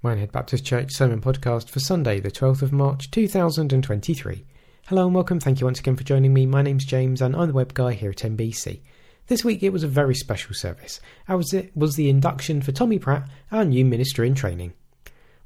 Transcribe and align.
Minehead 0.00 0.30
Baptist 0.30 0.64
Church 0.64 0.92
Sermon 0.92 1.20
Podcast 1.20 1.68
for 1.68 1.80
Sunday, 1.80 2.20
the 2.20 2.30
12th 2.30 2.62
of 2.62 2.72
March 2.72 3.10
2023. 3.10 4.44
Hello 4.86 5.06
and 5.06 5.12
welcome. 5.12 5.40
Thank 5.40 5.58
you 5.58 5.66
once 5.66 5.80
again 5.80 5.96
for 5.96 6.04
joining 6.04 6.32
me. 6.32 6.46
My 6.46 6.62
name's 6.62 6.84
James 6.84 7.20
and 7.20 7.34
I'm 7.34 7.48
the 7.48 7.52
web 7.52 7.74
guy 7.74 7.94
here 7.94 8.10
at 8.10 8.18
NBC. 8.18 8.78
This 9.26 9.44
week 9.44 9.64
it 9.64 9.72
was 9.72 9.82
a 9.82 9.88
very 9.88 10.14
special 10.14 10.54
service, 10.54 11.00
as 11.26 11.52
it 11.52 11.76
was 11.76 11.96
the 11.96 12.08
induction 12.08 12.62
for 12.62 12.70
Tommy 12.70 13.00
Pratt, 13.00 13.28
our 13.50 13.64
new 13.64 13.84
minister 13.84 14.22
in 14.22 14.36
training. 14.36 14.72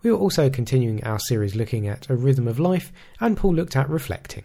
We 0.03 0.11
were 0.11 0.19
also 0.19 0.51
continuing 0.51 1.03
our 1.03 1.19
series 1.19 1.55
looking 1.55 1.89
at 1.89 2.11
a 2.11 2.15
rhythm 2.15 2.47
of 2.47 2.59
life, 2.59 2.93
and 3.21 3.39
Paul 3.39 3.55
looked 3.55 3.75
at 3.75 3.89
reflecting. 3.89 4.45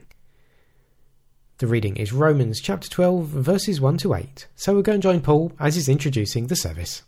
The 1.58 1.68
reading 1.68 1.98
is 1.98 2.14
Romans 2.14 2.62
chapter 2.62 2.89
12, 2.89 3.26
verses 3.28 3.82
1 3.82 3.98
to 3.98 4.14
8. 4.14 4.48
So 4.55 4.71
we'll 4.71 4.84
go 4.84 4.94
and 4.94 5.04
join 5.04 5.20
Paul 5.20 5.52
as 5.60 5.76
he's 5.76 5.89
introducing 5.89 6.48
the 6.48 6.55
service. 6.55 7.04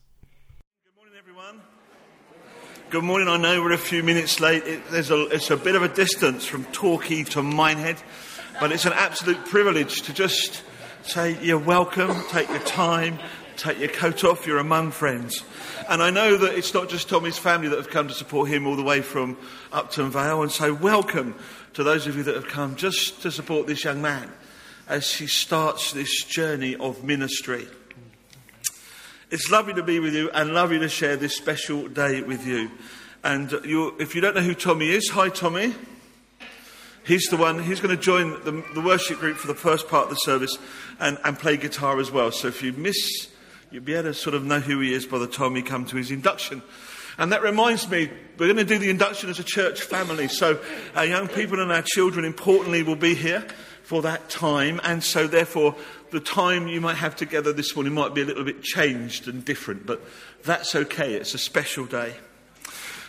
Good 2.90 3.04
morning. 3.04 3.28
I 3.28 3.38
know 3.38 3.62
we're 3.62 3.74
a 3.74 3.78
few 3.78 4.02
minutes 4.02 4.40
late. 4.40 4.64
It, 4.66 4.82
there's 4.90 5.12
a, 5.12 5.28
it's 5.28 5.52
a 5.52 5.58
bit 5.58 5.76
of 5.76 5.84
a 5.84 5.88
distance 5.88 6.48
from 6.48 6.66
Torquay 6.66 7.24
to 7.26 7.44
Minehead, 7.44 7.98
but 8.60 8.72
it's 8.72 8.86
an 8.86 8.94
absolute 8.94 9.46
privilege 9.46 10.02
to 10.04 10.14
just 10.14 10.64
say 11.04 11.38
you're 11.40 11.60
welcome, 11.60 12.20
take 12.30 12.50
your 12.50 12.58
time, 12.62 13.20
take 13.58 13.78
your 13.78 13.90
coat 13.90 14.24
off, 14.24 14.48
you're 14.48 14.58
among 14.58 14.90
friends. 14.90 15.44
And 15.88 16.02
I 16.02 16.10
know 16.10 16.36
that 16.38 16.58
it's 16.58 16.74
not 16.74 16.90
just 16.90 17.10
Tommy's 17.10 17.38
family 17.38 17.68
that 17.68 17.78
have 17.78 17.92
come 17.92 18.08
to 18.08 18.14
support 18.16 18.50
him 18.50 18.66
all 18.66 18.76
the 18.76 18.82
way 18.82 19.04
from 19.04 19.38
Upton 19.72 20.10
Vale, 20.10 20.42
and 20.42 20.52
so 20.52 20.74
welcome 20.74 21.36
to 21.74 21.84
those 21.84 22.08
of 22.08 22.18
you 22.18 22.24
that 22.24 22.34
have 22.34 22.48
come 22.48 22.76
just 22.76 23.22
to 23.22 23.30
support 23.30 23.68
this 23.68 23.84
young 23.84 24.02
man 24.02 24.32
as 24.88 25.14
he 25.14 25.28
starts 25.28 25.94
this 25.94 26.24
journey 26.24 26.76
of 26.76 27.04
ministry. 27.04 27.68
It's 29.32 29.52
lovely 29.52 29.76
to 29.76 29.84
be 29.84 30.00
with 30.00 30.16
you 30.16 30.32
and 30.32 30.56
lovely 30.56 30.80
to 30.80 30.90
share 30.90 31.16
this 31.16 31.38
special 31.38 31.88
day 31.88 32.24
with 32.24 32.48
you. 32.48 32.72
And 33.24 33.54
if 33.64 34.16
you 34.16 34.22
don't 34.22 34.36
know 34.36 34.42
who 34.42 34.56
Tommy 34.56 34.90
is, 34.90 35.08
hi 35.10 35.30
Tommy. 35.30 35.76
He's 37.06 37.26
the 37.26 37.38
one, 37.38 37.62
he's 37.62 37.80
going 37.80 37.96
to 37.96 38.02
join 38.02 38.32
the, 38.44 38.64
the 38.74 38.82
worship 38.82 39.20
group 39.20 39.38
for 39.38 39.46
the 39.46 39.54
first 39.54 39.88
part 39.88 40.06
of 40.06 40.10
the 40.10 40.16
service 40.16 40.58
and, 41.00 41.20
and 41.24 41.38
play 41.38 41.58
guitar 41.58 42.00
as 42.00 42.10
well. 42.10 42.32
So 42.32 42.48
if 42.48 42.64
you 42.64 42.74
miss, 42.74 43.28
you'll 43.70 43.84
be 43.84 43.94
able 43.94 44.06
to 44.06 44.14
sort 44.16 44.34
of 44.34 44.46
know 44.46 44.62
who 44.62 44.80
he 44.80 44.96
is 44.96 45.06
by 45.06 45.20
the 45.20 45.28
time 45.28 45.54
we 45.54 45.62
come 45.62 45.86
to 45.86 45.98
his 45.98 46.10
induction. 46.10 46.64
And 47.20 47.32
that 47.32 47.44
reminds 47.44 47.88
me, 47.88 48.10
we're 48.40 48.48
going 48.48 48.58
to 48.58 48.64
do 48.64 48.80
the 48.80 48.90
induction 48.90 49.30
as 49.30 49.38
a 49.38 49.44
church 49.44 49.84
family. 49.84 50.28
So 50.28 50.60
our 50.96 51.06
young 51.06 51.28
people 51.28 51.60
and 51.60 51.72
our 51.72 51.84
children, 51.84 52.26
importantly, 52.26 52.82
will 52.82 52.96
be 52.96 53.14
here 53.14 53.46
for 53.90 54.04
that 54.04 54.30
time. 54.30 54.80
And 54.84 55.04
so, 55.04 55.26
therefore, 55.26 55.76
the 56.12 56.20
time 56.20 56.68
you 56.68 56.80
might 56.80 56.98
have 56.98 57.16
together 57.16 57.52
this 57.52 57.76
morning 57.76 57.92
might 57.92 58.14
be 58.14 58.22
a 58.22 58.26
little 58.26 58.44
bit 58.44 58.62
changed 58.62 59.28
and 59.28 59.44
different, 59.44 59.88
but 59.88 60.00
that's 60.44 60.76
okay. 60.76 61.16
It's 61.16 61.34
a 61.34 61.40
special 61.40 61.88
day. 61.88 62.14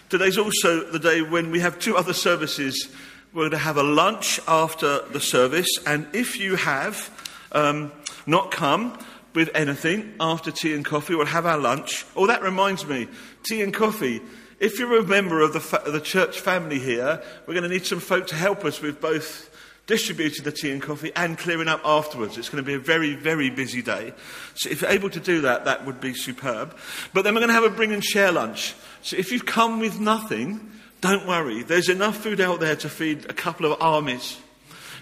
Today's 0.09 0.39
also 0.39 0.91
the 0.91 0.99
day 0.99 1.21
when 1.21 1.51
we 1.51 1.61
have 1.61 1.79
two 1.79 1.99
other 1.99 2.15
services. 2.15 2.89
We're 3.35 3.43
going 3.43 3.51
to 3.51 3.59
have 3.59 3.77
a 3.77 3.83
lunch 3.83 4.41
after 4.49 5.07
the 5.09 5.21
service, 5.21 5.69
and 5.87 6.07
if 6.15 6.41
you 6.41 6.57
have 6.57 7.11
um, 7.53 7.93
not 8.27 8.51
come 8.51 8.99
with 9.35 9.51
anything 9.55 10.15
after 10.19 10.51
tea 10.51 10.75
and 10.75 10.83
coffee, 10.83 11.15
we'll 11.15 11.27
have 11.27 11.45
our 11.45 11.59
lunch. 11.59 12.07
Oh, 12.17 12.27
that 12.27 12.43
reminds 12.43 12.87
me 12.87 13.07
tea 13.43 13.61
and 13.61 13.75
coffee. 13.75 14.23
If 14.59 14.79
you're 14.79 14.99
a 14.99 15.05
member 15.05 15.43
of 15.43 15.53
the, 15.53 15.61
fa- 15.61 15.83
the 15.85 16.01
church 16.01 16.41
family 16.41 16.79
here, 16.79 17.23
we're 17.47 17.55
going 17.55 17.65
to 17.65 17.69
need 17.69 17.85
some 17.85 18.01
folk 18.01 18.29
to 18.29 18.35
help 18.35 18.65
us 18.65 18.81
with 18.81 18.99
both 18.99 19.50
distributing 19.91 20.45
the 20.45 20.53
tea 20.53 20.71
and 20.71 20.81
coffee 20.81 21.11
and 21.17 21.37
clearing 21.37 21.67
up 21.67 21.81
afterwards. 21.85 22.39
It's 22.39 22.49
going 22.49 22.63
to 22.63 22.67
be 22.67 22.75
a 22.75 22.79
very, 22.79 23.17
very 23.17 23.51
busy 23.51 23.83
day. 23.83 24.13
So 24.55 24.71
if 24.71 24.83
you're 24.83 24.91
able 24.91 25.11
to 25.11 25.19
do 25.19 25.41
that, 25.41 25.65
that 25.65 25.85
would 25.85 26.01
be 26.01 26.15
superb. 26.15 26.77
But 27.13 27.25
then 27.25 27.35
we're 27.35 27.41
going 27.41 27.49
to 27.49 27.55
have 27.55 27.65
a 27.65 27.75
bring 27.75 27.93
and 27.93 28.03
share 28.03 28.31
lunch. 28.31 28.77
So 29.03 29.17
if 29.17 29.33
you've 29.33 29.47
come 29.47 29.81
with 29.81 29.99
nothing, 29.99 30.71
don't 31.01 31.27
worry. 31.27 31.65
There's 31.65 31.89
enough 31.89 32.19
food 32.19 32.41
out 32.41 32.61
there 32.61 32.77
to 32.77 32.89
feed 32.89 33.29
a 33.29 33.33
couple 33.33 33.67
of 33.67 33.83
armies. 33.83 34.39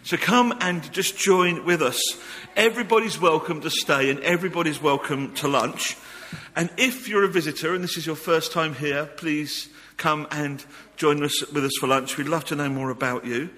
So 0.04 0.16
come 0.16 0.56
and 0.62 0.90
just 0.90 1.18
join 1.18 1.66
with 1.66 1.82
us. 1.82 2.00
Everybody's 2.56 3.20
welcome 3.20 3.60
to 3.60 3.70
stay 3.70 4.08
and 4.08 4.20
everybody's 4.20 4.80
welcome 4.80 5.34
to 5.34 5.48
lunch. 5.48 5.98
And 6.56 6.70
if 6.78 7.08
you're 7.08 7.24
a 7.24 7.28
visitor 7.28 7.74
and 7.74 7.84
this 7.84 7.98
is 7.98 8.06
your 8.06 8.16
first 8.16 8.52
time 8.52 8.74
here, 8.74 9.04
please 9.04 9.68
come 9.98 10.26
and 10.30 10.64
join 10.96 11.22
us 11.22 11.46
with 11.52 11.64
us 11.64 11.76
for 11.78 11.86
lunch. 11.86 12.16
We'd 12.16 12.28
love 12.28 12.46
to 12.46 12.56
know 12.56 12.68
more 12.68 12.90
about 12.90 13.26
you. 13.26 13.50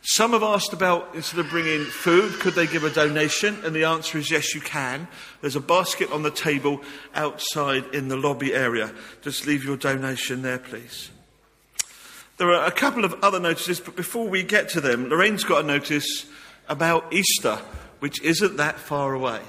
Some 0.00 0.32
have 0.32 0.42
asked 0.44 0.72
about, 0.72 1.14
instead 1.14 1.40
of 1.40 1.50
bringing 1.50 1.84
food, 1.84 2.32
could 2.40 2.54
they 2.54 2.66
give 2.66 2.84
a 2.84 2.90
donation? 2.90 3.58
And 3.64 3.74
the 3.74 3.84
answer 3.84 4.16
is 4.16 4.30
yes, 4.30 4.54
you 4.54 4.60
can. 4.60 5.08
There's 5.40 5.56
a 5.56 5.60
basket 5.60 6.10
on 6.12 6.22
the 6.22 6.30
table 6.30 6.80
outside 7.14 7.84
in 7.94 8.08
the 8.08 8.16
lobby 8.16 8.54
area. 8.54 8.92
Just 9.22 9.46
leave 9.46 9.64
your 9.64 9.76
donation 9.76 10.42
there, 10.42 10.58
please. 10.58 11.10
There 12.38 12.52
are 12.52 12.66
a 12.66 12.70
couple 12.70 13.04
of 13.04 13.14
other 13.24 13.40
notices, 13.40 13.80
but 13.80 13.96
before 13.96 14.28
we 14.28 14.44
get 14.44 14.68
to 14.70 14.80
them, 14.80 15.08
Lorraine's 15.08 15.42
got 15.42 15.64
a 15.64 15.66
notice 15.66 16.26
about 16.68 17.12
Easter, 17.12 17.56
which 17.98 18.22
isn't 18.22 18.56
that 18.56 18.78
far 18.78 19.14
away. 19.14 19.40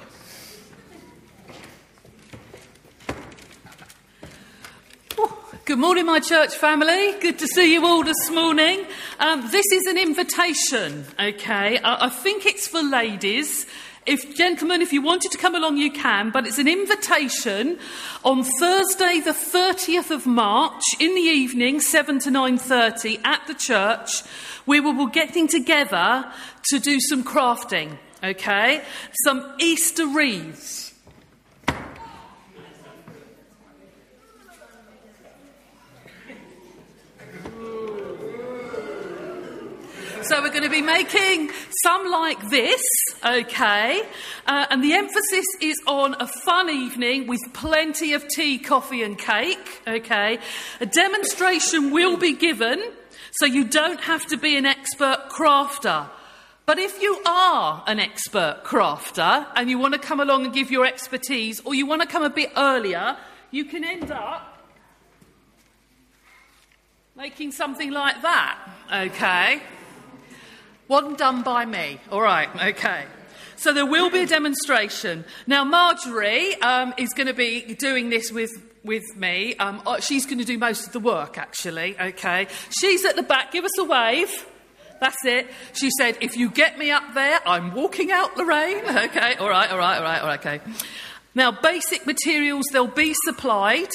Good 5.69 5.77
morning, 5.77 6.07
my 6.07 6.19
church 6.19 6.55
family. 6.55 7.13
Good 7.19 7.37
to 7.37 7.45
see 7.45 7.71
you 7.71 7.85
all 7.85 8.03
this 8.03 8.31
morning. 8.31 8.87
Um, 9.19 9.51
this 9.51 9.67
is 9.71 9.85
an 9.85 9.99
invitation, 9.99 11.05
okay? 11.19 11.77
I, 11.77 12.07
I 12.07 12.09
think 12.09 12.47
it's 12.47 12.67
for 12.67 12.81
ladies. 12.81 13.67
If 14.07 14.35
gentlemen, 14.35 14.81
if 14.81 14.91
you 14.91 15.03
wanted 15.03 15.29
to 15.29 15.37
come 15.37 15.53
along, 15.53 15.77
you 15.77 15.91
can. 15.91 16.31
But 16.31 16.47
it's 16.47 16.57
an 16.57 16.67
invitation 16.67 17.77
on 18.25 18.43
Thursday, 18.59 19.19
the 19.19 19.29
30th 19.29 20.09
of 20.09 20.25
March, 20.25 20.81
in 20.99 21.13
the 21.13 21.21
evening, 21.21 21.81
7 21.81 22.17
to 22.17 22.31
9:30, 22.31 23.19
at 23.23 23.45
the 23.45 23.53
church. 23.53 24.23
We 24.65 24.79
will 24.79 25.05
be 25.05 25.11
getting 25.11 25.47
together 25.47 26.33
to 26.69 26.79
do 26.79 26.99
some 26.99 27.23
crafting, 27.23 27.99
okay? 28.23 28.81
Some 29.23 29.45
Easter 29.59 30.07
wreaths. 30.07 30.88
So 40.29 40.43
we're 40.43 40.51
going 40.51 40.61
to 40.61 40.69
be 40.69 40.83
making 40.83 41.49
some 41.81 42.07
like 42.07 42.51
this, 42.51 42.83
okay? 43.25 44.03
Uh, 44.45 44.67
and 44.69 44.83
the 44.83 44.93
emphasis 44.93 45.45
is 45.59 45.75
on 45.87 46.15
a 46.19 46.27
fun 46.27 46.69
evening 46.69 47.25
with 47.25 47.41
plenty 47.53 48.13
of 48.13 48.27
tea, 48.27 48.59
coffee, 48.59 49.01
and 49.01 49.17
cake, 49.17 49.81
okay? 49.87 50.37
A 50.81 50.85
demonstration 50.85 51.89
will 51.89 52.15
be 52.15 52.33
given, 52.33 52.79
so 53.31 53.47
you 53.47 53.63
don't 53.63 53.99
have 54.01 54.23
to 54.27 54.37
be 54.37 54.55
an 54.55 54.67
expert 54.67 55.29
crafter. 55.31 56.07
But 56.67 56.77
if 56.77 57.01
you 57.01 57.19
are 57.25 57.83
an 57.87 57.99
expert 57.99 58.61
crafter 58.63 59.47
and 59.55 59.67
you 59.67 59.79
want 59.79 59.95
to 59.95 59.99
come 59.99 60.19
along 60.19 60.45
and 60.45 60.53
give 60.53 60.69
your 60.69 60.85
expertise, 60.85 61.59
or 61.61 61.73
you 61.73 61.87
want 61.87 62.03
to 62.03 62.07
come 62.07 62.21
a 62.21 62.29
bit 62.29 62.51
earlier, 62.55 63.17
you 63.49 63.65
can 63.65 63.83
end 63.83 64.11
up 64.11 64.59
making 67.15 67.51
something 67.51 67.89
like 67.89 68.21
that, 68.21 68.59
okay? 68.93 69.63
One 70.89 71.13
done 71.13 71.43
by 71.43 71.65
me. 71.65 71.99
All 72.11 72.19
right, 72.19 72.49
okay. 72.73 73.05
So 73.57 73.73
there 73.73 73.85
will 73.85 74.09
be 74.09 74.21
a 74.21 74.25
demonstration. 74.25 75.23
Now, 75.45 75.63
Marjorie 75.63 76.59
um, 76.63 76.95
is 76.97 77.09
going 77.09 77.27
to 77.27 77.35
be 77.35 77.75
doing 77.75 78.09
this 78.09 78.31
with, 78.31 78.49
with 78.83 79.03
me. 79.15 79.55
Um, 79.57 79.83
uh, 79.85 79.99
she's 79.99 80.25
going 80.25 80.39
to 80.39 80.45
do 80.45 80.57
most 80.57 80.87
of 80.87 80.93
the 80.93 80.99
work, 80.99 81.37
actually, 81.37 81.95
okay? 81.99 82.47
She's 82.71 83.05
at 83.05 83.15
the 83.15 83.21
back. 83.21 83.51
Give 83.51 83.65
us 83.65 83.77
a 83.77 83.83
wave. 83.83 84.47
That's 84.99 85.23
it. 85.25 85.45
She 85.73 85.91
said, 85.91 86.17
if 86.21 86.35
you 86.35 86.49
get 86.49 86.79
me 86.79 86.89
up 86.89 87.13
there, 87.13 87.39
I'm 87.45 87.75
walking 87.75 88.11
out 88.11 88.35
Lorraine. 88.35 88.83
Okay, 88.87 89.35
all 89.35 89.47
right, 89.47 89.69
all 89.71 89.77
right, 89.77 89.99
all 89.99 90.03
right, 90.03 90.21
all 90.21 90.27
right, 90.27 90.39
okay. 90.39 90.59
Now, 91.35 91.51
basic 91.51 92.07
materials, 92.07 92.65
they'll 92.73 92.87
be 92.87 93.13
supplied. 93.25 93.89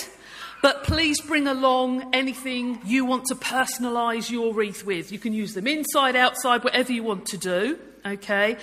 But 0.64 0.84
please 0.84 1.20
bring 1.20 1.46
along 1.46 2.14
anything 2.14 2.80
you 2.86 3.04
want 3.04 3.26
to 3.26 3.34
personalise 3.34 4.30
your 4.30 4.54
wreath 4.54 4.82
with. 4.82 5.12
You 5.12 5.18
can 5.18 5.34
use 5.34 5.52
them 5.52 5.66
inside, 5.66 6.16
outside, 6.16 6.64
whatever 6.64 6.90
you 6.90 7.02
want 7.02 7.26
to 7.26 7.36
do. 7.36 7.78
Okay. 8.06 8.56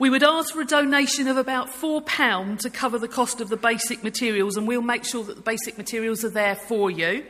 We 0.00 0.10
would 0.10 0.24
ask 0.24 0.52
for 0.52 0.62
a 0.62 0.66
donation 0.66 1.28
of 1.28 1.36
about 1.36 1.68
£4 1.68 2.58
to 2.58 2.70
cover 2.70 2.98
the 2.98 3.06
cost 3.06 3.40
of 3.40 3.50
the 3.50 3.56
basic 3.56 4.02
materials, 4.02 4.56
and 4.56 4.66
we'll 4.66 4.82
make 4.82 5.04
sure 5.04 5.22
that 5.22 5.36
the 5.36 5.42
basic 5.42 5.78
materials 5.78 6.24
are 6.24 6.28
there 6.28 6.56
for 6.56 6.90
you. 6.90 7.24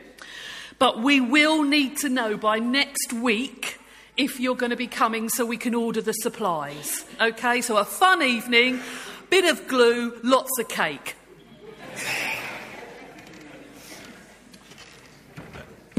But 0.79 1.03
we 1.03 1.21
will 1.21 1.61
need 1.61 1.97
to 1.97 2.09
know 2.09 2.35
by 2.35 2.57
next 2.57 3.13
week 3.13 3.77
if 4.17 4.39
you're 4.39 4.55
going 4.55 4.71
to 4.71 4.75
be 4.75 4.87
coming 4.87 5.29
so 5.29 5.45
we 5.45 5.57
can 5.57 5.75
order 5.75 6.01
the 6.01 6.13
supplies. 6.13 7.05
Okay, 7.21 7.61
so 7.61 7.77
a 7.77 7.85
fun 7.85 8.23
evening, 8.23 8.79
bit 9.29 9.45
of 9.45 9.67
glue, 9.67 10.19
lots 10.23 10.49
of 10.59 10.67
cake. 10.67 11.13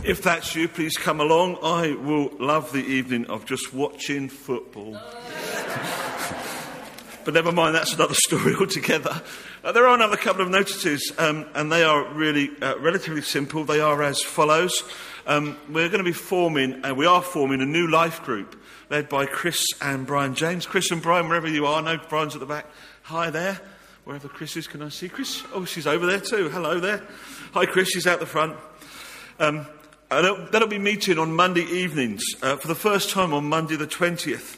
If 0.04 0.22
that's 0.22 0.54
you, 0.54 0.68
please 0.68 0.96
come 0.96 1.20
along. 1.20 1.58
I 1.62 1.94
will 1.94 2.30
love 2.38 2.72
the 2.72 2.84
evening 2.84 3.26
of 3.26 3.44
just 3.44 3.74
watching 3.74 4.28
football. 4.28 4.92
but 7.24 7.34
never 7.34 7.50
mind, 7.50 7.74
that's 7.74 7.94
another 7.94 8.14
story 8.14 8.54
altogether. 8.54 9.22
Uh, 9.64 9.72
there 9.72 9.86
are 9.86 9.94
another 9.94 10.16
couple 10.16 10.42
of 10.42 10.48
notices, 10.48 11.12
um, 11.18 11.46
and 11.54 11.72
they 11.72 11.82
are 11.82 12.04
really 12.14 12.50
uh, 12.62 12.78
relatively 12.78 13.22
simple. 13.22 13.64
They 13.64 13.80
are 13.80 14.00
as 14.02 14.22
follows. 14.22 14.84
Um, 15.26 15.56
we're 15.68 15.88
going 15.88 15.98
to 15.98 16.04
be 16.04 16.12
forming, 16.12 16.84
uh, 16.84 16.94
we 16.94 17.06
are 17.06 17.22
forming 17.22 17.60
a 17.60 17.66
new 17.66 17.88
life 17.88 18.22
group 18.22 18.60
led 18.90 19.08
by 19.08 19.26
Chris 19.26 19.64
and 19.80 20.06
Brian 20.06 20.36
James. 20.36 20.66
Chris 20.66 20.92
and 20.92 21.02
Brian, 21.02 21.28
wherever 21.28 21.48
you 21.48 21.66
are, 21.66 21.82
no, 21.82 21.98
Brian's 22.08 22.34
at 22.34 22.40
the 22.40 22.46
back. 22.46 22.66
Hi 23.02 23.30
there. 23.30 23.60
Wherever 24.04 24.28
Chris 24.28 24.56
is, 24.56 24.68
can 24.68 24.82
I 24.82 24.88
see 24.88 25.08
Chris? 25.08 25.42
Oh, 25.52 25.64
she's 25.64 25.88
over 25.88 26.06
there 26.06 26.20
too. 26.20 26.48
Hello 26.48 26.78
there. 26.78 27.02
Hi, 27.54 27.66
Chris. 27.66 27.88
She's 27.88 28.06
out 28.06 28.20
the 28.20 28.26
front. 28.26 28.56
Um, 29.40 29.66
and 30.10 30.48
that'll 30.52 30.68
be 30.68 30.78
meeting 30.78 31.18
on 31.18 31.34
Monday 31.34 31.64
evenings 31.64 32.22
uh, 32.42 32.56
for 32.56 32.68
the 32.68 32.74
first 32.76 33.10
time 33.10 33.34
on 33.34 33.48
Monday 33.48 33.74
the 33.76 33.86
20th. 33.86 34.56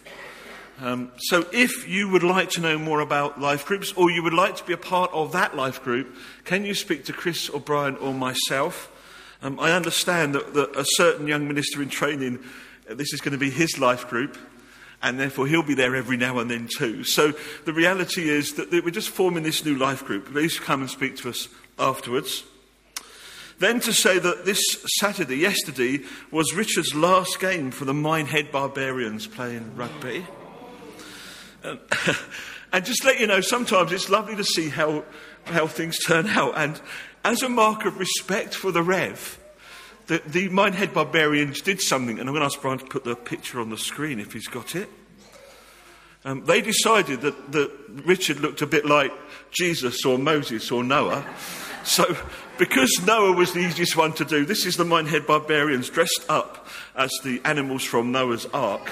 Um, 0.80 1.10
so, 1.16 1.46
if 1.52 1.88
you 1.88 2.08
would 2.10 2.22
like 2.22 2.50
to 2.50 2.60
know 2.60 2.78
more 2.78 3.00
about 3.00 3.40
life 3.40 3.66
groups 3.66 3.92
or 3.94 4.10
you 4.10 4.22
would 4.22 4.34
like 4.34 4.56
to 4.56 4.64
be 4.64 4.72
a 4.72 4.78
part 4.78 5.10
of 5.12 5.32
that 5.32 5.56
life 5.56 5.82
group, 5.82 6.14
can 6.44 6.64
you 6.64 6.74
speak 6.74 7.06
to 7.06 7.12
Chris 7.12 7.48
or 7.48 7.58
Brian 7.58 7.96
or 7.96 8.14
myself? 8.14 8.92
Um, 9.42 9.58
I 9.58 9.72
understand 9.72 10.34
that, 10.34 10.54
that, 10.54 10.76
a 10.76 10.84
certain 10.84 11.26
young 11.26 11.48
minister 11.48 11.82
in 11.82 11.88
training, 11.88 12.38
uh, 12.88 12.94
this 12.94 13.12
is 13.12 13.20
going 13.20 13.32
to 13.32 13.38
be 13.38 13.50
his 13.50 13.78
life 13.78 14.08
group, 14.08 14.38
and 15.02 15.18
therefore 15.18 15.48
he'll 15.48 15.64
be 15.64 15.74
there 15.74 15.96
every 15.96 16.16
now 16.16 16.38
and 16.38 16.48
then 16.48 16.68
too. 16.78 17.02
So, 17.02 17.32
the 17.64 17.72
reality 17.72 18.28
is 18.28 18.54
that, 18.54 18.70
that 18.70 18.84
we're 18.84 18.90
just 18.90 19.08
forming 19.08 19.42
this 19.42 19.64
new 19.64 19.76
life 19.76 20.04
group. 20.04 20.26
Please 20.26 20.60
come 20.60 20.82
and 20.82 20.90
speak 20.90 21.16
to 21.16 21.30
us 21.30 21.48
afterwards. 21.78 22.44
Then 23.58 23.80
to 23.80 23.92
say 23.92 24.18
that 24.18 24.44
this 24.44 24.60
Saturday, 25.00 25.36
yesterday, 25.36 26.00
was 26.30 26.54
Richard's 26.54 26.94
last 26.94 27.40
game 27.40 27.72
for 27.72 27.84
the 27.84 27.94
Minehead 27.94 28.52
Barbarians 28.52 29.26
playing 29.26 29.74
rugby. 29.74 30.24
Um, 31.64 31.80
and 32.72 32.84
just 32.84 33.04
let 33.04 33.18
you 33.18 33.26
know, 33.26 33.40
sometimes 33.40 33.90
it's 33.90 34.08
lovely 34.08 34.36
to 34.36 34.44
see 34.44 34.68
how, 34.68 35.04
how 35.44 35.66
things 35.66 35.98
turn 35.98 36.28
out. 36.28 36.56
And 36.56 36.80
as 37.24 37.42
a 37.42 37.48
mark 37.48 37.84
of 37.84 37.98
respect 37.98 38.54
for 38.54 38.70
the 38.70 38.82
Rev, 38.82 39.38
the, 40.06 40.22
the 40.24 40.48
Minehead 40.48 40.94
Barbarians 40.94 41.60
did 41.60 41.80
something, 41.80 42.18
and 42.18 42.28
I'm 42.28 42.34
going 42.34 42.40
to 42.40 42.46
ask 42.46 42.60
Brian 42.62 42.78
to 42.78 42.86
put 42.86 43.04
the 43.04 43.16
picture 43.16 43.60
on 43.60 43.70
the 43.70 43.76
screen 43.76 44.20
if 44.20 44.32
he's 44.32 44.46
got 44.48 44.76
it. 44.76 44.88
Um, 46.24 46.44
they 46.44 46.60
decided 46.60 47.22
that, 47.22 47.52
that 47.52 47.70
Richard 48.04 48.40
looked 48.40 48.62
a 48.62 48.66
bit 48.66 48.86
like 48.86 49.12
Jesus 49.50 50.04
or 50.04 50.16
Moses 50.16 50.70
or 50.70 50.84
Noah. 50.84 51.26
So, 51.84 52.16
because 52.58 52.90
Noah 53.06 53.32
was 53.32 53.52
the 53.52 53.60
easiest 53.60 53.96
one 53.96 54.12
to 54.14 54.24
do, 54.24 54.44
this 54.44 54.66
is 54.66 54.76
the 54.76 54.84
Minehead 54.84 55.26
barbarians 55.26 55.88
dressed 55.88 56.24
up 56.28 56.66
as 56.96 57.10
the 57.22 57.40
animals 57.44 57.84
from 57.84 58.12
Noah's 58.12 58.46
ark, 58.46 58.90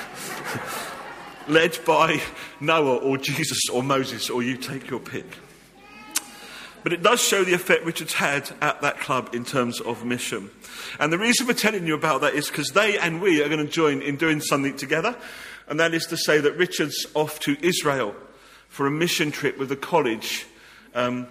led 1.49 1.79
by 1.85 2.23
Noah 2.61 2.97
or 2.97 3.19
Jesus 3.19 3.61
or 3.73 3.83
Moses, 3.83 4.31
or 4.31 4.43
you 4.43 4.57
take 4.57 4.89
your 4.89 5.01
pick. 5.01 5.27
But 6.83 6.93
it 6.93 7.03
does 7.03 7.21
show 7.21 7.43
the 7.43 7.53
effect 7.53 7.85
Richard's 7.85 8.13
had 8.13 8.49
at 8.61 8.81
that 8.83 9.01
club 9.01 9.31
in 9.35 9.45
terms 9.45 9.81
of 9.81 10.05
mission. 10.05 10.51
And 11.01 11.13
the 11.13 11.19
reason 11.19 11.45
for 11.45 11.53
telling 11.53 11.85
you 11.85 11.95
about 11.95 12.21
that 12.21 12.35
is 12.35 12.47
because 12.47 12.69
they 12.69 12.97
and 12.97 13.21
we 13.21 13.43
are 13.43 13.49
going 13.49 13.67
to 13.67 13.71
join 13.71 14.01
in 14.03 14.17
doing 14.17 14.41
something 14.41 14.77
together. 14.77 15.17
And 15.67 15.81
that 15.81 15.95
is 15.95 16.07
to 16.07 16.17
say 16.17 16.39
that 16.39 16.57
Richard's 16.57 17.05
off 17.15 17.41
to 17.41 17.57
Israel 17.61 18.15
for 18.69 18.87
a 18.87 18.91
mission 18.91 19.33
trip 19.33 19.59
with 19.59 19.69
the 19.69 19.77
college 19.77 20.47
um, 20.95 21.27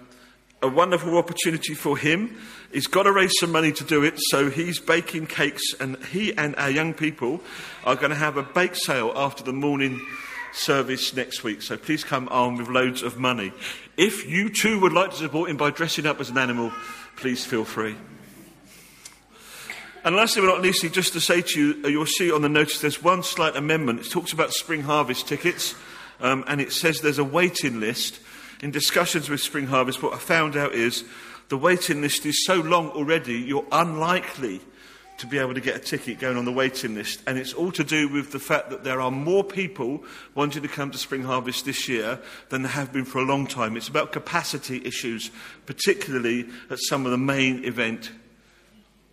a 0.62 0.68
wonderful 0.68 1.16
opportunity 1.18 1.74
for 1.74 1.96
him. 1.96 2.36
He's 2.72 2.86
got 2.86 3.04
to 3.04 3.12
raise 3.12 3.38
some 3.38 3.52
money 3.52 3.72
to 3.72 3.84
do 3.84 4.02
it, 4.02 4.14
so 4.30 4.50
he's 4.50 4.78
baking 4.78 5.26
cakes, 5.26 5.62
and 5.78 6.02
he 6.06 6.36
and 6.36 6.56
our 6.56 6.70
young 6.70 6.94
people 6.94 7.40
are 7.84 7.96
going 7.96 8.10
to 8.10 8.16
have 8.16 8.36
a 8.36 8.42
bake 8.42 8.74
sale 8.74 9.12
after 9.14 9.44
the 9.44 9.52
morning 9.52 10.00
service 10.52 11.14
next 11.14 11.44
week. 11.44 11.62
So 11.62 11.76
please 11.76 12.02
come 12.02 12.28
armed 12.30 12.58
with 12.58 12.68
loads 12.68 13.02
of 13.02 13.18
money. 13.18 13.52
If 13.96 14.28
you 14.28 14.48
too 14.48 14.80
would 14.80 14.92
like 14.92 15.10
to 15.10 15.16
support 15.16 15.50
him 15.50 15.56
by 15.56 15.70
dressing 15.70 16.06
up 16.06 16.20
as 16.20 16.30
an 16.30 16.38
animal, 16.38 16.72
please 17.16 17.44
feel 17.44 17.64
free. 17.64 17.96
And 20.04 20.14
lastly 20.14 20.40
but 20.40 20.48
not 20.48 20.62
least, 20.62 20.82
just 20.92 21.12
to 21.14 21.20
say 21.20 21.42
to 21.42 21.60
you, 21.60 21.84
uh, 21.84 21.88
you'll 21.88 22.06
see 22.06 22.30
on 22.30 22.40
the 22.40 22.48
notice 22.48 22.80
there's 22.80 23.02
one 23.02 23.22
slight 23.22 23.56
amendment. 23.56 24.00
It 24.00 24.10
talks 24.10 24.32
about 24.32 24.52
spring 24.52 24.82
harvest 24.82 25.26
tickets, 25.26 25.74
um, 26.20 26.44
and 26.46 26.60
it 26.60 26.72
says 26.72 27.00
there's 27.00 27.18
a 27.18 27.24
waiting 27.24 27.80
list 27.80 28.20
in 28.60 28.70
discussions 28.70 29.28
with 29.28 29.40
Spring 29.40 29.66
Harvest, 29.66 30.02
what 30.02 30.14
I 30.14 30.18
found 30.18 30.56
out 30.56 30.72
is 30.72 31.04
the 31.48 31.58
waiting 31.58 32.00
list 32.00 32.26
is 32.26 32.44
so 32.44 32.56
long 32.56 32.90
already, 32.90 33.34
you're 33.34 33.66
unlikely 33.70 34.60
to 35.18 35.26
be 35.26 35.38
able 35.38 35.54
to 35.54 35.60
get 35.60 35.76
a 35.76 35.78
ticket 35.78 36.18
going 36.18 36.36
on 36.36 36.44
the 36.44 36.52
waiting 36.52 36.94
list. 36.94 37.22
And 37.26 37.38
it's 37.38 37.54
all 37.54 37.72
to 37.72 37.84
do 37.84 38.08
with 38.08 38.32
the 38.32 38.38
fact 38.38 38.70
that 38.70 38.84
there 38.84 39.00
are 39.00 39.10
more 39.10 39.42
people 39.42 40.04
wanting 40.34 40.62
to 40.62 40.68
come 40.68 40.90
to 40.90 40.98
Spring 40.98 41.22
Harvest 41.22 41.64
this 41.64 41.88
year 41.88 42.18
than 42.50 42.62
there 42.62 42.72
have 42.72 42.92
been 42.92 43.06
for 43.06 43.18
a 43.18 43.24
long 43.24 43.46
time. 43.46 43.76
It's 43.76 43.88
about 43.88 44.12
capacity 44.12 44.84
issues, 44.84 45.30
particularly 45.64 46.48
at 46.68 46.78
some 46.80 47.06
of 47.06 47.12
the 47.12 47.18
main 47.18 47.64
event 47.64 48.10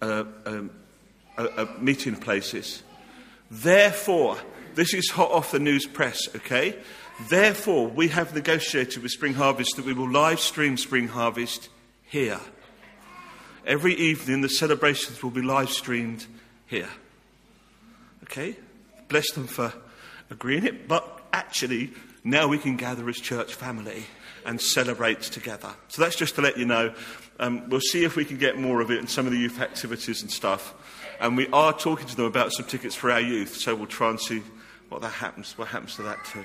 uh, 0.01 0.25
um, 0.45 0.71
uh, 1.37 1.47
uh, 1.55 1.65
meeting 1.79 2.15
places. 2.15 2.83
Therefore, 3.49 4.37
this 4.75 4.93
is 4.93 5.09
hot 5.09 5.31
off 5.31 5.51
the 5.51 5.59
news 5.59 5.85
press, 5.85 6.27
okay? 6.35 6.75
Therefore, 7.29 7.87
we 7.87 8.09
have 8.09 8.33
negotiated 8.33 9.01
with 9.01 9.11
Spring 9.11 9.33
Harvest 9.33 9.75
that 9.75 9.85
we 9.85 9.93
will 9.93 10.09
live 10.09 10.39
stream 10.39 10.77
Spring 10.77 11.07
Harvest 11.07 11.69
here. 12.03 12.39
Every 13.65 13.93
evening, 13.93 14.41
the 14.41 14.49
celebrations 14.49 15.23
will 15.23 15.31
be 15.31 15.41
live 15.41 15.69
streamed 15.69 16.25
here. 16.65 16.89
Okay? 18.23 18.57
Bless 19.07 19.31
them 19.31 19.47
for 19.47 19.73
agreeing 20.29 20.65
it, 20.65 20.87
but 20.87 21.21
actually, 21.31 21.91
now 22.23 22.47
we 22.47 22.57
can 22.57 22.75
gather 22.75 23.07
as 23.07 23.17
church 23.17 23.53
family 23.53 24.03
and 24.45 24.59
celebrate 24.59 25.21
together. 25.21 25.69
So 25.87 26.01
that's 26.01 26.15
just 26.15 26.35
to 26.35 26.41
let 26.41 26.57
you 26.57 26.65
know. 26.65 26.93
Um, 27.39 27.69
we'll 27.69 27.79
see 27.79 28.03
if 28.03 28.15
we 28.15 28.25
can 28.25 28.37
get 28.37 28.57
more 28.57 28.81
of 28.81 28.91
it 28.91 28.99
in 28.99 29.07
some 29.07 29.25
of 29.25 29.31
the 29.31 29.37
youth 29.37 29.61
activities 29.61 30.21
and 30.21 30.31
stuff. 30.31 30.73
And 31.21 31.37
we 31.37 31.47
are 31.49 31.71
talking 31.71 32.07
to 32.07 32.15
them 32.15 32.25
about 32.25 32.51
some 32.51 32.65
tickets 32.65 32.95
for 32.95 33.11
our 33.11 33.21
youth, 33.21 33.55
so 33.55 33.75
we'll 33.75 33.87
try 33.87 34.09
and 34.09 34.19
see 34.19 34.43
what 34.89 35.01
that 35.01 35.09
happens, 35.09 35.57
what 35.57 35.69
happens 35.69 35.95
to 35.95 36.03
that 36.03 36.17
too. 36.25 36.43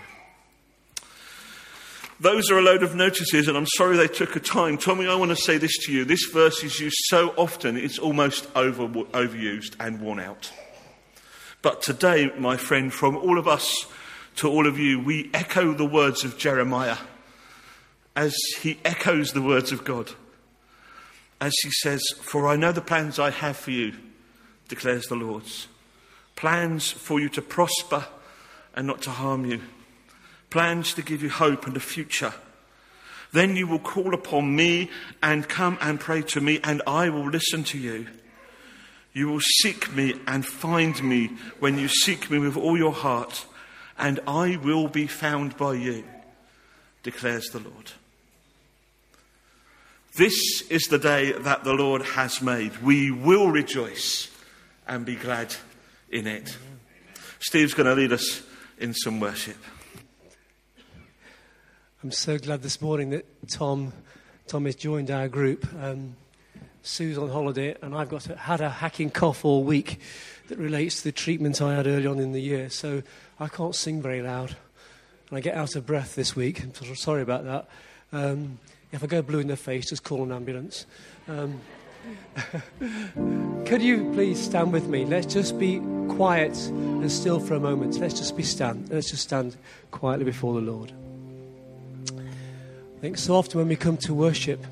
Those 2.20 2.50
are 2.50 2.58
a 2.58 2.62
load 2.62 2.82
of 2.82 2.96
notices, 2.96 3.46
and 3.46 3.56
I'm 3.56 3.66
sorry 3.76 3.96
they 3.96 4.08
took 4.08 4.34
a 4.34 4.40
time. 4.40 4.76
Tommy, 4.76 5.06
I 5.06 5.14
want 5.14 5.30
to 5.30 5.36
say 5.36 5.56
this 5.56 5.78
to 5.86 5.92
you. 5.92 6.04
This 6.04 6.24
verse 6.32 6.64
is 6.64 6.80
used 6.80 6.96
so 7.04 7.28
often, 7.36 7.76
it's 7.76 7.98
almost 7.98 8.48
over, 8.56 8.88
overused 8.88 9.76
and 9.78 10.00
worn 10.00 10.18
out. 10.18 10.50
But 11.62 11.80
today, 11.80 12.32
my 12.36 12.56
friend, 12.56 12.92
from 12.92 13.16
all 13.16 13.38
of 13.38 13.46
us 13.46 13.86
to 14.36 14.48
all 14.48 14.66
of 14.66 14.80
you, 14.80 14.98
we 14.98 15.30
echo 15.32 15.72
the 15.72 15.86
words 15.86 16.24
of 16.24 16.38
Jeremiah 16.38 16.98
as 18.16 18.34
he 18.62 18.80
echoes 18.84 19.32
the 19.32 19.42
words 19.42 19.70
of 19.70 19.84
God. 19.84 20.10
As 21.40 21.54
he 21.62 21.70
says, 21.70 22.02
For 22.20 22.48
I 22.48 22.56
know 22.56 22.72
the 22.72 22.80
plans 22.80 23.20
I 23.20 23.30
have 23.30 23.56
for 23.56 23.70
you, 23.70 23.94
declares 24.66 25.06
the 25.06 25.14
Lord. 25.14 25.44
Plans 26.34 26.90
for 26.90 27.20
you 27.20 27.28
to 27.28 27.42
prosper 27.42 28.06
and 28.74 28.88
not 28.88 29.02
to 29.02 29.10
harm 29.10 29.46
you 29.46 29.60
plans 30.50 30.94
to 30.94 31.02
give 31.02 31.22
you 31.22 31.30
hope 31.30 31.66
and 31.66 31.76
a 31.76 31.80
future. 31.80 32.34
Then 33.32 33.56
you 33.56 33.66
will 33.66 33.78
call 33.78 34.14
upon 34.14 34.56
me 34.56 34.90
and 35.22 35.48
come 35.48 35.78
and 35.80 36.00
pray 36.00 36.22
to 36.22 36.40
me, 36.40 36.60
and 36.64 36.80
I 36.86 37.10
will 37.10 37.28
listen 37.28 37.64
to 37.64 37.78
you. 37.78 38.06
You 39.12 39.28
will 39.28 39.40
seek 39.40 39.94
me 39.94 40.14
and 40.26 40.46
find 40.46 41.02
me 41.02 41.32
when 41.58 41.78
you 41.78 41.88
seek 41.88 42.30
me 42.30 42.38
with 42.38 42.56
all 42.56 42.78
your 42.78 42.92
heart, 42.92 43.46
and 43.98 44.20
I 44.26 44.56
will 44.56 44.88
be 44.88 45.06
found 45.06 45.56
by 45.56 45.74
you, 45.74 46.04
declares 47.02 47.48
the 47.50 47.58
Lord. 47.58 47.92
This 50.16 50.62
is 50.70 50.84
the 50.84 50.98
day 50.98 51.32
that 51.32 51.64
the 51.64 51.74
Lord 51.74 52.02
has 52.02 52.40
made. 52.40 52.78
We 52.78 53.10
will 53.10 53.50
rejoice 53.50 54.28
and 54.86 55.04
be 55.04 55.16
glad 55.16 55.54
in 56.10 56.26
it. 56.26 56.56
Steve's 57.40 57.74
going 57.74 57.86
to 57.86 57.94
lead 57.94 58.12
us 58.12 58.42
in 58.78 58.94
some 58.94 59.20
worship. 59.20 59.56
I'm 62.04 62.12
so 62.12 62.38
glad 62.38 62.62
this 62.62 62.80
morning 62.80 63.10
that 63.10 63.26
Tom, 63.48 63.92
Tom 64.46 64.66
has 64.66 64.76
joined 64.76 65.10
our 65.10 65.26
group. 65.26 65.66
Um, 65.82 66.14
Sue's 66.80 67.18
on 67.18 67.28
holiday, 67.28 67.74
and 67.82 67.92
I've 67.92 68.08
got 68.08 68.30
a, 68.30 68.36
had 68.36 68.60
a 68.60 68.70
hacking 68.70 69.10
cough 69.10 69.44
all 69.44 69.64
week 69.64 69.98
that 70.46 70.58
relates 70.58 70.98
to 70.98 71.04
the 71.04 71.12
treatment 71.12 71.60
I 71.60 71.74
had 71.74 71.88
early 71.88 72.06
on 72.06 72.20
in 72.20 72.30
the 72.30 72.40
year. 72.40 72.70
So 72.70 73.02
I 73.40 73.48
can't 73.48 73.74
sing 73.74 74.00
very 74.00 74.22
loud, 74.22 74.54
and 75.28 75.38
I 75.38 75.40
get 75.40 75.56
out 75.56 75.74
of 75.74 75.86
breath 75.86 76.14
this 76.14 76.36
week. 76.36 76.62
I'm 76.62 76.72
sorry 76.94 77.20
about 77.20 77.44
that. 77.46 77.68
Um, 78.12 78.60
if 78.92 79.02
I 79.02 79.08
go 79.08 79.20
blue 79.20 79.40
in 79.40 79.48
the 79.48 79.56
face, 79.56 79.88
just 79.88 80.04
call 80.04 80.22
an 80.22 80.30
ambulance. 80.30 80.86
Um, 81.26 81.60
could 83.66 83.82
you 83.82 84.08
please 84.14 84.40
stand 84.40 84.72
with 84.72 84.86
me? 84.86 85.04
Let's 85.04 85.34
just 85.34 85.58
be 85.58 85.80
quiet 86.08 86.56
and 86.68 87.10
still 87.10 87.40
for 87.40 87.54
a 87.54 87.60
moment. 87.60 87.98
Let's 87.98 88.14
just 88.14 88.36
be 88.36 88.44
stand. 88.44 88.88
Let's 88.88 89.10
just 89.10 89.24
stand 89.24 89.56
quietly 89.90 90.26
before 90.26 90.54
the 90.54 90.60
Lord. 90.60 90.92
I 92.98 93.00
think 93.00 93.16
so 93.16 93.36
often 93.36 93.58
when 93.60 93.68
we 93.68 93.76
come 93.76 93.96
to 93.98 94.12
worship, 94.12 94.66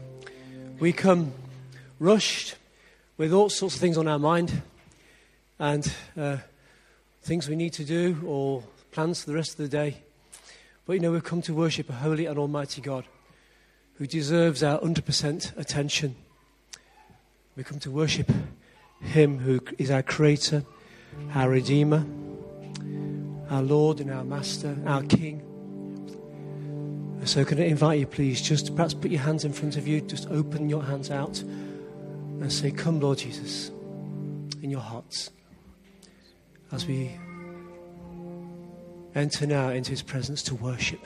we 0.81 0.93
come 0.93 1.33
rushed 2.01 2.57
with 3.17 3.33
all 3.33 3.49
sorts 3.49 3.77
of 3.77 3.81
things 3.81 3.97
on 3.97 4.09
our 4.09 4.19
mind 4.19 4.63
and 5.61 5.95
uh, 6.19 6.39
things 7.23 7.49
we 7.49 7.55
need 7.55 7.73
to 7.75 7.85
do 7.85 8.21
or 8.27 8.65
plans 8.91 9.23
for 9.23 9.31
the 9.31 9.37
rest 9.37 9.53
of 9.53 9.59
the 9.59 9.69
day. 9.69 9.99
But 10.87 10.95
you 10.95 10.99
know, 10.99 11.13
we've 11.13 11.23
come 11.23 11.41
to 11.43 11.55
worship 11.55 11.89
a 11.89 11.93
holy 11.93 12.27
and 12.27 12.37
almighty 12.37 12.81
God 12.81 13.05
who 13.95 14.09
deserves 14.09 14.61
our 14.61 14.81
100% 14.81 15.57
attention. 15.57 16.17
We 17.57 17.63
come 17.63 17.79
to 17.79 17.93
worship 17.93 18.33
Him 19.03 19.39
who 19.39 19.61
is 19.79 19.93
our 19.93 20.03
Creator, 20.03 20.65
our 21.33 21.49
Redeemer, 21.49 22.05
our 23.51 23.63
Lord 23.63 24.01
and 24.01 24.11
our 24.11 24.25
Master, 24.25 24.77
our 24.85 25.05
King. 25.05 25.56
So, 27.27 27.45
can 27.45 27.59
I 27.59 27.65
invite 27.65 27.99
you, 27.99 28.07
please, 28.07 28.41
just 28.41 28.77
perhaps 28.77 28.95
put 28.95 29.11
your 29.11 29.21
hands 29.21 29.45
in 29.45 29.53
front 29.53 29.77
of 29.77 29.87
you, 29.89 30.01
just 30.01 30.31
open 30.31 30.71
your 30.71 30.83
hands 30.83 31.11
out 31.11 31.41
and 31.41 32.53
say, 32.53 32.71
Come, 32.71 33.01
Lord 33.01 33.19
Jesus, 33.19 33.73
in 34.63 34.71
your 34.71 34.81
hearts 34.81 35.31
as 36.71 36.87
we 36.87 37.11
enter 39.17 39.45
now 39.45 39.71
into 39.71 39.91
His 39.91 40.03
presence 40.03 40.41
to 40.45 40.55
worship. 40.55 41.05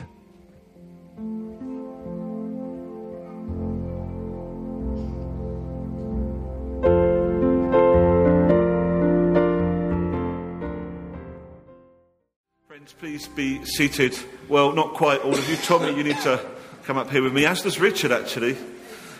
Please 13.00 13.28
be 13.28 13.64
seated. 13.64 14.14
Well, 14.46 14.72
not 14.72 14.92
quite 14.92 15.22
all 15.22 15.32
of 15.32 15.48
you. 15.48 15.56
Tommy, 15.56 15.96
you 15.96 16.04
need 16.04 16.18
to 16.18 16.38
come 16.84 16.98
up 16.98 17.10
here 17.10 17.22
with 17.22 17.32
me, 17.32 17.46
as 17.46 17.62
does 17.62 17.80
Richard, 17.80 18.12
actually. 18.12 18.58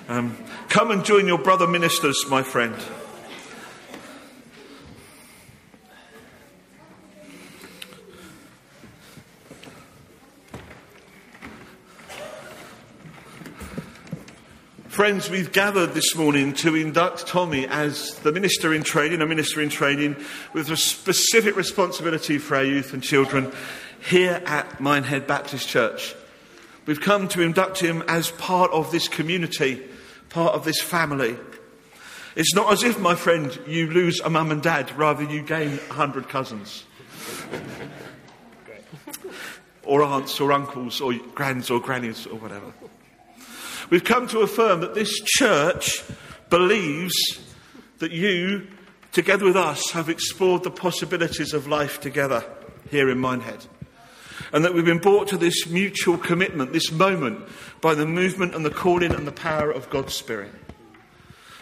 Um, 0.06 0.36
come 0.68 0.90
and 0.90 1.02
join 1.02 1.26
your 1.26 1.38
brother 1.38 1.66
ministers, 1.66 2.26
my 2.28 2.42
friend. 2.42 2.76
Friends, 15.00 15.30
we've 15.30 15.50
gathered 15.50 15.94
this 15.94 16.14
morning 16.14 16.52
to 16.52 16.76
induct 16.76 17.26
Tommy 17.26 17.66
as 17.66 18.16
the 18.16 18.32
minister 18.32 18.74
in 18.74 18.82
training, 18.82 19.22
a 19.22 19.26
minister 19.26 19.62
in 19.62 19.70
training 19.70 20.14
with 20.52 20.70
a 20.70 20.76
specific 20.76 21.56
responsibility 21.56 22.36
for 22.36 22.56
our 22.56 22.64
youth 22.64 22.92
and 22.92 23.02
children 23.02 23.50
here 24.10 24.42
at 24.44 24.78
Minehead 24.78 25.26
Baptist 25.26 25.66
Church. 25.66 26.14
We've 26.84 27.00
come 27.00 27.28
to 27.28 27.40
induct 27.40 27.80
him 27.80 28.04
as 28.08 28.30
part 28.32 28.72
of 28.72 28.92
this 28.92 29.08
community, 29.08 29.82
part 30.28 30.54
of 30.54 30.66
this 30.66 30.82
family. 30.82 31.34
It's 32.36 32.54
not 32.54 32.70
as 32.70 32.82
if, 32.82 33.00
my 33.00 33.14
friend, 33.14 33.58
you 33.66 33.90
lose 33.90 34.20
a 34.20 34.28
mum 34.28 34.50
and 34.50 34.62
dad, 34.62 34.94
rather, 34.98 35.22
you 35.24 35.40
gain 35.40 35.80
a 35.88 35.94
hundred 35.94 36.28
cousins. 36.28 36.84
or 39.82 40.02
aunts 40.02 40.38
or 40.40 40.52
uncles 40.52 41.00
or 41.00 41.14
grands 41.34 41.70
or 41.70 41.80
grannies 41.80 42.26
or 42.26 42.36
whatever. 42.36 42.74
We've 43.90 44.04
come 44.04 44.28
to 44.28 44.40
affirm 44.40 44.80
that 44.82 44.94
this 44.94 45.20
church 45.20 46.04
believes 46.48 47.16
that 47.98 48.12
you, 48.12 48.68
together 49.10 49.44
with 49.44 49.56
us, 49.56 49.90
have 49.90 50.08
explored 50.08 50.62
the 50.62 50.70
possibilities 50.70 51.52
of 51.52 51.66
life 51.66 52.00
together 52.00 52.44
here 52.88 53.10
in 53.10 53.18
Minehead. 53.18 53.66
And 54.52 54.64
that 54.64 54.74
we've 54.74 54.84
been 54.84 54.98
brought 54.98 55.26
to 55.28 55.36
this 55.36 55.66
mutual 55.66 56.18
commitment, 56.18 56.72
this 56.72 56.92
moment, 56.92 57.40
by 57.80 57.94
the 57.94 58.06
movement 58.06 58.54
and 58.54 58.64
the 58.64 58.70
calling 58.70 59.12
and 59.12 59.26
the 59.26 59.32
power 59.32 59.72
of 59.72 59.90
God's 59.90 60.14
Spirit. 60.14 60.52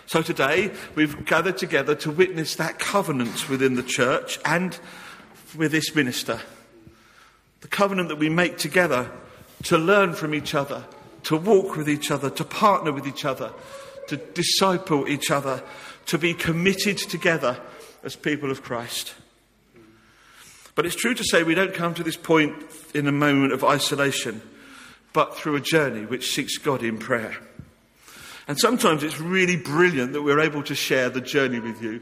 So 0.04 0.20
today, 0.20 0.70
we've 0.94 1.24
gathered 1.24 1.56
together 1.56 1.94
to 1.96 2.10
witness 2.10 2.56
that 2.56 2.78
covenant 2.78 3.48
within 3.48 3.74
the 3.74 3.82
church 3.82 4.38
and 4.44 4.78
with 5.56 5.72
this 5.72 5.94
minister. 5.94 6.40
The 7.62 7.68
covenant 7.68 8.10
that 8.10 8.16
we 8.16 8.28
make 8.28 8.58
together 8.58 9.10
to 9.64 9.78
learn 9.78 10.12
from 10.12 10.34
each 10.34 10.54
other 10.54 10.84
to 11.28 11.36
walk 11.36 11.76
with 11.76 11.90
each 11.90 12.10
other, 12.10 12.30
to 12.30 12.42
partner 12.42 12.90
with 12.90 13.06
each 13.06 13.26
other, 13.26 13.52
to 14.06 14.16
disciple 14.16 15.06
each 15.06 15.30
other, 15.30 15.62
to 16.06 16.16
be 16.16 16.32
committed 16.32 16.96
together 16.96 17.60
as 18.02 18.16
people 18.16 18.50
of 18.50 18.62
Christ. 18.62 19.12
But 20.74 20.86
it's 20.86 20.96
true 20.96 21.12
to 21.12 21.24
say 21.24 21.42
we 21.42 21.54
don't 21.54 21.74
come 21.74 21.92
to 21.92 22.02
this 22.02 22.16
point 22.16 22.54
in 22.94 23.06
a 23.06 23.12
moment 23.12 23.52
of 23.52 23.62
isolation, 23.62 24.40
but 25.12 25.36
through 25.36 25.56
a 25.56 25.60
journey 25.60 26.06
which 26.06 26.30
seeks 26.30 26.56
God 26.56 26.82
in 26.82 26.96
prayer. 26.96 27.36
And 28.46 28.58
sometimes 28.58 29.02
it's 29.02 29.20
really 29.20 29.56
brilliant 29.56 30.14
that 30.14 30.22
we're 30.22 30.40
able 30.40 30.62
to 30.62 30.74
share 30.74 31.10
the 31.10 31.20
journey 31.20 31.60
with 31.60 31.82
you, 31.82 32.00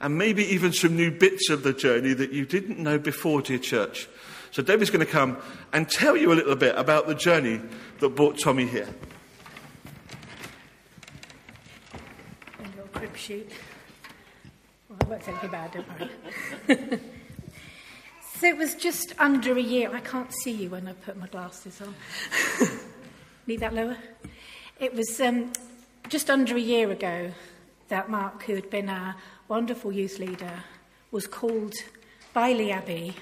and 0.00 0.16
maybe 0.16 0.44
even 0.46 0.72
some 0.72 0.96
new 0.96 1.10
bits 1.10 1.50
of 1.50 1.62
the 1.62 1.74
journey 1.74 2.14
that 2.14 2.32
you 2.32 2.46
didn't 2.46 2.78
know 2.78 2.98
before, 2.98 3.42
dear 3.42 3.58
church. 3.58 4.08
So 4.52 4.62
Debbie's 4.62 4.90
going 4.90 5.04
to 5.04 5.10
come 5.10 5.38
and 5.72 5.88
tell 5.88 6.14
you 6.14 6.30
a 6.30 6.34
little 6.34 6.54
bit 6.54 6.76
about 6.76 7.06
the 7.06 7.14
journey 7.14 7.58
that 8.00 8.08
brought 8.10 8.38
Tommy 8.38 8.66
here. 8.66 8.86
And 12.62 12.74
your 12.74 12.84
crib 12.92 13.16
sheet. 13.16 13.50
Well, 14.90 14.98
I 15.00 15.04
won't 15.06 15.24
say 15.24 15.32
anything 15.32 15.54
it, 15.54 15.72
don't 16.68 16.78
worry. 16.78 17.00
so 18.34 18.46
it 18.46 18.58
was 18.58 18.74
just 18.74 19.14
under 19.18 19.56
a 19.56 19.62
year. 19.62 19.90
I 19.90 20.00
can't 20.00 20.30
see 20.30 20.52
you 20.52 20.68
when 20.68 20.86
I 20.86 20.92
put 20.92 21.16
my 21.16 21.28
glasses 21.28 21.80
on. 21.80 21.94
Need 23.46 23.60
that 23.60 23.72
lower? 23.72 23.96
It 24.78 24.94
was 24.94 25.18
um, 25.22 25.50
just 26.10 26.28
under 26.28 26.56
a 26.56 26.60
year 26.60 26.90
ago 26.90 27.32
that 27.88 28.10
Mark, 28.10 28.42
who 28.42 28.54
had 28.54 28.68
been 28.68 28.90
our 28.90 29.16
wonderful 29.48 29.92
youth 29.92 30.18
leader, 30.18 30.62
was 31.10 31.26
called 31.26 31.72
by 32.34 32.52
Lee 32.52 32.70
Abbey 32.70 33.14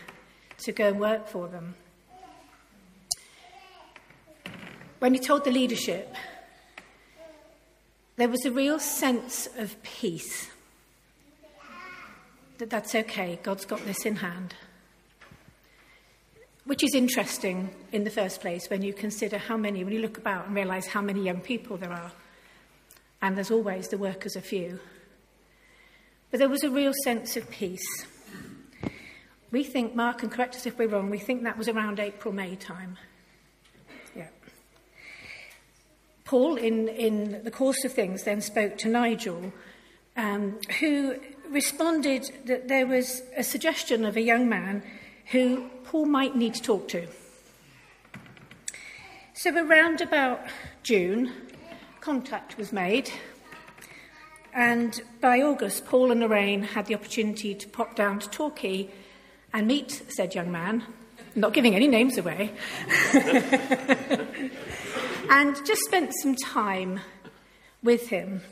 to 0.61 0.73
go 0.73 0.89
and 0.89 1.01
work 1.01 1.29
for 1.29 1.49
them. 1.49 1.75
When 4.99 5.15
he 5.15 5.21
told 5.21 5.45
the 5.45 5.51
leadership, 5.51 6.15
there 8.17 8.29
was 8.29 8.45
a 8.45 8.51
real 8.51 8.79
sense 8.79 9.49
of 9.57 9.83
peace. 9.83 10.51
That 12.59 12.69
that's 12.69 12.95
okay, 12.95 13.39
God's 13.43 13.65
got 13.65 13.85
this 13.87 14.05
in 14.05 14.17
hand. 14.17 14.55
Which 16.67 16.85
is 16.85 16.95
interesting 16.95 17.71
in 17.93 18.05
the 18.05 18.11
first 18.11 18.43
place 18.43 18.69
when 18.69 18.83
you 18.83 18.93
consider 18.93 19.39
how 19.39 19.57
many, 19.57 19.83
when 19.83 19.95
you 19.95 20.03
look 20.03 20.19
about 20.19 20.47
and 20.47 20.55
realise 20.55 20.87
how 20.87 21.01
many 21.01 21.23
young 21.23 21.41
people 21.41 21.79
there 21.79 21.93
are. 21.93 22.13
And 23.23 23.37
there's 23.37 23.51
always 23.51 23.89
the 23.89 23.97
workers 23.97 24.37
a 24.37 24.43
few. 24.43 24.81
But 26.31 26.41
there 26.41 26.49
was 26.51 26.63
a 26.63 26.71
real 26.71 26.93
sense 27.05 27.39
of 27.39 27.51
peace. 27.51 28.07
We 29.51 29.65
think, 29.65 29.97
Mark, 29.97 30.23
and 30.23 30.31
correct 30.31 30.55
us 30.55 30.67
if 30.67 30.79
we're 30.79 30.89
wrong, 30.89 31.11
we 31.11 31.19
think 31.19 31.43
that 31.43 31.59
was 31.59 31.69
around 31.69 31.99
April, 31.99 32.33
May 32.33 32.55
time. 32.55 32.97
Yeah. 34.15 34.29
Paul, 36.25 36.57
in, 36.57 36.87
in 36.89 37.43
the 37.43 37.51
course 37.51 37.85
of 37.85 37.93
things, 37.93 38.23
then 38.23 38.41
spoke 38.41 38.79
to 38.79 38.89
Nigel, 38.89 39.53
um, 40.17 40.59
who 40.79 41.17
responded 41.51 42.31
that 42.45 42.69
there 42.69 42.87
was 42.87 43.23
a 43.37 43.43
suggestion 43.43 44.05
of 44.05 44.17
a 44.17 44.21
young 44.21 44.49
man 44.49 44.85
who 45.33 45.69
Paul 45.83 46.07
might 46.07 46.37
need 46.37 46.55
to 46.55 46.63
talk 46.63 46.87
to. 46.89 47.09
So, 49.35 49.51
around 49.57 50.01
about 50.01 50.43
June, 50.85 51.33
contact 52.01 52.57
was 52.57 52.73
made. 52.73 53.11
And 54.53 55.01
by 55.21 55.41
August, 55.41 55.87
Paul 55.87 56.13
and 56.13 56.21
Lorraine 56.21 56.63
had 56.63 56.87
the 56.87 56.95
opportunity 56.95 57.55
to 57.55 57.69
pop 57.69 57.97
down 57.97 58.21
to 58.21 58.31
Torquay 58.31 58.91
and 59.53 59.67
meet 59.67 60.03
said 60.09 60.35
young 60.35 60.51
man, 60.51 60.85
not 61.35 61.53
giving 61.53 61.75
any 61.75 61.89
names 61.89 62.19
away, 62.19 62.53
and 65.31 65.57
just 65.67 65.83
spent 65.83 66.13
some 66.23 66.35
time 66.35 67.01
with 67.83 68.09
him. 68.09 68.43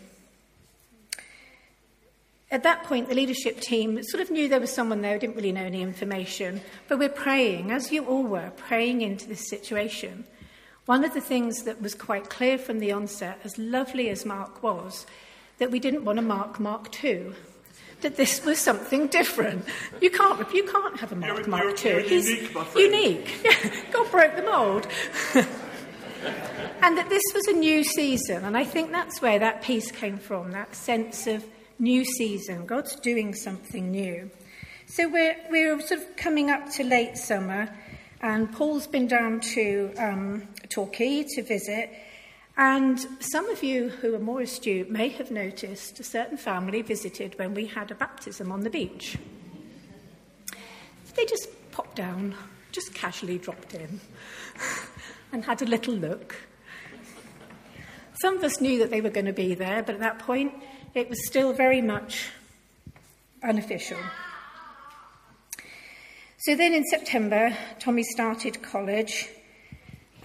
At 2.51 2.63
that 2.63 2.85
point, 2.85 3.09
the 3.09 3.15
leadership 3.15 3.61
team 3.61 4.03
sort 4.03 4.23
of 4.23 4.31
knew 4.31 4.49
there 4.49 4.59
was 4.59 4.73
someone 4.73 5.03
there 5.03 5.19
didn't 5.19 5.37
really 5.37 5.53
know 5.53 5.65
any 5.65 5.83
information, 5.83 6.63
but 6.89 6.99
we're 6.99 7.11
praying, 7.11 7.71
as 7.71 7.93
you 7.93 8.07
all 8.07 8.23
were, 8.23 8.53
praying 8.57 9.03
into 9.03 9.29
this 9.29 9.51
situation. 9.51 10.25
One 10.87 11.05
of 11.05 11.13
the 11.13 11.21
things 11.21 11.65
that 11.65 11.83
was 11.83 11.95
quite 11.95 12.31
clear 12.31 12.57
from 12.57 12.79
the 12.79 12.93
onset, 12.93 13.39
as 13.45 13.59
lovely 13.59 14.09
as 14.09 14.25
Mark 14.25 14.63
was, 14.63 15.05
that 15.59 15.71
we 15.71 15.79
didn't 15.79 16.07
want 16.07 16.17
to 16.17 16.23
mark 16.23 16.59
Mark 16.59 16.91
too 16.91 17.35
that 18.01 18.17
this 18.17 18.45
was 18.45 18.59
something 18.59 19.09
different. 19.09 19.65
You 20.01 20.11
can't, 20.11 20.53
you 20.55 20.65
can't 20.65 20.99
have 21.01 21.13
a 21.13 21.17
Mark 21.17 21.39
You're- 21.39 21.51
Mark 21.51 21.85
II. 21.85 22.03
He's 22.09 22.29
unique, 22.29 22.75
unique. 22.77 23.41
Yeah, 23.45 23.83
God 23.93 24.11
broke 24.11 24.37
the 24.37 24.43
mould. 24.43 24.87
and 26.83 26.97
that 26.97 27.09
this 27.09 27.23
was 27.35 27.47
a 27.49 27.53
new 27.53 27.83
season. 27.85 28.45
And 28.45 28.57
I 28.57 28.65
think 28.65 28.93
that's 28.93 29.21
where 29.21 29.39
that 29.39 29.63
piece 29.63 29.91
came 29.91 30.19
from, 30.19 30.53
that 30.53 30.75
sense 30.75 31.27
of 31.27 31.45
new 31.79 32.05
season. 32.05 32.67
God's 32.67 32.95
doing 32.97 33.35
something 33.35 33.91
new. 33.91 34.31
So 34.87 35.09
we're, 35.09 35.37
we're 35.51 35.81
sort 35.81 36.01
of 36.01 36.17
coming 36.17 36.51
up 36.51 36.71
to 36.73 36.85
late 36.85 37.19
summer, 37.19 37.69
and 38.23 38.51
Paul's 38.53 38.87
been 38.87 39.07
down 39.07 39.41
to 39.41 39.93
um, 39.99 40.49
Torquay 40.71 41.25
to 41.35 41.43
visit. 41.43 41.91
And 42.59 42.99
some 43.21 43.49
of 43.51 43.63
you 43.63 43.89
who 43.89 44.17
are 44.17 44.19
more 44.19 44.41
astute 44.41 44.91
may 44.91 45.11
have 45.11 45.31
noticed 45.31 46.01
a 46.01 46.03
certain 46.03 46.37
family 46.37 46.83
visited 46.83 47.39
when 47.39 47.55
we 47.55 47.67
had 47.67 47.93
a 47.93 47.95
baptism 47.95 48.51
on 48.51 48.63
the 48.63 48.71
beach. 48.71 49.17
They 51.15 51.25
just 51.25 51.49
popped 51.71 51.95
down, 51.95 52.35
just 52.73 52.93
casually 52.95 53.39
dropped 53.39 53.75
in, 53.75 54.01
and 55.33 55.45
had 55.45 55.63
a 55.63 55.67
little 55.67 55.95
look. 55.95 56.35
Some 58.21 58.37
of 58.37 58.43
us 58.43 58.61
knew 58.61 58.81
that 58.81 58.91
they 58.91 59.01
were 59.01 59.11
going 59.11 59.27
to 59.27 59.33
be 59.33 59.55
there, 59.55 59.85
but 59.85 59.95
at 59.95 60.01
that 60.01 60.19
point, 60.19 60.53
it 60.95 61.09
was 61.09 61.25
still 61.29 61.53
very 61.53 61.81
much 61.81 62.31
unofficial. 63.45 63.99
So 66.39 66.57
then 66.57 66.75
in 66.75 66.83
September, 66.87 67.57
Tommy 67.79 68.03
started 68.03 68.63
college, 68.63 69.29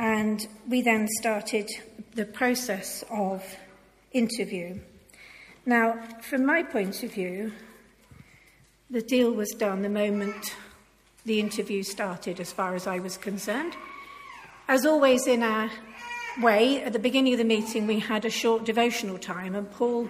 and 0.03 0.45
we 0.67 0.81
then 0.81 1.07
started 1.07 1.69
the 2.13 2.25
process 2.25 3.05
of 3.09 3.41
interview. 4.11 4.77
Now, 5.65 5.97
from 6.21 6.45
my 6.45 6.61
point 6.61 7.03
of 7.03 7.13
view, 7.13 7.53
the 8.89 9.01
deal 9.01 9.31
was 9.31 9.49
done 9.51 9.81
the 9.81 9.87
moment 9.87 10.57
the 11.23 11.39
interview 11.39 11.83
started, 11.83 12.41
as 12.41 12.51
far 12.51 12.75
as 12.75 12.85
I 12.85 12.99
was 12.99 13.15
concerned. 13.15 13.77
As 14.67 14.85
always, 14.85 15.25
in 15.25 15.41
our 15.41 15.71
way, 16.41 16.83
at 16.83 16.91
the 16.91 16.99
beginning 16.99 17.31
of 17.31 17.37
the 17.37 17.45
meeting, 17.45 17.87
we 17.87 17.99
had 17.99 18.25
a 18.25 18.29
short 18.29 18.65
devotional 18.65 19.17
time, 19.17 19.55
and 19.55 19.71
Paul 19.71 20.09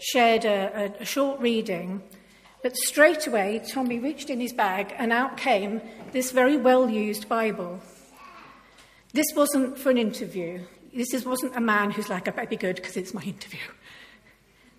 shared 0.00 0.44
a, 0.44 0.92
a, 0.98 1.02
a 1.02 1.04
short 1.04 1.38
reading. 1.38 2.02
But 2.64 2.76
straight 2.76 3.28
away, 3.28 3.62
Tommy 3.72 4.00
reached 4.00 4.28
in 4.28 4.40
his 4.40 4.52
bag, 4.52 4.92
and 4.98 5.12
out 5.12 5.36
came 5.36 5.82
this 6.10 6.32
very 6.32 6.56
well 6.56 6.90
used 6.90 7.28
Bible. 7.28 7.80
This 9.12 9.26
wasn't 9.34 9.78
for 9.78 9.90
an 9.90 9.98
interview. 9.98 10.60
This 10.94 11.24
wasn't 11.24 11.56
a 11.56 11.60
man 11.60 11.90
who's 11.90 12.08
like, 12.08 12.28
I 12.28 12.30
better 12.30 12.48
be 12.48 12.56
good 12.56 12.76
because 12.76 12.96
it's 12.96 13.14
my 13.14 13.22
interview. 13.22 13.60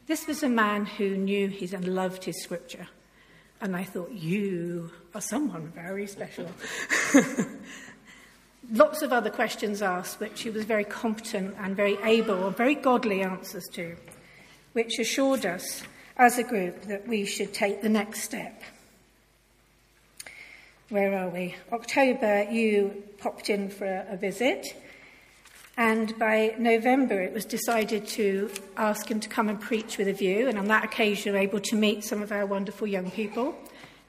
This 0.07 0.27
was 0.27 0.43
a 0.43 0.49
man 0.49 0.85
who 0.85 1.15
knew 1.15 1.47
his 1.47 1.73
and 1.73 1.87
loved 1.87 2.23
his 2.23 2.41
scripture. 2.41 2.87
And 3.61 3.75
I 3.75 3.83
thought, 3.83 4.11
you 4.11 4.91
are 5.13 5.21
someone 5.21 5.71
very 5.75 6.07
special. 6.07 6.49
Lots 8.71 9.01
of 9.01 9.13
other 9.13 9.29
questions 9.29 9.81
asked, 9.81 10.19
which 10.19 10.41
he 10.41 10.49
was 10.49 10.65
very 10.65 10.83
competent 10.83 11.55
and 11.59 11.75
very 11.75 11.97
able 12.03 12.47
and 12.47 12.57
very 12.57 12.75
godly 12.75 13.21
answers 13.21 13.67
to, 13.73 13.95
which 14.73 14.97
assured 14.99 15.45
us 15.45 15.83
as 16.17 16.37
a 16.37 16.43
group 16.43 16.81
that 16.83 17.07
we 17.07 17.25
should 17.25 17.53
take 17.53 17.81
the 17.81 17.89
next 17.89 18.23
step. 18.23 18.61
Where 20.91 21.17
are 21.17 21.29
we? 21.29 21.55
October, 21.71 22.51
you 22.51 23.01
popped 23.17 23.49
in 23.49 23.69
for 23.69 23.85
a, 23.85 24.07
a 24.09 24.17
visit. 24.17 24.75
And 25.77 26.19
by 26.19 26.53
November, 26.59 27.21
it 27.21 27.31
was 27.31 27.45
decided 27.45 28.05
to 28.09 28.51
ask 28.75 29.09
him 29.09 29.21
to 29.21 29.29
come 29.29 29.47
and 29.47 29.57
preach 29.57 29.97
with 29.97 30.09
a 30.09 30.13
view. 30.13 30.49
And 30.49 30.59
on 30.59 30.65
that 30.65 30.83
occasion, 30.83 31.31
we 31.31 31.39
were 31.39 31.43
able 31.43 31.61
to 31.61 31.77
meet 31.77 32.03
some 32.03 32.21
of 32.21 32.33
our 32.33 32.45
wonderful 32.45 32.87
young 32.87 33.09
people. 33.09 33.55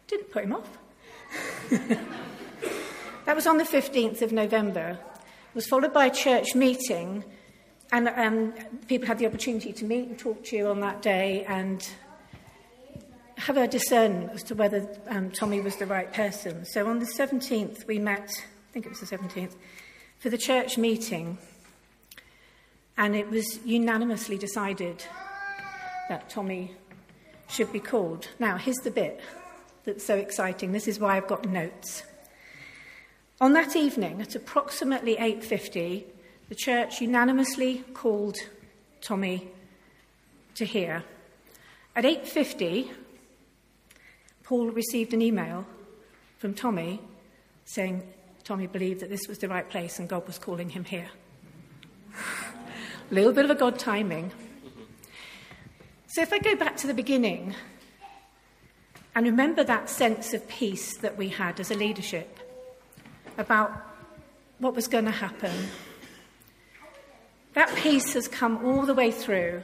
Didn't 0.08 0.32
put 0.32 0.42
him 0.42 0.54
off. 0.54 0.76
that 1.70 3.36
was 3.36 3.46
on 3.46 3.58
the 3.58 3.64
15th 3.64 4.20
of 4.20 4.32
November. 4.32 4.98
It 4.98 5.54
was 5.54 5.68
followed 5.68 5.92
by 5.92 6.06
a 6.06 6.12
church 6.12 6.56
meeting. 6.56 7.22
And 7.92 8.08
um, 8.08 8.54
people 8.88 9.06
had 9.06 9.20
the 9.20 9.26
opportunity 9.26 9.72
to 9.72 9.84
meet 9.84 10.08
and 10.08 10.18
talk 10.18 10.42
to 10.46 10.56
you 10.56 10.66
on 10.66 10.80
that 10.80 11.00
day 11.00 11.44
and 11.44 11.88
have 13.46 13.56
a 13.56 13.66
discern 13.66 14.30
as 14.32 14.44
to 14.44 14.54
whether 14.54 14.88
um, 15.08 15.30
Tommy 15.32 15.60
was 15.60 15.74
the 15.76 15.86
right 15.86 16.12
person. 16.12 16.64
So 16.64 16.86
on 16.86 17.00
the 17.00 17.06
17th, 17.06 17.88
we 17.88 17.98
met, 17.98 18.30
I 18.30 18.72
think 18.72 18.86
it 18.86 18.88
was 18.88 19.00
the 19.00 19.16
17th, 19.16 19.54
for 20.18 20.30
the 20.30 20.38
church 20.38 20.78
meeting. 20.78 21.38
And 22.96 23.16
it 23.16 23.28
was 23.28 23.58
unanimously 23.64 24.38
decided 24.38 25.04
that 26.08 26.30
Tommy 26.30 26.76
should 27.48 27.72
be 27.72 27.80
called. 27.80 28.28
Now, 28.38 28.58
here's 28.58 28.76
the 28.76 28.92
bit 28.92 29.20
that's 29.84 30.04
so 30.04 30.16
exciting. 30.16 30.70
This 30.70 30.86
is 30.86 31.00
why 31.00 31.16
I've 31.16 31.26
got 31.26 31.44
notes. 31.44 32.04
On 33.40 33.54
that 33.54 33.74
evening, 33.74 34.22
at 34.22 34.36
approximately 34.36 35.16
8:50, 35.16 36.04
the 36.48 36.54
church 36.54 37.00
unanimously 37.00 37.82
called 37.92 38.36
Tommy 39.00 39.48
to 40.54 40.64
hear. 40.64 41.02
At 41.96 42.04
8:50, 42.04 42.90
Paul 44.52 44.68
received 44.68 45.14
an 45.14 45.22
email 45.22 45.64
from 46.36 46.52
Tommy 46.52 47.00
saying 47.64 48.06
Tommy 48.44 48.66
believed 48.66 49.00
that 49.00 49.08
this 49.08 49.26
was 49.26 49.38
the 49.38 49.48
right 49.48 49.66
place 49.66 49.98
and 49.98 50.06
God 50.06 50.26
was 50.26 50.38
calling 50.38 50.68
him 50.68 50.84
here. 50.84 51.08
A 53.10 53.14
little 53.14 53.32
bit 53.32 53.46
of 53.46 53.50
a 53.50 53.54
God 53.54 53.78
timing. 53.78 54.30
So 56.08 56.20
if 56.20 56.34
I 56.34 56.38
go 56.38 56.54
back 56.54 56.76
to 56.76 56.86
the 56.86 56.92
beginning 56.92 57.54
and 59.14 59.24
remember 59.24 59.64
that 59.64 59.88
sense 59.88 60.34
of 60.34 60.46
peace 60.48 60.98
that 60.98 61.16
we 61.16 61.30
had 61.30 61.58
as 61.58 61.70
a 61.70 61.74
leadership 61.74 62.38
about 63.38 63.72
what 64.58 64.74
was 64.74 64.86
going 64.86 65.06
to 65.06 65.12
happen, 65.12 65.68
that 67.54 67.74
peace 67.76 68.12
has 68.12 68.28
come 68.28 68.62
all 68.66 68.84
the 68.84 68.92
way 68.92 69.12
through, 69.12 69.62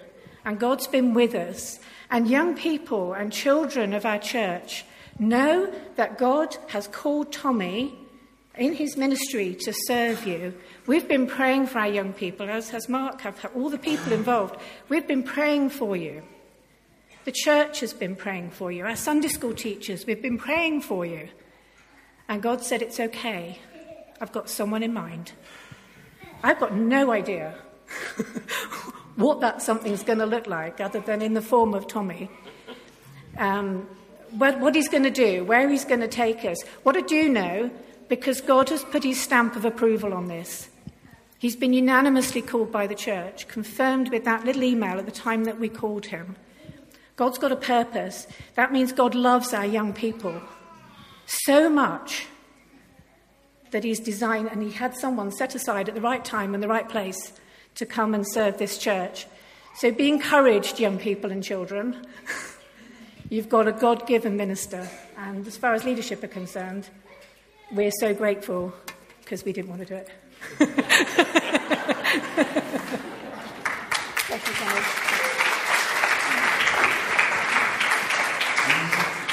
and 0.48 0.58
God's 0.58 0.86
been 0.86 1.12
with 1.12 1.34
us. 1.34 1.78
And 2.10 2.26
young 2.26 2.56
people 2.56 3.12
and 3.12 3.30
children 3.30 3.92
of 3.92 4.06
our 4.06 4.18
church 4.18 4.86
know 5.18 5.70
that 5.96 6.16
God 6.16 6.56
has 6.68 6.88
called 6.88 7.30
Tommy 7.30 7.94
in 8.56 8.72
his 8.72 8.96
ministry 8.96 9.54
to 9.60 9.74
serve 9.74 10.26
you. 10.26 10.54
We've 10.86 11.06
been 11.06 11.26
praying 11.26 11.66
for 11.66 11.80
our 11.80 11.88
young 11.88 12.14
people, 12.14 12.48
as 12.48 12.70
has 12.70 12.88
Mark, 12.88 13.20
all 13.54 13.68
the 13.68 13.76
people 13.76 14.10
involved. 14.10 14.56
We've 14.88 15.06
been 15.06 15.22
praying 15.22 15.68
for 15.68 15.98
you. 15.98 16.22
The 17.26 17.32
church 17.32 17.80
has 17.80 17.92
been 17.92 18.16
praying 18.16 18.52
for 18.52 18.72
you. 18.72 18.86
Our 18.86 18.96
Sunday 18.96 19.28
school 19.28 19.52
teachers, 19.52 20.06
we've 20.06 20.22
been 20.22 20.38
praying 20.38 20.80
for 20.80 21.04
you. 21.04 21.28
And 22.26 22.40
God 22.40 22.64
said, 22.64 22.80
It's 22.80 22.98
okay. 22.98 23.58
I've 24.18 24.32
got 24.32 24.48
someone 24.48 24.82
in 24.82 24.94
mind. 24.94 25.32
I've 26.42 26.58
got 26.58 26.74
no 26.74 27.10
idea 27.10 27.54
what 29.18 29.40
that 29.40 29.60
something's 29.60 30.02
going 30.02 30.20
to 30.20 30.26
look 30.26 30.46
like, 30.46 30.80
other 30.80 31.00
than 31.00 31.20
in 31.22 31.34
the 31.34 31.42
form 31.42 31.74
of 31.74 31.86
Tommy. 31.86 32.30
Um, 33.36 33.86
what, 34.30 34.60
what 34.60 34.74
he's 34.74 34.88
going 34.88 35.02
to 35.02 35.10
do, 35.10 35.44
where 35.44 35.68
he's 35.68 35.84
going 35.84 36.00
to 36.00 36.08
take 36.08 36.44
us. 36.44 36.62
What 36.84 36.96
I 36.96 37.00
do 37.00 37.28
know 37.28 37.70
because 38.08 38.40
God 38.40 38.70
has 38.70 38.84
put 38.84 39.04
his 39.04 39.20
stamp 39.20 39.54
of 39.56 39.64
approval 39.64 40.14
on 40.14 40.28
this. 40.28 40.68
He's 41.38 41.56
been 41.56 41.72
unanimously 41.72 42.42
called 42.42 42.72
by 42.72 42.86
the 42.86 42.94
church, 42.94 43.46
confirmed 43.48 44.10
with 44.10 44.24
that 44.24 44.44
little 44.44 44.64
email 44.64 44.98
at 44.98 45.06
the 45.06 45.12
time 45.12 45.44
that 45.44 45.60
we 45.60 45.68
called 45.68 46.06
him. 46.06 46.36
God's 47.16 47.38
got 47.38 47.52
a 47.52 47.56
purpose. 47.56 48.26
That 48.54 48.72
means 48.72 48.92
God 48.92 49.14
loves 49.14 49.52
our 49.52 49.66
young 49.66 49.92
people 49.92 50.40
so 51.26 51.68
much 51.68 52.26
that 53.70 53.84
he's 53.84 54.00
designed 54.00 54.48
and 54.48 54.62
he 54.62 54.70
had 54.70 54.96
someone 54.96 55.30
set 55.30 55.54
aside 55.54 55.88
at 55.88 55.94
the 55.94 56.00
right 56.00 56.24
time 56.24 56.54
and 56.54 56.62
the 56.62 56.68
right 56.68 56.88
place 56.88 57.32
to 57.78 57.86
come 57.86 58.12
and 58.12 58.26
serve 58.26 58.58
this 58.58 58.76
church. 58.76 59.26
So 59.76 59.92
be 59.92 60.08
encouraged, 60.08 60.80
young 60.80 60.98
people 60.98 61.30
and 61.30 61.42
children. 61.42 62.04
You've 63.30 63.48
got 63.48 63.68
a 63.68 63.72
God 63.72 64.06
given 64.06 64.36
minister. 64.36 64.88
And 65.16 65.46
as 65.46 65.56
far 65.56 65.74
as 65.74 65.84
leadership 65.84 66.22
are 66.24 66.28
concerned, 66.28 66.88
we're 67.70 67.92
so 67.92 68.12
grateful 68.12 68.74
because 69.20 69.44
we 69.44 69.52
didn't 69.52 69.70
want 69.70 69.86
to 69.86 69.88
do 69.88 69.94
it. 69.94 70.10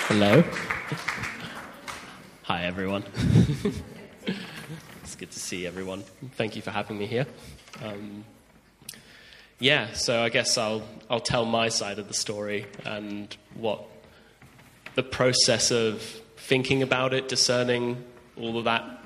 Hello. 0.08 0.43
Hi, 2.43 2.65
everyone. 2.65 3.03
it's 5.01 5.15
good 5.15 5.31
to 5.31 5.39
see 5.39 5.65
everyone. 5.65 6.03
Thank 6.36 6.55
you 6.55 6.62
for 6.62 6.69
having 6.69 6.99
me 6.99 7.08
here. 7.08 7.25
Um, 7.84 8.23
yeah, 9.60 9.94
so 9.94 10.22
I 10.22 10.30
guess 10.30 10.58
I'll 10.58 10.84
I'll 11.10 11.20
tell 11.20 11.46
my 11.46 11.70
side 11.70 12.00
of 12.00 12.08
the 12.08 12.13
story 12.13 12.65
and 12.84 13.36
what 13.54 13.84
the 14.96 15.04
process 15.04 15.72
of 15.72 16.02
thinking 16.38 16.82
about 16.84 17.13
it, 17.13 17.28
discerning 17.28 18.04
all 18.38 18.58
of 18.58 18.65
that 18.65 19.04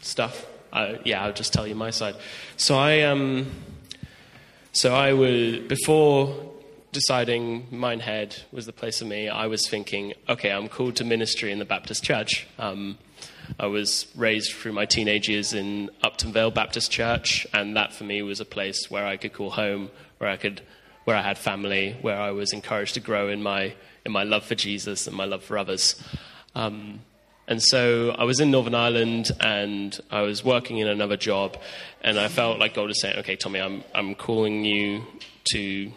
stuff. 0.00 0.46
Uh, 0.72 0.94
yeah, 1.04 1.22
I'll 1.24 1.32
just 1.32 1.52
tell 1.52 1.66
you 1.66 1.74
my 1.74 1.90
side. 1.90 2.16
So 2.56 2.76
I 2.76 3.02
um, 3.02 3.50
so 4.72 4.94
I 4.94 5.12
was 5.12 5.58
before 5.60 6.50
deciding 6.92 7.68
Minehead 7.70 8.42
was 8.52 8.66
the 8.66 8.72
place 8.72 8.98
for 8.98 9.06
me. 9.06 9.28
I 9.28 9.46
was 9.46 9.68
thinking, 9.68 10.12
okay, 10.28 10.50
I'm 10.50 10.68
called 10.68 10.96
to 10.96 11.04
ministry 11.04 11.50
in 11.50 11.58
the 11.58 11.64
Baptist 11.64 12.04
Church. 12.04 12.46
Um, 12.58 12.98
I 13.58 13.66
was 13.66 14.06
raised 14.16 14.52
through 14.52 14.72
my 14.72 14.86
teenage 14.86 15.28
years 15.28 15.52
in 15.52 15.90
Upton 16.02 16.32
Vale 16.32 16.50
Baptist 16.50 16.90
Church, 16.90 17.46
and 17.52 17.76
that 17.76 17.92
for 17.92 18.04
me 18.04 18.22
was 18.22 18.40
a 18.40 18.44
place 18.44 18.90
where 18.90 19.06
I 19.06 19.16
could 19.16 19.32
call 19.32 19.50
home, 19.50 19.90
where 20.18 20.30
I 20.30 20.36
could, 20.36 20.62
where 21.04 21.16
I 21.16 21.22
had 21.22 21.38
family, 21.38 21.96
where 22.00 22.20
I 22.20 22.30
was 22.30 22.52
encouraged 22.52 22.94
to 22.94 23.00
grow 23.00 23.28
in 23.28 23.42
my 23.42 23.74
in 24.04 24.12
my 24.12 24.24
love 24.24 24.44
for 24.44 24.54
Jesus 24.54 25.06
and 25.06 25.16
my 25.16 25.24
love 25.24 25.44
for 25.44 25.56
others. 25.56 26.02
Um, 26.54 27.00
and 27.48 27.62
so 27.62 28.10
I 28.10 28.24
was 28.24 28.40
in 28.40 28.50
Northern 28.50 28.74
Ireland 28.74 29.30
and 29.40 29.98
I 30.10 30.22
was 30.22 30.44
working 30.44 30.78
in 30.78 30.86
another 30.86 31.16
job, 31.16 31.58
and 32.00 32.18
I 32.18 32.28
felt 32.28 32.58
like 32.58 32.74
God 32.74 32.86
was 32.86 33.00
saying, 33.00 33.18
"Okay, 33.18 33.36
Tommy, 33.36 33.60
I'm 33.60 33.82
I'm 33.94 34.14
calling 34.14 34.64
you 34.64 35.04
to 35.52 35.92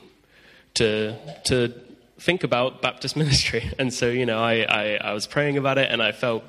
to 0.75 1.15
to 1.45 1.73
think 2.19 2.43
about 2.43 2.81
Baptist 2.81 3.15
ministry." 3.23 3.71
And 3.77 3.93
so 3.93 4.09
you 4.09 4.25
know, 4.25 4.39
I 4.39 4.65
I, 4.67 4.95
I 4.95 5.13
was 5.13 5.27
praying 5.27 5.57
about 5.57 5.77
it, 5.77 5.91
and 5.91 6.01
I 6.01 6.11
felt, 6.11 6.43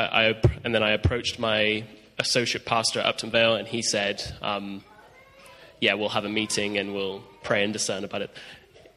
I, 0.00 0.28
I, 0.28 0.42
and 0.64 0.74
then 0.74 0.82
I 0.82 0.92
approached 0.92 1.38
my 1.38 1.84
associate 2.18 2.64
pastor 2.64 3.00
at 3.00 3.06
Upton 3.06 3.30
Vale, 3.30 3.56
and 3.56 3.66
he 3.66 3.82
said. 3.82 4.22
Um, 4.42 4.82
yeah, 5.80 5.94
we'll 5.94 6.08
have 6.08 6.24
a 6.24 6.28
meeting 6.28 6.78
and 6.78 6.94
we'll 6.94 7.22
pray 7.42 7.62
and 7.62 7.72
discern 7.72 8.04
about 8.04 8.22
it. 8.22 8.30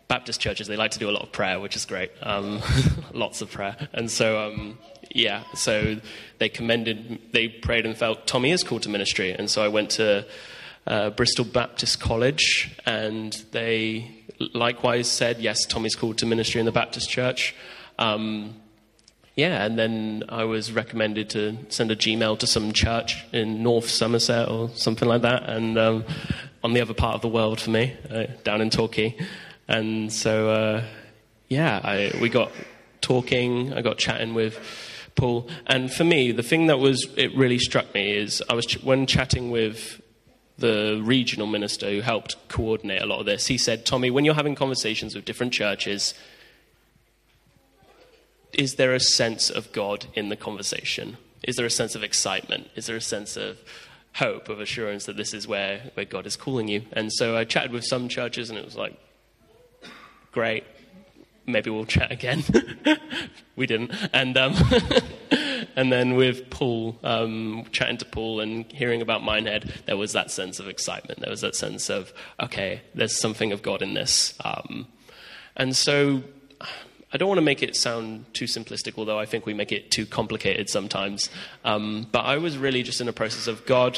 Baptist 0.08 0.42
churches, 0.42 0.68
they 0.68 0.76
like 0.76 0.92
to 0.92 1.00
do 1.00 1.10
a 1.10 1.12
lot 1.12 1.22
of 1.22 1.32
prayer, 1.32 1.60
which 1.60 1.76
is 1.76 1.86
great. 1.86 2.12
Um, 2.22 2.62
lots 3.14 3.42
of 3.42 3.52
prayer. 3.52 3.76
And 3.94 4.10
so, 4.10 4.40
um, 4.40 4.78
yeah, 5.12 5.44
so 5.54 5.98
they 6.40 6.50
commended, 6.50 7.22
they 7.32 7.48
prayed 7.48 7.86
and 7.86 7.96
felt 7.96 8.26
Tommy 8.26 8.52
is 8.52 8.64
called 8.64 8.84
to 8.84 8.90
ministry. 8.90 9.32
And 9.32 9.50
so 9.50 9.64
I 9.64 9.68
went 9.68 9.92
to 9.92 10.26
uh, 10.88 11.12
Bristol 11.12 11.46
Baptist 11.46 12.00
College 12.00 12.76
and 12.86 13.34
they 13.52 14.26
likewise 14.40 15.08
said, 15.08 15.40
yes, 15.40 15.66
Tommy's 15.66 15.96
called 15.96 16.18
to 16.20 16.26
ministry 16.26 16.60
in 16.60 16.66
the 16.66 16.72
Baptist 16.72 17.10
church. 17.10 17.54
Um, 18.00 18.56
yeah, 19.40 19.66
and 19.66 19.80
then 19.80 20.24
I 20.28 20.44
was 20.44 20.72
recommended 20.72 21.30
to 21.32 21.58
send 21.70 21.92
a 21.92 21.96
Gmail 21.96 22.40
to 22.40 22.48
some 22.48 22.74
church 22.74 23.24
in 23.32 23.64
North 23.64 23.90
Somerset 23.90 24.50
or 24.50 24.70
something 24.76 25.08
like 25.08 25.22
that, 25.22 25.50
and 25.50 25.78
um, 25.78 26.04
on 26.64 26.74
the 26.74 26.82
other 26.82 26.94
part 26.94 27.16
of 27.16 27.22
the 27.22 27.30
world 27.30 27.62
for 27.62 27.70
me, 27.70 27.96
uh, 28.12 28.26
down 28.44 28.60
in 28.60 28.70
Torquay. 28.70 29.16
And 29.68 30.12
so, 30.12 30.50
uh, 30.50 30.84
yeah, 31.48 31.80
I, 31.82 32.12
we 32.20 32.28
got 32.28 32.52
talking, 33.02 33.74
I 33.74 33.82
got 33.82 33.98
chatting 33.98 34.34
with 34.34 34.60
Paul. 35.16 35.50
And 35.68 35.92
for 35.92 36.04
me, 36.04 36.32
the 36.34 36.44
thing 36.44 36.68
that 36.68 36.80
was, 36.80 37.08
it 37.16 37.34
really 37.36 37.60
struck 37.60 37.94
me 37.94 38.18
is 38.18 38.44
I 38.50 38.56
was, 38.56 38.66
ch- 38.66 38.84
when 38.84 39.06
chatting 39.06 39.52
with 39.52 40.02
the 40.58 41.00
regional 41.02 41.48
minister 41.48 41.90
who 41.90 42.02
helped 42.02 42.36
coordinate 42.50 43.02
a 43.02 43.06
lot 43.06 43.20
of 43.20 43.26
this, 43.26 43.48
he 43.48 43.58
said, 43.58 43.86
Tommy, 43.86 44.12
when 44.12 44.26
you're 44.26 44.36
having 44.36 44.56
conversations 44.56 45.16
with 45.16 45.24
different 45.24 45.54
churches, 45.54 46.14
is 48.60 48.76
there 48.76 48.94
a 48.94 49.00
sense 49.00 49.50
of 49.50 49.72
God 49.72 50.08
in 50.16 50.28
the 50.28 50.36
conversation? 50.36 51.16
Is 51.44 51.56
there 51.56 51.66
a 51.66 51.70
sense 51.70 51.96
of 51.96 52.04
excitement? 52.04 52.68
Is 52.76 52.88
there 52.88 52.98
a 52.98 53.02
sense 53.02 53.38
of 53.38 53.58
hope, 54.16 54.50
of 54.50 54.60
assurance 54.60 55.06
that 55.06 55.16
this 55.16 55.34
is 55.34 55.48
where, 55.48 55.92
where 55.94 56.06
God 56.06 56.26
is 56.26 56.36
calling 56.36 56.68
you? 56.68 56.82
And 56.92 57.10
so 57.14 57.38
I 57.38 57.46
chatted 57.46 57.72
with 57.72 57.86
some 57.86 58.10
churches, 58.10 58.50
and 58.50 58.60
it 58.60 58.66
was 58.66 58.76
like, 58.76 59.00
great, 60.34 60.66
maybe 61.46 61.70
we'll 61.70 61.86
chat 61.86 62.12
again. 62.12 62.44
we 63.56 63.66
didn't. 63.66 63.94
And, 64.12 64.38
um, 64.38 64.56
and 65.78 65.90
then 65.90 66.16
with 66.16 66.50
Paul, 66.50 67.00
um, 67.02 67.66
chatting 67.72 67.96
to 68.00 68.06
Paul 68.06 68.42
and 68.42 68.70
hearing 68.74 69.02
about 69.02 69.24
Minehead, 69.24 69.84
there 69.86 69.96
was 69.96 70.12
that 70.12 70.32
sense 70.32 70.60
of 70.60 70.68
excitement. 70.68 71.22
There 71.22 71.32
was 71.32 71.42
that 71.42 71.56
sense 71.56 71.90
of, 71.90 72.12
okay, 72.42 72.82
there's 72.94 73.18
something 73.18 73.54
of 73.54 73.62
God 73.62 73.82
in 73.82 73.94
this. 73.94 74.34
Um, 74.44 74.88
and 75.56 75.74
so 75.78 76.24
I 77.12 77.18
don't 77.18 77.28
want 77.28 77.40
to 77.40 77.44
make 77.44 77.64
it 77.64 77.76
sound 77.76 78.32
too 78.34 78.46
simplistic, 78.46 78.98
although 78.98 79.18
I 79.18 79.26
think 79.26 79.46
we 79.46 79.54
make 79.54 79.72
it 79.72 79.90
too 79.90 80.06
complicated 80.06 80.70
sometimes. 80.70 81.30
Um, 81.66 82.08
but 82.12 82.20
I 82.20 82.38
was 82.38 82.58
really 82.58 82.84
just 82.84 83.02
in 83.02 83.08
a 83.08 83.14
process 83.14 83.48
of 83.48 83.66
God, 83.66 83.98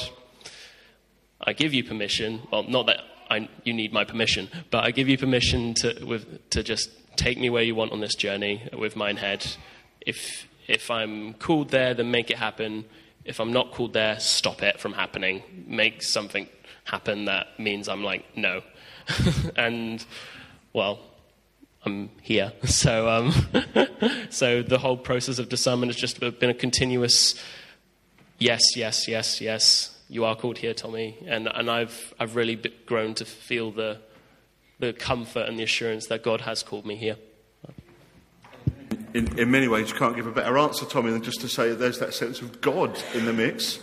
I 1.41 1.53
give 1.53 1.73
you 1.73 1.83
permission. 1.83 2.41
Well, 2.51 2.63
not 2.63 2.85
that 2.85 3.01
I, 3.29 3.49
you 3.63 3.73
need 3.73 3.91
my 3.91 4.05
permission, 4.05 4.49
but 4.69 4.85
I 4.85 4.91
give 4.91 5.09
you 5.09 5.17
permission 5.17 5.73
to, 5.75 6.05
with, 6.05 6.49
to 6.51 6.63
just 6.63 6.89
take 7.17 7.37
me 7.37 7.49
where 7.49 7.63
you 7.63 7.75
want 7.75 7.91
on 7.91 7.99
this 7.99 8.15
journey 8.15 8.69
with 8.77 8.95
Minehead. 8.95 9.57
If, 10.01 10.47
if 10.67 10.89
I'm 10.89 11.33
called 11.33 11.69
there, 11.69 11.93
then 11.93 12.11
make 12.11 12.31
it 12.31 12.37
happen. 12.37 12.85
If 13.25 13.41
I'm 13.41 13.51
not 13.51 13.71
called 13.71 13.91
there, 13.93 14.19
stop 14.19 14.63
it 14.63 14.79
from 14.79 14.93
happening. 14.93 15.43
Make 15.67 16.01
something 16.01 16.47
happen 16.85 17.25
that 17.25 17.59
means 17.59 17.89
I'm 17.89 18.03
like, 18.03 18.25
no. 18.37 18.61
and, 19.57 20.05
well, 20.71 20.99
I'm 21.85 22.09
here. 22.21 22.53
So, 22.65 23.09
um, 23.09 23.33
so 24.29 24.61
the 24.61 24.77
whole 24.77 24.97
process 24.97 25.39
of 25.39 25.49
discernment 25.49 25.91
has 25.91 25.99
just 25.99 26.19
been 26.19 26.49
a 26.49 26.53
continuous 26.53 27.35
yes, 28.39 28.75
yes, 28.75 29.07
yes, 29.07 29.41
yes. 29.41 29.97
You 30.09 30.25
are 30.25 30.35
called 30.35 30.57
here, 30.57 30.73
Tommy, 30.73 31.17
and 31.25 31.47
and 31.47 31.69
I've 31.69 32.13
I've 32.19 32.35
really 32.35 32.55
grown 32.85 33.13
to 33.15 33.25
feel 33.25 33.71
the 33.71 33.99
the 34.79 34.93
comfort 34.93 35.47
and 35.47 35.57
the 35.57 35.63
assurance 35.63 36.07
that 36.07 36.23
God 36.23 36.41
has 36.41 36.63
called 36.63 36.85
me 36.85 36.95
here. 36.95 37.15
In, 39.13 39.39
in 39.39 39.51
many 39.51 39.67
ways, 39.67 39.91
you 39.91 39.95
can't 39.95 40.15
give 40.15 40.25
a 40.25 40.31
better 40.31 40.57
answer, 40.57 40.85
Tommy, 40.85 41.11
than 41.11 41.21
just 41.21 41.41
to 41.41 41.49
say 41.49 41.73
there's 41.73 41.99
that 41.99 42.13
sense 42.13 42.41
of 42.41 42.61
God 42.61 42.97
in 43.13 43.25
the 43.25 43.33
mix. 43.33 43.79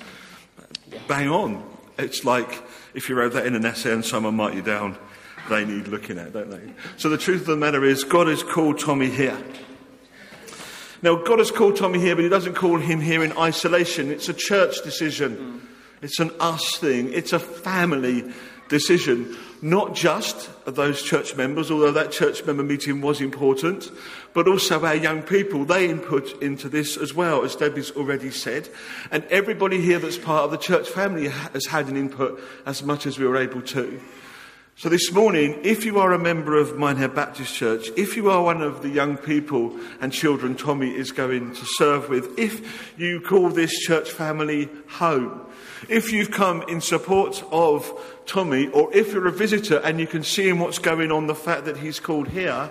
Bang 1.06 1.28
on. 1.28 1.62
It's 1.98 2.24
like 2.24 2.62
if 2.94 3.08
you 3.08 3.14
wrote 3.14 3.32
that 3.34 3.46
in 3.46 3.54
an 3.54 3.64
essay 3.64 3.92
and 3.92 4.04
someone 4.04 4.36
marked 4.36 4.56
you 4.56 4.62
down 4.62 4.98
they 5.48 5.64
need 5.64 5.88
looking 5.88 6.18
at, 6.18 6.32
don't 6.32 6.50
they? 6.50 6.72
So 6.96 7.08
the 7.08 7.18
truth 7.18 7.42
of 7.42 7.46
the 7.46 7.56
matter 7.56 7.84
is, 7.84 8.04
God 8.04 8.26
has 8.28 8.42
called 8.42 8.78
Tommy 8.78 9.10
here. 9.10 9.38
Now, 11.00 11.16
God 11.16 11.38
has 11.38 11.50
called 11.50 11.76
Tommy 11.76 12.00
here, 12.00 12.16
but 12.16 12.24
He 12.24 12.30
doesn't 12.30 12.54
call 12.54 12.78
him 12.78 13.00
here 13.00 13.22
in 13.22 13.36
isolation. 13.38 14.10
It's 14.10 14.28
a 14.28 14.34
church 14.34 14.82
decision, 14.82 15.36
mm. 15.36 15.60
it's 16.02 16.18
an 16.18 16.32
us 16.40 16.76
thing, 16.76 17.12
it's 17.12 17.32
a 17.32 17.38
family 17.38 18.32
decision. 18.68 19.36
Not 19.60 19.94
just 19.94 20.50
of 20.66 20.76
those 20.76 21.02
church 21.02 21.36
members, 21.36 21.70
although 21.70 21.90
that 21.92 22.12
church 22.12 22.44
member 22.44 22.62
meeting 22.62 23.00
was 23.00 23.20
important, 23.20 23.90
but 24.32 24.46
also 24.46 24.84
our 24.84 24.94
young 24.94 25.22
people. 25.22 25.64
They 25.64 25.88
input 25.88 26.40
into 26.42 26.68
this 26.68 26.96
as 26.96 27.12
well, 27.12 27.44
as 27.44 27.56
Debbie's 27.56 27.90
already 27.92 28.30
said. 28.30 28.68
And 29.10 29.24
everybody 29.24 29.80
here 29.80 29.98
that's 29.98 30.18
part 30.18 30.44
of 30.44 30.52
the 30.52 30.58
church 30.58 30.88
family 30.88 31.28
has 31.28 31.66
had 31.66 31.88
an 31.88 31.96
input 31.96 32.40
as 32.66 32.84
much 32.84 33.06
as 33.06 33.18
we 33.18 33.26
were 33.26 33.36
able 33.36 33.62
to. 33.62 34.00
So 34.78 34.88
this 34.88 35.10
morning, 35.10 35.58
if 35.64 35.84
you 35.84 35.98
are 35.98 36.12
a 36.12 36.20
member 36.20 36.56
of 36.56 36.78
Minehead 36.78 37.12
Baptist 37.12 37.52
Church, 37.52 37.90
if 37.96 38.16
you 38.16 38.30
are 38.30 38.44
one 38.44 38.62
of 38.62 38.80
the 38.80 38.88
young 38.88 39.16
people 39.16 39.76
and 40.00 40.12
children 40.12 40.54
Tommy 40.54 40.94
is 40.94 41.10
going 41.10 41.52
to 41.52 41.66
serve 41.66 42.08
with, 42.08 42.38
if 42.38 42.96
you 42.96 43.20
call 43.20 43.48
this 43.48 43.76
church 43.76 44.12
family 44.12 44.68
home, 44.86 45.40
if 45.88 46.12
you've 46.12 46.30
come 46.30 46.62
in 46.68 46.80
support 46.80 47.42
of 47.50 47.92
Tommy, 48.24 48.68
or 48.68 48.94
if 48.94 49.12
you're 49.12 49.26
a 49.26 49.32
visitor 49.32 49.78
and 49.78 49.98
you 49.98 50.06
can 50.06 50.22
see 50.22 50.48
in 50.48 50.60
what's 50.60 50.78
going 50.78 51.10
on 51.10 51.26
the 51.26 51.34
fact 51.34 51.64
that 51.64 51.78
he's 51.78 51.98
called 51.98 52.28
here, 52.28 52.70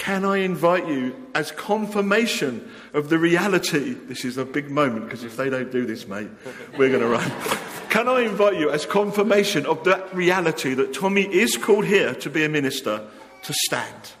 can 0.00 0.24
I 0.24 0.38
invite 0.38 0.88
you 0.88 1.14
as 1.34 1.52
confirmation 1.52 2.66
of 2.94 3.10
the 3.10 3.18
reality? 3.18 3.92
This 3.92 4.24
is 4.24 4.38
a 4.38 4.46
big 4.46 4.70
moment 4.70 5.04
because 5.04 5.24
if 5.24 5.36
they 5.36 5.50
don't 5.50 5.70
do 5.70 5.84
this, 5.84 6.08
mate, 6.08 6.30
we're 6.78 6.88
going 6.88 7.02
to 7.02 7.06
run. 7.06 7.30
Can 7.90 8.08
I 8.08 8.22
invite 8.22 8.56
you 8.56 8.70
as 8.70 8.86
confirmation 8.86 9.66
of 9.66 9.84
that 9.84 10.14
reality 10.14 10.72
that 10.72 10.94
Tommy 10.94 11.24
is 11.24 11.58
called 11.58 11.84
here 11.84 12.14
to 12.14 12.30
be 12.30 12.44
a 12.44 12.48
minister 12.48 13.06
to 13.42 13.52
stand? 13.52 14.12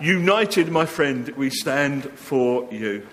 United, 0.00 0.72
my 0.72 0.84
friend, 0.84 1.28
we 1.36 1.48
stand 1.48 2.10
for 2.18 2.66
you. 2.72 3.06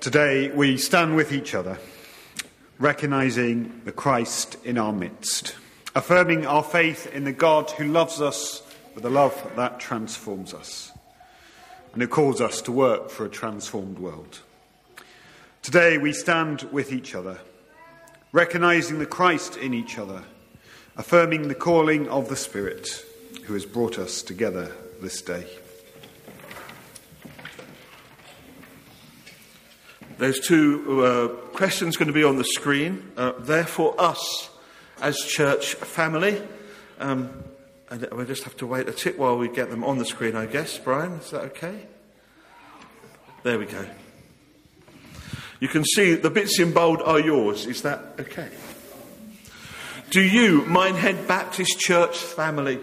Today 0.00 0.50
we 0.50 0.78
stand 0.78 1.14
with 1.14 1.30
each 1.30 1.54
other, 1.54 1.78
recognizing 2.78 3.82
the 3.84 3.92
Christ 3.92 4.56
in 4.64 4.78
our 4.78 4.92
midst, 4.92 5.56
affirming 5.94 6.46
our 6.46 6.62
faith 6.62 7.12
in 7.12 7.24
the 7.24 7.32
God 7.32 7.70
who 7.72 7.84
loves 7.84 8.20
us 8.20 8.62
with 8.94 9.04
a 9.04 9.10
love 9.10 9.52
that 9.56 9.80
transforms 9.80 10.54
us 10.54 10.92
and 11.92 12.00
who 12.00 12.08
calls 12.08 12.40
us 12.40 12.62
to 12.62 12.72
work 12.72 13.10
for 13.10 13.26
a 13.26 13.30
transformed 13.30 13.98
world. 13.98 14.40
Today 15.62 15.98
we 15.98 16.12
stand 16.12 16.62
with 16.70 16.92
each 16.92 17.14
other, 17.14 17.40
recognizing 18.30 19.00
the 19.00 19.06
Christ 19.06 19.56
in 19.56 19.74
each 19.74 19.98
other, 19.98 20.22
affirming 20.96 21.48
the 21.48 21.54
calling 21.54 22.08
of 22.08 22.28
the 22.28 22.36
Spirit 22.36 23.04
who 23.44 23.54
has 23.54 23.66
brought 23.66 23.98
us 23.98 24.22
together 24.22 24.70
this 25.00 25.20
day. 25.20 25.46
There's 30.18 30.40
two 30.40 31.04
uh, 31.04 31.47
questions 31.58 31.96
going 31.96 32.06
to 32.06 32.12
be 32.14 32.22
on 32.22 32.36
the 32.36 32.44
screen. 32.44 33.10
Uh, 33.16 33.32
they're 33.40 33.66
for 33.66 34.00
us 34.00 34.48
as 35.02 35.18
church 35.18 35.74
family. 35.74 36.40
Um, 37.00 37.42
and 37.90 38.06
we'll 38.12 38.26
just 38.26 38.44
have 38.44 38.56
to 38.58 38.66
wait 38.68 38.88
a 38.88 38.92
tick 38.92 39.18
while 39.18 39.36
we 39.36 39.48
get 39.48 39.68
them 39.68 39.82
on 39.82 39.98
the 39.98 40.04
screen, 40.04 40.36
I 40.36 40.46
guess. 40.46 40.78
Brian, 40.78 41.14
is 41.14 41.32
that 41.32 41.40
okay? 41.46 41.88
There 43.42 43.58
we 43.58 43.66
go. 43.66 43.84
You 45.58 45.66
can 45.66 45.84
see 45.84 46.14
the 46.14 46.30
bits 46.30 46.60
in 46.60 46.72
bold 46.72 47.02
are 47.02 47.18
yours. 47.18 47.66
Is 47.66 47.82
that 47.82 48.14
okay? 48.20 48.50
Do 50.10 50.22
you, 50.22 50.64
Minehead 50.66 51.26
Baptist 51.26 51.80
Church 51.80 52.18
family, 52.18 52.78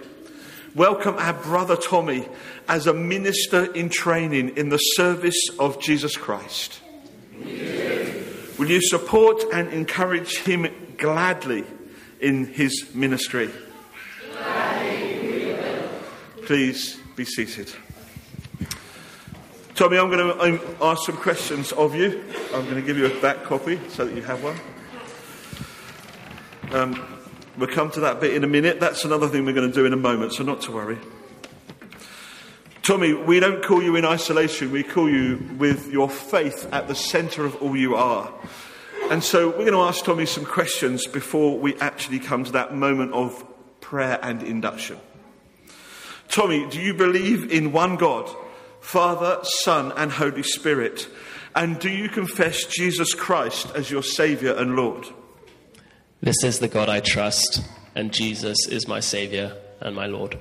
welcome 0.76 1.16
our 1.16 1.32
brother 1.32 1.78
Tommy 1.78 2.28
as 2.68 2.88
a 2.88 2.94
minister 2.94 3.72
in 3.72 3.88
training 3.88 4.58
in 4.58 4.68
the 4.68 4.80
service 4.80 5.48
of 5.60 5.80
Jesus 5.80 6.18
Christ? 6.18 6.82
Will 8.58 8.70
you 8.70 8.82
support 8.82 9.44
and 9.52 9.72
encourage 9.74 10.38
him 10.38 10.68
gladly 10.98 11.66
in 12.20 12.46
his 12.46 12.94
ministry? 12.96 13.50
Please 16.46 17.00
be 17.16 17.26
seated. 17.26 17.74
Tommy, 19.74 19.98
I'm 19.98 20.10
going 20.10 20.58
to 20.58 20.76
ask 20.82 21.06
some 21.06 21.18
questions 21.18 21.74
of 21.74 21.96
you. 21.96 22.24
I'm 22.54 22.64
going 22.64 22.76
to 22.76 22.82
give 22.82 22.98
you 22.98 23.08
a 23.08 23.22
back 23.22 23.44
copy 23.44 23.78
so 23.90 24.06
that 24.06 24.16
you 24.16 24.22
have 24.22 24.42
one. 24.42 24.56
Um, 26.72 27.20
we'll 27.58 27.68
come 27.68 27.92
to 27.92 28.00
that 28.02 28.22
bit 28.22 28.36
in 28.36 28.46
a 28.46 28.48
minute. 28.48 28.80
That's 28.80 29.04
another 29.04 29.28
thing 29.28 29.44
we're 29.46 29.54
going 29.54 29.70
to 29.70 29.76
do 29.76 29.86
in 29.86 29.92
a 29.92 29.98
moment, 29.98 30.34
so 30.34 30.44
not 30.44 30.62
to 30.62 30.72
worry. 30.72 30.98
Tommy, 32.86 33.14
we 33.16 33.40
don't 33.40 33.64
call 33.64 33.82
you 33.82 33.96
in 33.96 34.06
isolation, 34.06 34.72
we 34.72 34.84
call 34.84 35.10
you 35.10 35.44
with 35.58 35.92
your 35.92 36.08
faith 36.08 36.70
at 36.72 36.88
the 36.88 36.94
centre 36.94 37.44
of 37.44 37.56
all 37.56 37.76
you 37.76 37.96
are. 37.96 38.32
And 39.10 39.24
so 39.24 39.50
we're 39.50 39.66
going 39.66 39.72
to 39.72 39.80
ask 39.80 40.06
Tommy 40.06 40.28
some 40.28 40.46
questions 40.46 41.08
before 41.08 41.58
we 41.58 41.76
actually 41.78 42.20
come 42.20 42.44
to 42.44 42.52
that 42.52 42.76
moment 42.76 43.12
of 43.14 43.44
prayer 43.82 44.20
and 44.22 44.44
induction. 44.44 45.00
Tommy, 46.28 46.70
do 46.70 46.80
you 46.80 46.94
believe 46.94 47.52
in 47.52 47.72
one 47.72 47.96
God, 47.96 48.30
Father, 48.82 49.40
Son, 49.42 49.92
and 49.98 50.12
Holy 50.12 50.44
Spirit? 50.44 51.10
And 51.56 51.80
do 51.80 51.90
you 51.90 52.08
confess 52.08 52.66
Jesus 52.66 53.16
Christ 53.16 53.72
as 53.74 53.90
your 53.90 54.04
Saviour 54.04 54.56
and 54.56 54.76
Lord? 54.76 55.08
This 56.22 56.44
is 56.44 56.60
the 56.60 56.68
God 56.68 56.90
I 56.90 57.00
trust, 57.00 57.64
and 57.96 58.14
Jesus 58.14 58.68
is 58.68 58.88
my 58.88 59.00
Saviour 59.00 59.54
and 59.82 59.96
my 59.96 60.06
Lord. 60.06 60.40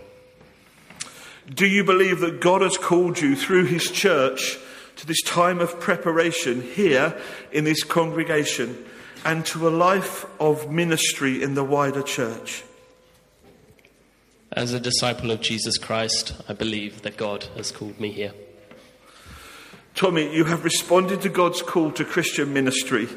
Do 1.52 1.66
you 1.66 1.84
believe 1.84 2.20
that 2.20 2.40
God 2.40 2.62
has 2.62 2.78
called 2.78 3.20
you 3.20 3.36
through 3.36 3.66
His 3.66 3.90
church 3.90 4.56
to 4.96 5.06
this 5.06 5.20
time 5.22 5.60
of 5.60 5.78
preparation 5.78 6.62
here 6.62 7.18
in 7.52 7.64
this 7.64 7.82
congregation 7.82 8.82
and 9.24 9.44
to 9.46 9.68
a 9.68 9.70
life 9.70 10.24
of 10.40 10.70
ministry 10.70 11.42
in 11.42 11.54
the 11.54 11.64
wider 11.64 12.02
church? 12.02 12.64
As 14.52 14.72
a 14.72 14.80
disciple 14.80 15.30
of 15.30 15.40
Jesus 15.40 15.76
Christ, 15.76 16.34
I 16.48 16.54
believe 16.54 17.02
that 17.02 17.16
God 17.16 17.44
has 17.56 17.72
called 17.72 18.00
me 18.00 18.10
here. 18.10 18.32
Tommy, 19.94 20.34
you 20.34 20.44
have 20.44 20.64
responded 20.64 21.20
to 21.22 21.28
God's 21.28 21.60
call 21.60 21.92
to 21.92 22.04
Christian 22.04 22.52
ministry 22.52 23.08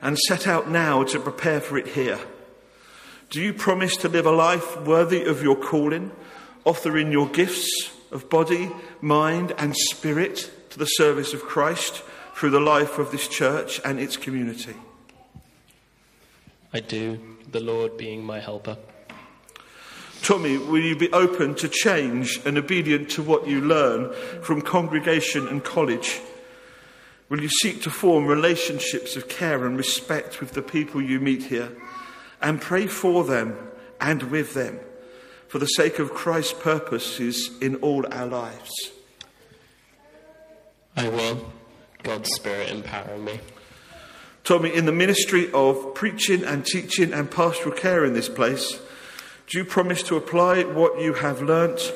and 0.00 0.18
set 0.18 0.48
out 0.48 0.68
now 0.68 1.04
to 1.04 1.20
prepare 1.20 1.60
for 1.60 1.78
it 1.78 1.88
here. 1.88 2.18
Do 3.30 3.40
you 3.40 3.54
promise 3.54 3.96
to 3.98 4.08
live 4.08 4.26
a 4.26 4.32
life 4.32 4.80
worthy 4.80 5.24
of 5.24 5.42
your 5.42 5.56
calling, 5.56 6.10
offering 6.64 7.12
your 7.12 7.28
gifts 7.28 7.90
of 8.10 8.28
body, 8.28 8.70
mind, 9.00 9.52
and 9.58 9.74
spirit 9.76 10.50
to 10.70 10.78
the 10.78 10.86
service 10.86 11.34
of 11.34 11.42
Christ 11.42 12.02
through 12.34 12.50
the 12.50 12.60
life 12.60 12.98
of 12.98 13.10
this 13.10 13.28
church 13.28 13.80
and 13.84 13.98
its 13.98 14.16
community? 14.16 14.74
I 16.72 16.80
do, 16.80 17.20
the 17.50 17.60
Lord 17.60 17.96
being 17.96 18.24
my 18.24 18.40
helper. 18.40 18.78
Tommy, 20.22 20.56
will 20.56 20.80
you 20.80 20.96
be 20.96 21.12
open 21.12 21.54
to 21.56 21.68
change 21.68 22.40
and 22.46 22.56
obedient 22.56 23.10
to 23.10 23.22
what 23.22 23.46
you 23.46 23.60
learn 23.60 24.12
from 24.42 24.62
congregation 24.62 25.48
and 25.48 25.64
college? 25.64 26.20
Will 27.28 27.40
you 27.40 27.48
seek 27.48 27.82
to 27.82 27.90
form 27.90 28.26
relationships 28.26 29.16
of 29.16 29.28
care 29.28 29.66
and 29.66 29.76
respect 29.76 30.40
with 30.40 30.52
the 30.52 30.62
people 30.62 31.02
you 31.02 31.18
meet 31.18 31.44
here 31.44 31.72
and 32.40 32.60
pray 32.60 32.86
for 32.86 33.24
them 33.24 33.56
and 34.00 34.22
with 34.24 34.54
them 34.54 34.78
for 35.52 35.58
the 35.58 35.66
sake 35.66 35.98
of 35.98 36.14
Christ's 36.14 36.54
purposes 36.54 37.50
in 37.60 37.76
all 37.76 38.06
our 38.10 38.24
lives? 38.24 38.72
I 40.96 41.10
will, 41.10 41.52
God's 42.02 42.30
Spirit 42.30 42.70
empowering 42.70 43.26
me. 43.26 43.38
Tommy, 44.44 44.74
in 44.74 44.86
the 44.86 44.92
ministry 44.92 45.52
of 45.52 45.92
preaching 45.94 46.42
and 46.42 46.64
teaching 46.64 47.12
and 47.12 47.30
pastoral 47.30 47.74
care 47.74 48.02
in 48.02 48.14
this 48.14 48.30
place, 48.30 48.80
do 49.46 49.58
you 49.58 49.66
promise 49.66 50.02
to 50.04 50.16
apply 50.16 50.62
what 50.62 50.98
you 50.98 51.12
have 51.12 51.42
learnt 51.42 51.92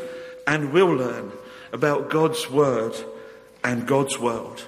and 0.46 0.70
will 0.70 0.92
learn 0.92 1.32
about 1.72 2.10
God's 2.10 2.50
Word 2.50 2.92
and 3.64 3.86
God's 3.86 4.18
world? 4.18 4.66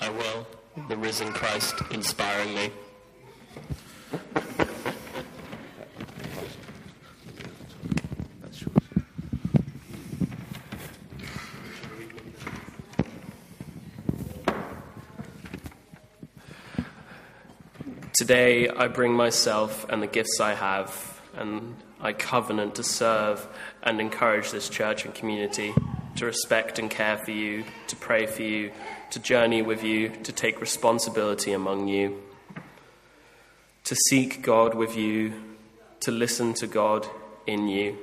I 0.00 0.10
will, 0.10 0.46
the 0.88 0.96
risen 0.96 1.32
Christ 1.32 1.74
inspiring 1.90 2.54
me. 2.54 2.70
Today 18.14 18.68
I 18.68 18.86
bring 18.86 19.12
myself 19.12 19.86
and 19.88 20.00
the 20.00 20.06
gifts 20.06 20.38
I 20.40 20.54
have, 20.54 21.20
and 21.34 21.74
I 22.00 22.12
covenant 22.12 22.76
to 22.76 22.84
serve 22.84 23.44
and 23.82 24.00
encourage 24.00 24.52
this 24.52 24.68
church 24.68 25.04
and 25.04 25.12
community, 25.12 25.74
to 26.14 26.26
respect 26.26 26.78
and 26.78 26.88
care 26.88 27.18
for 27.18 27.32
you, 27.32 27.64
to 27.88 27.96
pray 27.96 28.26
for 28.26 28.42
you, 28.42 28.70
to 29.10 29.18
journey 29.18 29.62
with 29.62 29.82
you, 29.82 30.10
to 30.22 30.30
take 30.30 30.60
responsibility 30.60 31.52
among 31.52 31.88
you, 31.88 32.22
to 33.82 33.96
seek 34.08 34.42
God 34.42 34.76
with 34.76 34.96
you, 34.96 35.32
to 35.98 36.12
listen 36.12 36.54
to 36.54 36.68
God 36.68 37.08
in 37.48 37.66
you, 37.66 37.98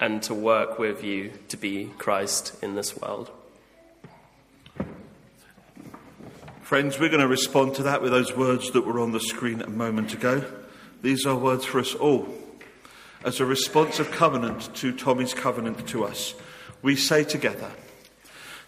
and 0.00 0.22
to 0.22 0.32
work 0.32 0.78
with 0.78 1.04
you 1.04 1.32
to 1.48 1.58
be 1.58 1.90
Christ 1.98 2.56
in 2.62 2.74
this 2.74 2.96
world. 2.96 3.30
Friends, 6.68 7.00
we're 7.00 7.08
going 7.08 7.22
to 7.22 7.26
respond 7.26 7.76
to 7.76 7.84
that 7.84 8.02
with 8.02 8.12
those 8.12 8.36
words 8.36 8.72
that 8.72 8.84
were 8.84 9.00
on 9.00 9.12
the 9.12 9.20
screen 9.20 9.62
a 9.62 9.70
moment 9.70 10.12
ago. 10.12 10.44
These 11.00 11.24
are 11.24 11.34
words 11.34 11.64
for 11.64 11.80
us 11.80 11.94
all. 11.94 12.28
As 13.24 13.40
a 13.40 13.46
response 13.46 14.00
of 14.00 14.10
covenant 14.10 14.74
to 14.74 14.92
Tommy's 14.92 15.32
covenant 15.32 15.88
to 15.88 16.04
us, 16.04 16.34
we 16.82 16.94
say 16.94 17.24
together, 17.24 17.70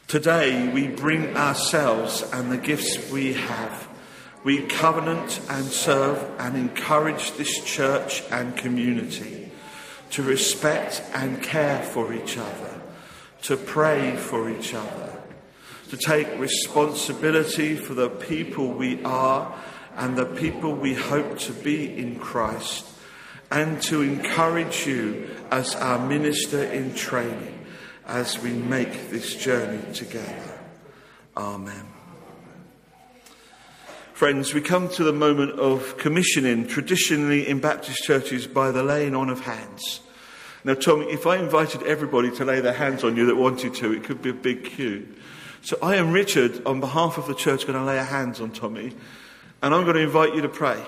Today 0.09 0.73
we 0.73 0.89
bring 0.89 1.37
ourselves 1.37 2.23
and 2.33 2.51
the 2.51 2.57
gifts 2.57 3.11
we 3.11 3.35
have. 3.35 3.87
We 4.45 4.63
covenant 4.63 5.39
and 5.51 5.67
serve 5.67 6.27
and 6.39 6.57
encourage 6.57 7.33
this 7.33 7.63
church 7.65 8.23
and 8.31 8.57
community 8.57 9.53
to 10.13 10.23
respect 10.23 11.03
and 11.13 11.43
care 11.43 11.83
for 11.83 12.15
each 12.15 12.39
other, 12.39 12.81
to 13.43 13.59
pray 13.59 14.17
for 14.17 14.49
each 14.49 14.73
other 14.73 15.10
to 15.91 15.97
take 15.97 16.39
responsibility 16.39 17.77
for 17.77 17.95
the 17.95 18.09
people 18.09 18.69
we 18.69 19.03
are 19.03 19.55
and 19.97 20.17
the 20.17 20.25
people 20.25 20.73
we 20.73 20.95
hope 20.95 21.39
to 21.39 21.53
be 21.53 21.97
in 21.99 22.19
Christ, 22.19 22.87
and 23.51 23.83
to 23.83 24.03
encourage 24.03 24.87
you 24.87 25.29
as 25.51 25.75
our 25.75 25.99
minister 26.07 26.63
in 26.63 26.95
training 26.95 27.67
as 28.07 28.39
we 28.41 28.53
make 28.53 29.11
this 29.11 29.35
journey 29.35 29.83
together. 29.93 30.61
Amen. 31.37 31.87
Friends, 34.13 34.55
we 34.55 34.61
come 34.61 34.89
to 34.91 35.03
the 35.03 35.13
moment 35.13 35.59
of 35.59 35.97
commissioning, 35.97 36.69
traditionally 36.69 37.49
in 37.49 37.59
Baptist 37.59 38.05
churches, 38.05 38.47
by 38.47 38.71
the 38.71 38.83
laying 38.83 39.17
on 39.17 39.29
of 39.29 39.41
hands. 39.41 40.01
Now, 40.63 40.75
Tommy, 40.75 41.07
if 41.07 41.27
I 41.27 41.39
invited 41.39 41.83
everybody 41.85 42.31
to 42.37 42.45
lay 42.45 42.61
their 42.61 42.75
hands 42.75 43.03
on 43.03 43.17
you 43.17 43.27
that 43.27 43.37
wanted 43.37 43.75
to, 43.77 43.93
it 43.93 44.05
could 44.05 44.21
be 44.21 44.31
a 44.31 44.35
big 44.35 44.65
queue. 44.65 45.09
So 45.63 45.77
I 45.83 45.97
am 45.97 46.13
Richard, 46.13 46.65
on 46.67 46.81
behalf 46.81 47.19
of 47.19 47.27
the 47.27 47.35
church, 47.35 47.67
going 47.67 47.79
to 47.79 47.85
lay 47.85 47.99
hands 47.99 48.41
on 48.41 48.51
Tommy, 48.51 48.95
and 49.63 49.75
I'm 49.75 49.85
going 49.85 49.97
to 49.97 50.03
invite 50.03 50.35
you 50.35 50.41
to 50.41 50.49
pray. 50.49 50.83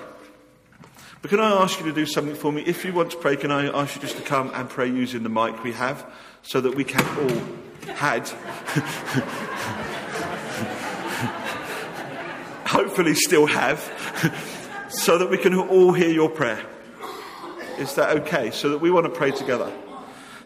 But 1.21 1.29
can 1.29 1.39
I 1.39 1.61
ask 1.61 1.79
you 1.79 1.85
to 1.85 1.93
do 1.93 2.05
something 2.05 2.35
for 2.35 2.51
me? 2.51 2.63
If 2.63 2.83
you 2.83 2.91
want 2.91 3.11
to 3.11 3.17
pray, 3.17 3.37
can 3.37 3.51
I 3.51 3.67
ask 3.67 3.95
you 3.95 4.01
just 4.01 4.17
to 4.17 4.23
come 4.23 4.51
and 4.53 4.67
pray 4.67 4.87
using 4.87 5.23
the 5.23 5.29
mic 5.29 5.63
we 5.63 5.73
have 5.73 6.11
so 6.41 6.59
that 6.59 6.73
we 6.75 6.83
can 6.83 7.05
all 7.19 7.93
had 7.93 8.27
hopefully 12.65 13.13
still 13.13 13.45
have 13.45 13.79
so 14.89 15.19
that 15.19 15.29
we 15.29 15.37
can 15.37 15.53
all 15.55 15.93
hear 15.93 16.09
your 16.09 16.29
prayer. 16.29 16.65
Is 17.77 17.93
that 17.95 18.17
okay? 18.17 18.51
So 18.51 18.69
that 18.69 18.79
we 18.79 18.89
want 18.89 19.05
to 19.05 19.11
pray 19.11 19.31
together. 19.31 19.71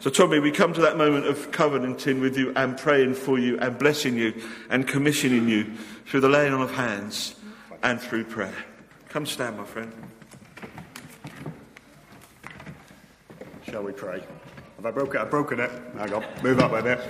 So, 0.08 0.12
Tommy, 0.13 0.39
we 0.39 0.52
come 0.52 0.72
to 0.72 0.80
that 0.80 0.96
moment 0.96 1.26
of 1.26 1.52
covenanting 1.52 2.22
with 2.22 2.38
you 2.38 2.54
and 2.56 2.78
praying 2.78 3.15
for 3.15 3.38
you 3.38 3.60
and 3.60 3.78
blessing 3.78 4.15
you 4.15 4.41
and 4.70 4.88
commissioning 4.88 5.50
you 5.50 5.74
through 6.06 6.22
the 6.22 6.30
laying 6.30 6.54
on 6.54 6.62
of 6.62 6.72
hands 6.72 7.36
and 7.84 8.00
through 8.00 8.24
prayer. 8.24 8.56
Come 9.10 9.26
stand, 9.26 9.58
my 9.58 9.65
friend. 9.65 9.91
Shall 13.70 13.84
we 13.84 13.91
pray? 13.91 14.24
Have 14.78 14.86
I 14.86 14.91
broken 14.91 15.20
it? 15.20 15.24
I've 15.24 15.30
broken 15.30 15.60
it. 15.60 15.72
Hang 15.98 16.13
on. 16.13 16.24
Move 16.41 16.60
up 16.62 16.72
a 16.72 16.82
bit. 16.82 17.02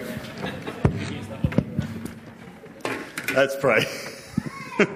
Let's 3.36 3.55
pray. 3.57 3.86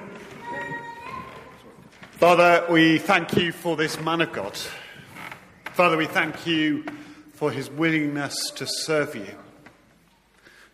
Father, 2.13 2.65
we 2.67 2.97
thank 2.97 3.37
you 3.37 3.51
for 3.51 3.77
this 3.77 3.99
man 3.99 4.21
of 4.21 4.33
God. 4.33 4.57
Father, 5.73 5.97
we 5.97 6.07
thank 6.07 6.47
you 6.47 6.83
for 7.41 7.49
his 7.49 7.71
willingness 7.71 8.51
to 8.51 8.67
serve 8.67 9.15
you, 9.15 9.35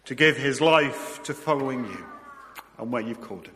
to 0.03 0.13
give 0.13 0.35
his 0.35 0.59
life 0.59 1.23
to 1.23 1.33
following 1.33 1.85
you 1.85 2.05
and 2.77 2.91
where 2.91 3.01
you've 3.01 3.21
called 3.21 3.47
him. 3.47 3.55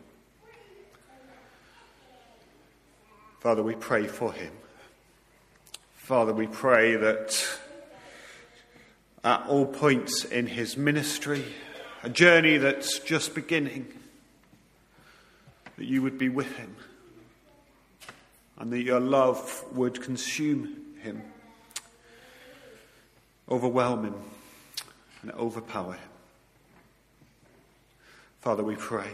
Father, 3.40 3.62
we 3.62 3.74
pray 3.74 4.06
for 4.06 4.32
him. 4.32 4.50
Father, 5.94 6.32
we 6.32 6.46
pray 6.46 6.96
that 6.96 7.58
at 9.22 9.46
all 9.46 9.66
points 9.66 10.24
in 10.24 10.46
his 10.46 10.78
ministry, 10.78 11.44
a 12.02 12.08
journey 12.08 12.56
that's 12.56 12.98
just 12.98 13.34
beginning, 13.34 13.92
that 15.76 15.84
you 15.84 16.00
would 16.00 16.16
be 16.16 16.30
with 16.30 16.56
him 16.56 16.74
and 18.56 18.72
that 18.72 18.80
your 18.80 19.00
love 19.00 19.66
would 19.72 20.00
consume 20.00 20.78
him 21.02 21.22
overwhelm 23.52 24.04
him 24.04 24.14
and 25.20 25.30
overpower 25.32 25.92
him. 25.92 26.08
Father, 28.40 28.64
we 28.64 28.76
pray, 28.76 29.10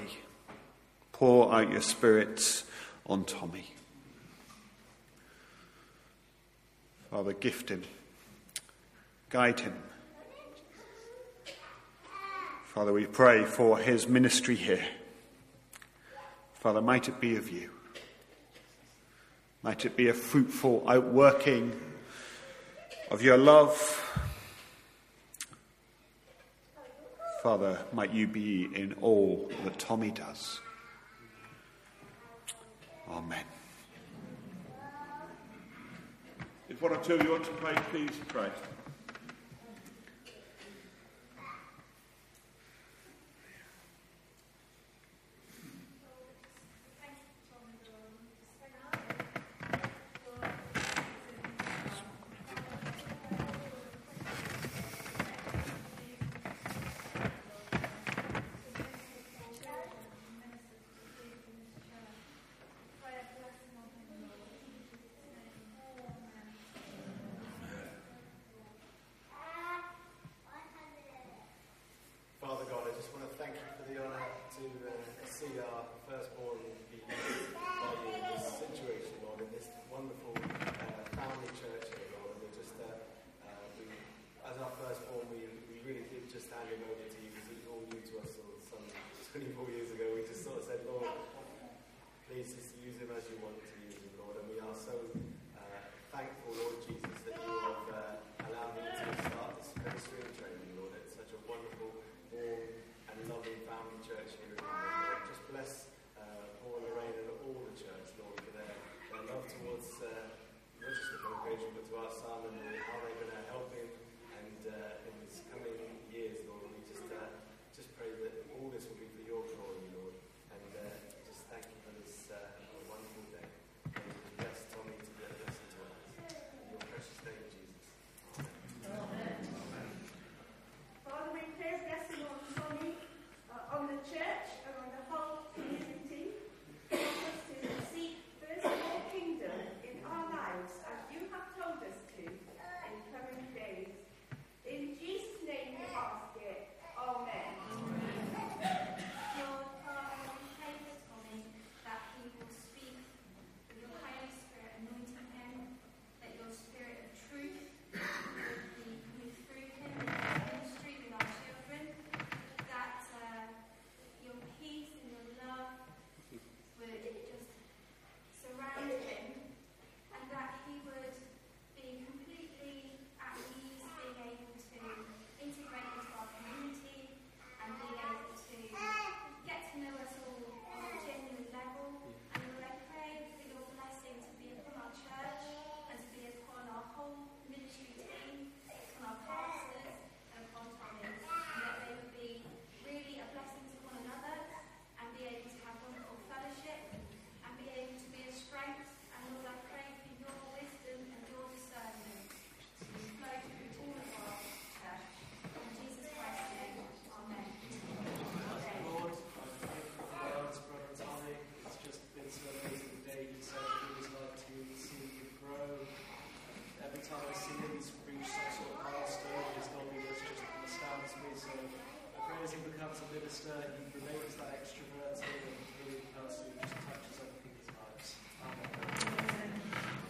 pour 1.10 1.52
out 1.52 1.72
your 1.72 1.82
spirit 1.82 2.62
on 3.04 3.24
Tommy. 3.24 3.74
Father, 7.10 7.32
gift 7.32 7.68
him, 7.68 7.82
guide 9.28 9.58
him. 9.58 9.74
Father, 12.66 12.92
we 12.92 13.06
pray 13.06 13.44
for 13.44 13.76
his 13.78 14.06
ministry 14.06 14.54
here. 14.54 14.84
Father, 16.54 16.80
might 16.80 17.08
it 17.08 17.20
be 17.20 17.34
of 17.34 17.50
you. 17.50 17.70
Might 19.64 19.84
it 19.84 19.96
be 19.96 20.08
a 20.08 20.14
fruitful 20.14 20.84
outworking 20.88 21.72
of 23.10 23.20
your 23.20 23.36
love 23.36 24.27
Father, 27.48 27.78
might 27.94 28.12
you 28.12 28.26
be 28.26 28.68
in 28.74 28.94
all 29.00 29.50
that 29.64 29.78
Tommy 29.78 30.10
does. 30.10 30.60
Amen. 33.08 33.42
If 36.68 36.82
one 36.82 36.92
or 36.92 36.98
two 36.98 37.14
of 37.14 37.22
you 37.22 37.30
want 37.30 37.44
to 37.44 37.50
pray, 37.52 37.72
please 37.90 38.10
pray. 38.28 38.50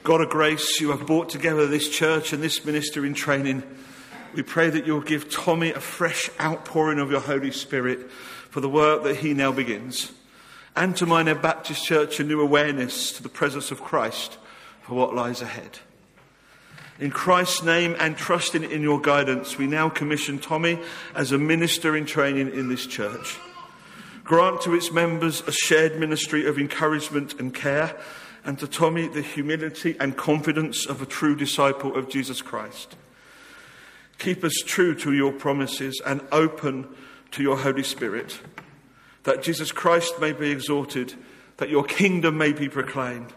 God 0.08 0.22
of 0.22 0.30
grace, 0.30 0.80
you 0.80 0.90
have 0.90 1.06
brought 1.06 1.28
together 1.28 1.66
this 1.66 1.86
church 1.86 2.32
and 2.32 2.42
this 2.42 2.64
minister 2.64 3.04
in 3.04 3.12
training. 3.12 3.62
We 4.32 4.42
pray 4.42 4.70
that 4.70 4.86
you'll 4.86 5.02
give 5.02 5.28
Tommy 5.28 5.70
a 5.70 5.80
fresh 5.80 6.30
outpouring 6.40 6.98
of 6.98 7.10
your 7.10 7.20
Holy 7.20 7.50
Spirit 7.50 8.10
for 8.48 8.62
the 8.62 8.70
work 8.70 9.02
that 9.02 9.16
he 9.16 9.34
now 9.34 9.52
begins, 9.52 10.10
and 10.74 10.96
to 10.96 11.04
Minehead 11.04 11.42
Baptist 11.42 11.84
Church 11.84 12.20
a 12.20 12.24
new 12.24 12.40
awareness 12.40 13.12
to 13.18 13.22
the 13.22 13.28
presence 13.28 13.70
of 13.70 13.82
Christ 13.82 14.38
for 14.80 14.94
what 14.94 15.14
lies 15.14 15.42
ahead. 15.42 15.80
In 16.98 17.10
Christ's 17.10 17.62
name 17.62 17.94
and 17.98 18.16
trusting 18.16 18.64
in 18.64 18.80
your 18.80 19.02
guidance, 19.02 19.58
we 19.58 19.66
now 19.66 19.90
commission 19.90 20.38
Tommy 20.38 20.78
as 21.14 21.32
a 21.32 21.38
minister 21.38 21.94
in 21.94 22.06
training 22.06 22.50
in 22.54 22.70
this 22.70 22.86
church. 22.86 23.36
Grant 24.24 24.62
to 24.62 24.74
its 24.74 24.90
members 24.90 25.42
a 25.42 25.52
shared 25.52 26.00
ministry 26.00 26.46
of 26.46 26.56
encouragement 26.56 27.38
and 27.38 27.54
care 27.54 27.94
and 28.48 28.58
to 28.58 28.66
Tommy 28.66 29.06
the 29.06 29.20
humility 29.20 29.94
and 30.00 30.16
confidence 30.16 30.86
of 30.86 31.02
a 31.02 31.06
true 31.06 31.36
disciple 31.36 31.94
of 31.94 32.08
Jesus 32.08 32.40
Christ. 32.40 32.96
Keep 34.16 34.42
us 34.42 34.54
true 34.64 34.94
to 34.94 35.12
your 35.12 35.32
promises 35.32 36.00
and 36.06 36.22
open 36.32 36.88
to 37.32 37.42
your 37.42 37.58
Holy 37.58 37.82
Spirit, 37.82 38.40
that 39.24 39.42
Jesus 39.42 39.70
Christ 39.70 40.18
may 40.18 40.32
be 40.32 40.50
exalted, 40.50 41.12
that 41.58 41.68
your 41.68 41.84
kingdom 41.84 42.38
may 42.38 42.54
be 42.54 42.70
proclaimed, 42.70 43.34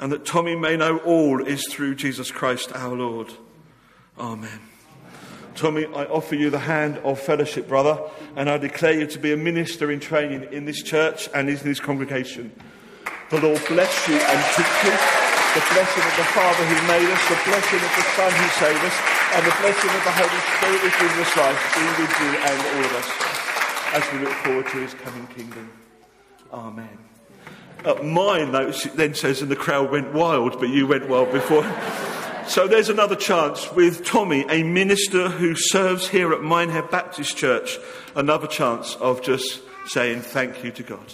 and 0.00 0.12
that 0.12 0.26
Tommy 0.26 0.54
may 0.54 0.76
know 0.76 0.98
all 0.98 1.42
is 1.42 1.66
through 1.70 1.94
Jesus 1.94 2.30
Christ 2.30 2.70
our 2.74 2.94
Lord. 2.94 3.32
Amen. 4.18 4.60
Tommy, 5.54 5.86
I 5.86 6.04
offer 6.04 6.34
you 6.34 6.50
the 6.50 6.58
hand 6.58 6.98
of 6.98 7.18
fellowship, 7.18 7.68
brother, 7.68 7.98
and 8.36 8.50
I 8.50 8.58
declare 8.58 9.00
you 9.00 9.06
to 9.06 9.18
be 9.18 9.32
a 9.32 9.36
minister 9.38 9.90
in 9.90 9.98
training 9.98 10.52
in 10.52 10.66
this 10.66 10.82
church 10.82 11.26
and 11.32 11.48
in 11.48 11.56
this 11.56 11.80
congregation. 11.80 12.52
The 13.30 13.40
Lord 13.40 13.62
bless 13.66 14.06
you 14.06 14.14
and 14.14 14.38
keep 14.54 14.70
you. 14.86 14.94
The 15.58 15.64
blessing 15.72 16.04
of 16.04 16.14
the 16.14 16.28
Father 16.30 16.62
who 16.62 16.78
made 16.86 17.10
us, 17.10 17.22
the 17.26 17.40
blessing 17.42 17.82
of 17.82 17.92
the 17.96 18.06
Son 18.14 18.30
who 18.30 18.48
saved 18.54 18.84
us, 18.86 18.96
and 19.34 19.42
the 19.42 19.56
blessing 19.58 19.90
of 19.90 20.02
the 20.06 20.14
Holy 20.14 20.40
Spirit 20.54 20.78
who 20.78 20.90
gives 20.94 21.16
us 21.26 21.32
life 21.36 21.60
be 21.74 21.84
with 22.02 22.14
you 22.22 22.30
and 22.38 22.58
all 22.70 22.84
of 22.86 22.92
us 22.94 23.36
as 23.94 24.12
we 24.12 24.18
look 24.20 24.34
forward 24.44 24.66
to 24.66 24.78
his 24.78 24.94
coming 24.94 25.26
kingdom. 25.28 25.70
Amen. 26.52 26.98
Uh, 27.84 27.94
my 28.02 28.44
notes 28.44 28.84
then 28.94 29.14
says, 29.14 29.42
and 29.42 29.50
the 29.50 29.56
crowd 29.56 29.90
went 29.90 30.12
wild, 30.12 30.60
but 30.60 30.68
you 30.68 30.86
went 30.86 31.08
wild 31.08 31.32
before. 31.32 31.64
so 32.46 32.68
there's 32.68 32.88
another 32.88 33.16
chance 33.16 33.72
with 33.72 34.04
Tommy, 34.04 34.44
a 34.48 34.62
minister 34.62 35.28
who 35.28 35.54
serves 35.56 36.08
here 36.08 36.32
at 36.32 36.42
Minehead 36.42 36.90
Baptist 36.90 37.36
Church, 37.36 37.78
another 38.14 38.46
chance 38.46 38.94
of 38.96 39.22
just 39.22 39.62
saying 39.86 40.20
thank 40.20 40.62
you 40.62 40.70
to 40.72 40.82
God. 40.82 41.12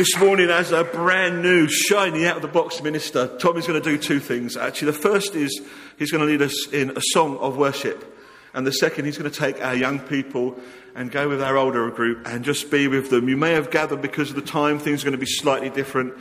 This 0.00 0.18
morning, 0.18 0.48
as 0.48 0.72
a 0.72 0.82
brand 0.82 1.42
new, 1.42 1.68
shiny 1.68 2.26
out 2.26 2.36
of 2.36 2.40
the 2.40 2.48
box 2.48 2.82
minister, 2.82 3.36
Tommy's 3.36 3.66
going 3.66 3.82
to 3.82 3.86
do 3.86 3.98
two 3.98 4.18
things. 4.18 4.56
Actually, 4.56 4.92
the 4.92 4.98
first 4.98 5.34
is 5.34 5.60
he's 5.98 6.10
going 6.10 6.22
to 6.22 6.26
lead 6.26 6.40
us 6.40 6.68
in 6.68 6.96
a 6.96 7.02
song 7.12 7.36
of 7.36 7.58
worship. 7.58 8.18
And 8.54 8.66
the 8.66 8.72
second, 8.72 9.04
he's 9.04 9.18
going 9.18 9.30
to 9.30 9.38
take 9.38 9.62
our 9.62 9.74
young 9.74 9.98
people 9.98 10.58
and 10.94 11.10
go 11.10 11.28
with 11.28 11.42
our 11.42 11.58
older 11.58 11.90
group 11.90 12.26
and 12.26 12.46
just 12.46 12.70
be 12.70 12.88
with 12.88 13.10
them. 13.10 13.28
You 13.28 13.36
may 13.36 13.52
have 13.52 13.70
gathered 13.70 14.00
because 14.00 14.30
of 14.30 14.36
the 14.36 14.40
time, 14.40 14.78
things 14.78 15.02
are 15.02 15.04
going 15.04 15.12
to 15.12 15.18
be 15.18 15.26
slightly 15.26 15.68
different. 15.68 16.14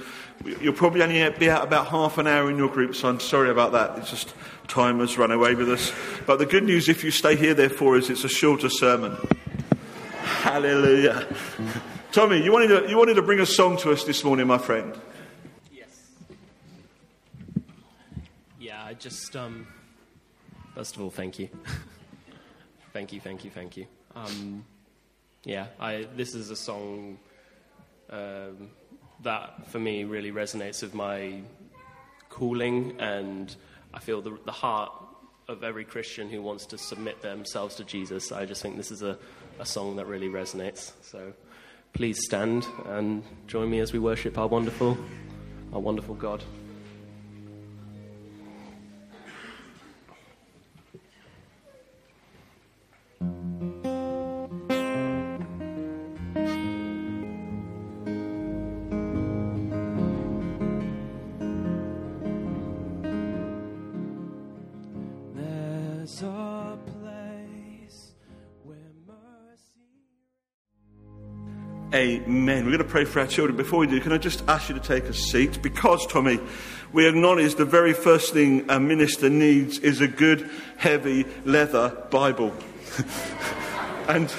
You'll 0.43 0.73
probably 0.73 1.01
only 1.01 1.29
be 1.39 1.49
out 1.49 1.63
about 1.63 1.87
half 1.87 2.17
an 2.17 2.27
hour 2.27 2.49
in 2.49 2.57
your 2.57 2.67
group, 2.67 2.95
so 2.95 3.07
I'm 3.07 3.21
sorry 3.21 3.49
about 3.49 3.71
that. 3.71 3.97
It's 3.97 4.09
just 4.09 4.33
time 4.67 4.99
has 4.99 5.17
run 5.17 5.31
away 5.31 5.55
with 5.55 5.69
us. 5.69 5.93
But 6.25 6.39
the 6.39 6.45
good 6.45 6.65
news, 6.65 6.89
if 6.89 7.05
you 7.05 7.11
stay 7.11 7.37
here, 7.37 7.53
therefore, 7.53 7.95
is 7.95 8.09
it's 8.09 8.25
a 8.25 8.27
shorter 8.27 8.67
sermon. 8.67 9.15
Hallelujah. 10.21 11.25
Tommy, 12.11 12.43
you 12.43 12.51
wanted, 12.51 12.69
to, 12.69 12.89
you 12.89 12.97
wanted 12.97 13.13
to 13.13 13.21
bring 13.21 13.39
a 13.39 13.45
song 13.45 13.77
to 13.77 13.91
us 13.91 14.03
this 14.03 14.23
morning, 14.23 14.47
my 14.47 14.57
friend. 14.57 14.99
Yes. 15.71 16.07
Yeah, 18.59 18.83
I 18.83 18.95
just, 18.95 19.35
um, 19.35 19.67
first 20.73 20.95
of 20.95 21.03
all, 21.03 21.11
thank 21.11 21.37
you. 21.37 21.49
thank 22.93 23.13
you, 23.13 23.21
thank 23.21 23.45
you, 23.45 23.51
thank 23.51 23.77
you. 23.77 23.85
Um, 24.15 24.65
yeah, 25.43 25.67
I, 25.79 26.07
this 26.15 26.33
is 26.33 26.49
a 26.49 26.55
song 26.55 27.19
um, 28.09 28.71
that 29.21 29.67
for 29.67 29.77
me 29.77 30.03
really 30.03 30.31
resonates 30.31 30.81
with 30.81 30.95
my 30.95 31.41
calling, 32.29 32.95
and 32.99 33.55
I 33.93 33.99
feel 33.99 34.23
the, 34.23 34.35
the 34.45 34.51
heart 34.51 34.91
of 35.47 35.63
every 35.63 35.85
Christian 35.85 36.27
who 36.27 36.41
wants 36.41 36.65
to 36.67 36.77
submit 36.79 37.21
themselves 37.21 37.75
to 37.75 37.83
Jesus. 37.83 38.31
I 38.31 38.45
just 38.45 38.63
think 38.63 38.77
this 38.77 38.89
is 38.89 39.03
a, 39.03 39.19
a 39.59 39.65
song 39.65 39.97
that 39.97 40.07
really 40.07 40.27
resonates. 40.27 40.91
So 41.03 41.33
please 41.93 42.17
stand 42.23 42.65
and 42.87 43.23
join 43.47 43.69
me 43.69 43.79
as 43.79 43.93
we 43.93 43.99
worship 43.99 44.37
our 44.37 44.47
wonderful, 44.47 44.97
our 45.73 45.79
wonderful 45.79 46.15
God. 46.15 46.43
Amen. 72.29 72.63
We're 72.63 72.77
going 72.77 72.77
to 72.77 72.83
pray 72.83 73.05
for 73.05 73.21
our 73.21 73.25
children. 73.25 73.57
Before 73.57 73.79
we 73.79 73.87
do, 73.87 73.99
can 73.99 74.11
I 74.11 74.19
just 74.19 74.43
ask 74.47 74.69
you 74.69 74.75
to 74.75 74.81
take 74.81 75.05
a 75.05 75.15
seat? 75.15 75.63
Because, 75.63 76.05
Tommy, 76.05 76.39
we 76.93 77.07
acknowledge 77.07 77.55
the 77.55 77.65
very 77.65 77.91
first 77.91 78.33
thing 78.33 78.69
a 78.69 78.79
minister 78.79 79.31
needs 79.31 79.79
is 79.79 79.99
a 79.99 80.07
good, 80.07 80.47
heavy 80.77 81.25
leather 81.43 81.89
Bible. 82.11 82.53
and, 84.07 84.31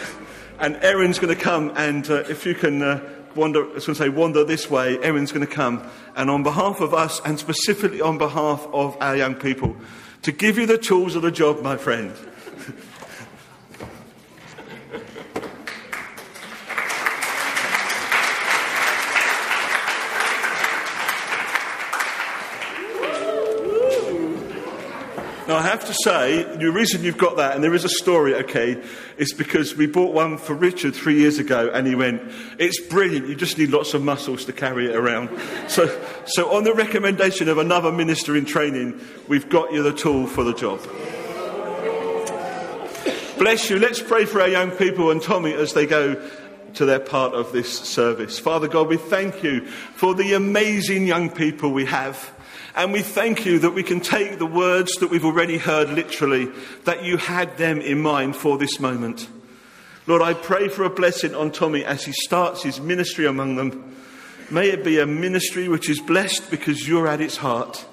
and 0.60 0.76
Erin's 0.76 1.18
going 1.18 1.36
to 1.36 1.42
come, 1.42 1.72
and 1.74 2.08
uh, 2.08 2.22
if 2.28 2.46
you 2.46 2.54
can 2.54 2.80
uh, 2.80 3.00
wander, 3.34 3.68
I 3.68 3.74
was 3.74 3.86
going 3.86 3.96
to 3.96 4.02
say, 4.04 4.08
wander 4.08 4.44
this 4.44 4.70
way, 4.70 4.96
Erin's 5.02 5.32
going 5.32 5.44
to 5.44 5.52
come. 5.52 5.84
And 6.14 6.30
on 6.30 6.44
behalf 6.44 6.80
of 6.80 6.94
us, 6.94 7.20
and 7.24 7.40
specifically 7.40 8.00
on 8.00 8.18
behalf 8.18 8.68
of 8.72 8.96
our 9.00 9.16
young 9.16 9.34
people, 9.34 9.74
to 10.22 10.30
give 10.30 10.58
you 10.58 10.66
the 10.66 10.78
tools 10.78 11.16
of 11.16 11.22
the 11.22 11.32
job, 11.32 11.60
my 11.60 11.76
friend. 11.76 12.14
Have 25.80 25.88
to 25.88 26.02
say, 26.04 26.42
the 26.56 26.70
reason 26.70 27.02
you've 27.02 27.16
got 27.16 27.38
that, 27.38 27.54
and 27.54 27.64
there 27.64 27.72
is 27.72 27.84
a 27.84 27.88
story, 27.88 28.34
okay, 28.34 28.82
is 29.16 29.32
because 29.32 29.74
we 29.76 29.86
bought 29.86 30.12
one 30.12 30.36
for 30.36 30.52
Richard 30.52 30.94
three 30.94 31.18
years 31.18 31.38
ago, 31.38 31.70
and 31.72 31.86
he 31.86 31.94
went, 31.94 32.20
It's 32.58 32.78
brilliant, 32.78 33.28
you 33.28 33.34
just 33.34 33.56
need 33.56 33.70
lots 33.70 33.94
of 33.94 34.02
muscles 34.02 34.44
to 34.44 34.52
carry 34.52 34.90
it 34.90 34.96
around. 34.96 35.30
So, 35.70 35.86
so 36.26 36.52
on 36.52 36.64
the 36.64 36.74
recommendation 36.74 37.48
of 37.48 37.58
another 37.58 37.92
minister 37.92 38.36
in 38.36 38.44
training, 38.44 39.00
we've 39.28 39.48
got 39.48 39.72
you 39.72 39.84
the 39.84 39.92
tool 39.92 40.26
for 40.26 40.42
the 40.42 40.52
job. 40.52 40.80
Bless 43.38 43.70
you. 43.70 43.78
Let's 43.78 44.02
pray 44.02 44.24
for 44.24 44.40
our 44.40 44.48
young 44.48 44.72
people 44.72 45.12
and 45.12 45.22
Tommy 45.22 45.52
as 45.52 45.72
they 45.72 45.86
go 45.86 46.20
to 46.74 46.84
their 46.84 46.98
part 46.98 47.34
of 47.34 47.52
this 47.52 47.72
service. 47.72 48.38
Father 48.38 48.66
God, 48.66 48.88
we 48.88 48.96
thank 48.96 49.44
you 49.44 49.66
for 49.66 50.14
the 50.14 50.34
amazing 50.34 51.06
young 51.06 51.30
people 51.30 51.70
we 51.70 51.84
have. 51.86 52.32
And 52.74 52.92
we 52.92 53.02
thank 53.02 53.44
you 53.44 53.58
that 53.60 53.72
we 53.72 53.82
can 53.82 54.00
take 54.00 54.38
the 54.38 54.46
words 54.46 54.96
that 54.96 55.10
we've 55.10 55.24
already 55.24 55.58
heard 55.58 55.90
literally, 55.90 56.50
that 56.84 57.04
you 57.04 57.16
had 57.16 57.56
them 57.56 57.80
in 57.80 58.00
mind 58.00 58.36
for 58.36 58.58
this 58.58 58.78
moment. 58.78 59.28
Lord, 60.06 60.22
I 60.22 60.34
pray 60.34 60.68
for 60.68 60.84
a 60.84 60.90
blessing 60.90 61.34
on 61.34 61.52
Tommy 61.52 61.84
as 61.84 62.04
he 62.04 62.12
starts 62.12 62.62
his 62.62 62.80
ministry 62.80 63.26
among 63.26 63.56
them. 63.56 63.96
May 64.50 64.70
it 64.70 64.82
be 64.84 64.98
a 64.98 65.06
ministry 65.06 65.68
which 65.68 65.88
is 65.88 66.00
blessed 66.00 66.50
because 66.50 66.88
you're 66.88 67.06
at 67.06 67.20
its 67.20 67.36
heart. 67.36 67.86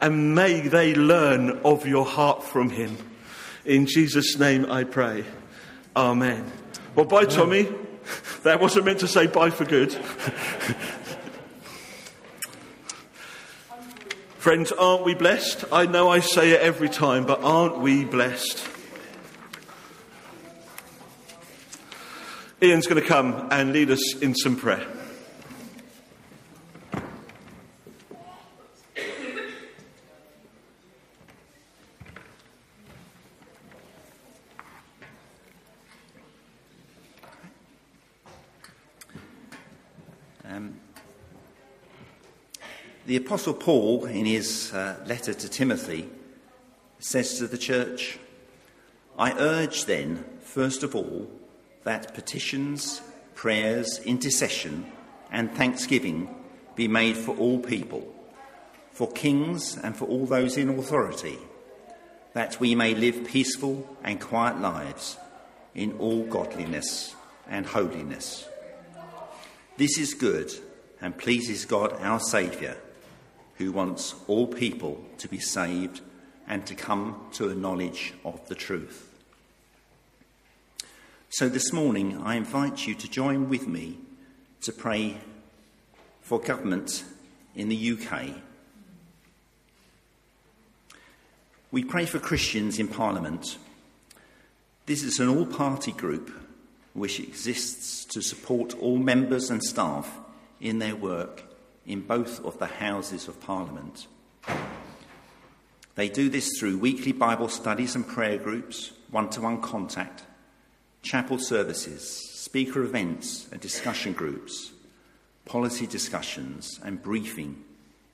And 0.00 0.34
may 0.34 0.60
they 0.60 0.94
learn 0.94 1.60
of 1.64 1.86
your 1.86 2.04
heart 2.04 2.42
from 2.42 2.70
him. 2.70 2.96
In 3.64 3.86
Jesus' 3.86 4.36
name 4.38 4.66
I 4.70 4.84
pray. 4.84 5.24
Amen. 5.94 6.50
Well, 6.96 7.06
bye, 7.06 7.24
Tommy. 7.24 7.68
That 8.42 8.60
wasn't 8.60 8.86
meant 8.86 9.00
to 9.00 9.08
say 9.08 9.28
bye 9.28 9.50
for 9.50 9.64
good. 9.64 9.96
Friends, 14.42 14.72
aren't 14.72 15.04
we 15.04 15.14
blessed? 15.14 15.66
I 15.70 15.86
know 15.86 16.10
I 16.10 16.18
say 16.18 16.50
it 16.50 16.60
every 16.60 16.88
time, 16.88 17.26
but 17.26 17.44
aren't 17.44 17.78
we 17.78 18.04
blessed? 18.04 18.68
Ian's 22.60 22.88
going 22.88 23.00
to 23.00 23.06
come 23.06 23.46
and 23.52 23.72
lead 23.72 23.92
us 23.92 24.16
in 24.16 24.34
some 24.34 24.56
prayer. 24.56 24.84
Um, 40.44 40.80
the 43.12 43.18
Apostle 43.18 43.52
Paul, 43.52 44.06
in 44.06 44.24
his 44.24 44.72
uh, 44.72 44.96
letter 45.06 45.34
to 45.34 45.46
Timothy, 45.46 46.08
says 46.98 47.36
to 47.36 47.46
the 47.46 47.58
church, 47.58 48.18
I 49.18 49.38
urge 49.38 49.84
then, 49.84 50.24
first 50.40 50.82
of 50.82 50.96
all, 50.96 51.30
that 51.84 52.14
petitions, 52.14 53.02
prayers, 53.34 53.98
intercession, 54.06 54.90
and 55.30 55.52
thanksgiving 55.52 56.34
be 56.74 56.88
made 56.88 57.18
for 57.18 57.36
all 57.36 57.58
people, 57.58 58.10
for 58.92 59.12
kings 59.12 59.76
and 59.76 59.94
for 59.94 60.06
all 60.06 60.24
those 60.24 60.56
in 60.56 60.70
authority, 60.70 61.36
that 62.32 62.58
we 62.60 62.74
may 62.74 62.94
live 62.94 63.26
peaceful 63.26 63.94
and 64.02 64.22
quiet 64.22 64.58
lives 64.58 65.18
in 65.74 65.92
all 65.98 66.24
godliness 66.24 67.14
and 67.46 67.66
holiness. 67.66 68.48
This 69.76 69.98
is 69.98 70.14
good 70.14 70.50
and 71.02 71.18
pleases 71.18 71.66
God 71.66 71.92
our 72.00 72.18
Saviour, 72.18 72.74
who 73.56 73.72
wants 73.72 74.14
all 74.26 74.46
people 74.46 75.04
to 75.18 75.28
be 75.28 75.38
saved 75.38 76.00
and 76.46 76.66
to 76.66 76.74
come 76.74 77.28
to 77.32 77.48
a 77.48 77.54
knowledge 77.54 78.14
of 78.24 78.46
the 78.48 78.54
truth. 78.54 79.08
So 81.30 81.48
this 81.48 81.72
morning, 81.72 82.20
I 82.22 82.34
invite 82.34 82.86
you 82.86 82.94
to 82.94 83.08
join 83.08 83.48
with 83.48 83.66
me 83.66 83.98
to 84.62 84.72
pray 84.72 85.16
for 86.20 86.38
government 86.38 87.04
in 87.54 87.68
the 87.68 87.92
UK. 87.92 88.30
We 91.70 91.84
pray 91.84 92.04
for 92.04 92.18
Christians 92.18 92.78
in 92.78 92.88
Parliament. 92.88 93.56
This 94.84 95.02
is 95.02 95.20
an 95.20 95.28
all 95.28 95.46
party 95.46 95.92
group 95.92 96.30
which 96.92 97.18
exists 97.18 98.04
to 98.06 98.20
support 98.20 98.74
all 98.78 98.98
members 98.98 99.48
and 99.48 99.62
staff 99.62 100.18
in 100.60 100.80
their 100.80 100.96
work 100.96 101.44
in 101.86 102.00
both 102.00 102.44
of 102.44 102.58
the 102.58 102.66
Houses 102.66 103.28
of 103.28 103.40
Parliament. 103.40 104.06
They 105.94 106.08
do 106.08 106.28
this 106.28 106.58
through 106.58 106.78
weekly 106.78 107.12
Bible 107.12 107.48
studies 107.48 107.94
and 107.94 108.06
prayer 108.06 108.38
groups, 108.38 108.92
one 109.10 109.28
to 109.30 109.42
one 109.42 109.60
contact, 109.60 110.22
chapel 111.02 111.38
services, 111.38 112.30
speaker 112.40 112.82
events 112.82 113.46
and 113.52 113.60
discussion 113.60 114.12
groups, 114.12 114.72
policy 115.44 115.86
discussions, 115.86 116.80
and 116.82 117.02
briefing 117.02 117.62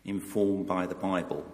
informed 0.05 0.67
by 0.67 0.87
the 0.87 0.95
Bible. 0.95 1.45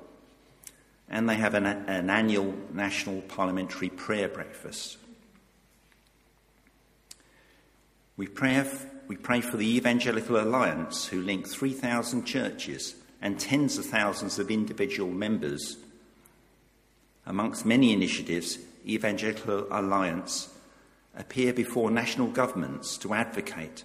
And 1.08 1.28
they 1.28 1.34
have 1.34 1.54
an, 1.54 1.66
an 1.66 2.08
annual 2.08 2.54
national 2.72 3.20
parliamentary 3.22 3.90
prayer 3.90 4.28
breakfast. 4.28 4.96
We 8.16 8.28
pray, 8.28 8.64
we 9.06 9.16
pray 9.16 9.40
for 9.40 9.56
the 9.56 9.76
Evangelical 9.76 10.40
Alliance, 10.40 11.06
who 11.06 11.20
link 11.20 11.46
3,000 11.46 12.24
churches 12.24 12.94
and 13.20 13.38
tens 13.38 13.78
of 13.78 13.86
thousands 13.86 14.38
of 14.38 14.50
individual 14.50 15.10
members. 15.10 15.76
Amongst 17.26 17.66
many 17.66 17.92
initiatives, 17.92 18.58
Evangelical 18.86 19.66
Alliance 19.70 20.48
appear 21.16 21.52
before 21.52 21.90
national 21.90 22.28
governments 22.28 22.98
to 22.98 23.14
advocate 23.14 23.84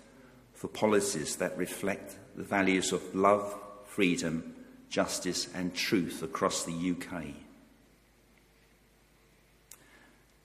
for 0.53 0.67
policies 0.67 1.37
that 1.37 1.57
reflect 1.57 2.17
the 2.35 2.43
values 2.43 2.91
of 2.91 3.15
love, 3.15 3.55
freedom, 3.85 4.55
justice, 4.89 5.47
and 5.53 5.73
truth 5.73 6.23
across 6.23 6.63
the 6.63 6.91
UK. 6.91 7.23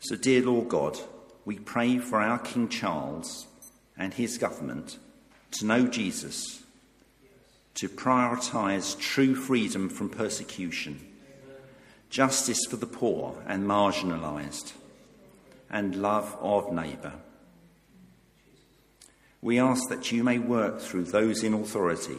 So, 0.00 0.16
dear 0.16 0.42
Lord 0.42 0.68
God, 0.68 0.98
we 1.44 1.58
pray 1.58 1.98
for 1.98 2.20
our 2.20 2.38
King 2.38 2.68
Charles 2.68 3.46
and 3.96 4.14
his 4.14 4.38
government 4.38 4.98
to 5.52 5.66
know 5.66 5.86
Jesus, 5.86 6.62
to 7.74 7.88
prioritise 7.88 8.98
true 8.98 9.34
freedom 9.34 9.88
from 9.88 10.08
persecution, 10.08 11.00
justice 12.10 12.64
for 12.68 12.76
the 12.76 12.86
poor 12.86 13.36
and 13.46 13.66
marginalised, 13.66 14.72
and 15.70 15.96
love 15.96 16.36
of 16.40 16.72
neighbour. 16.72 17.12
We 19.42 19.58
ask 19.58 19.88
that 19.90 20.10
you 20.10 20.24
may 20.24 20.38
work 20.38 20.80
through 20.80 21.04
those 21.04 21.42
in 21.42 21.54
authority 21.54 22.18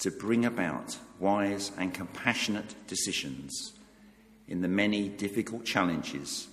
to 0.00 0.10
bring 0.10 0.44
about 0.44 0.98
wise 1.18 1.70
and 1.78 1.94
compassionate 1.94 2.74
decisions 2.86 3.72
in 4.48 4.62
the 4.62 4.68
many 4.68 5.08
difficult 5.08 5.64
challenges 5.64 6.48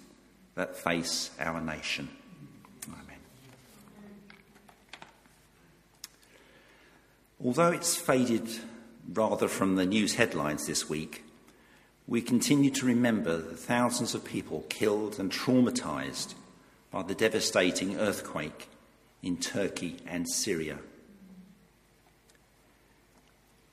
that 0.55 0.75
face 0.75 1.31
our 1.39 1.61
nation. 1.61 2.09
Although 7.43 7.71
it's 7.71 7.95
faded 7.95 8.49
rather 9.13 9.47
from 9.47 9.75
the 9.75 9.85
news 9.85 10.15
headlines 10.15 10.65
this 10.65 10.89
week, 10.89 11.23
we 12.07 12.21
continue 12.21 12.71
to 12.71 12.85
remember 12.85 13.37
the 13.37 13.55
thousands 13.55 14.15
of 14.15 14.25
people 14.25 14.65
killed 14.69 15.19
and 15.19 15.31
traumatised 15.31 16.33
by 16.89 17.03
the 17.03 17.13
devastating 17.13 17.97
earthquake 17.97 18.69
in 19.21 19.37
Turkey 19.37 19.97
and 20.07 20.27
Syria. 20.27 20.79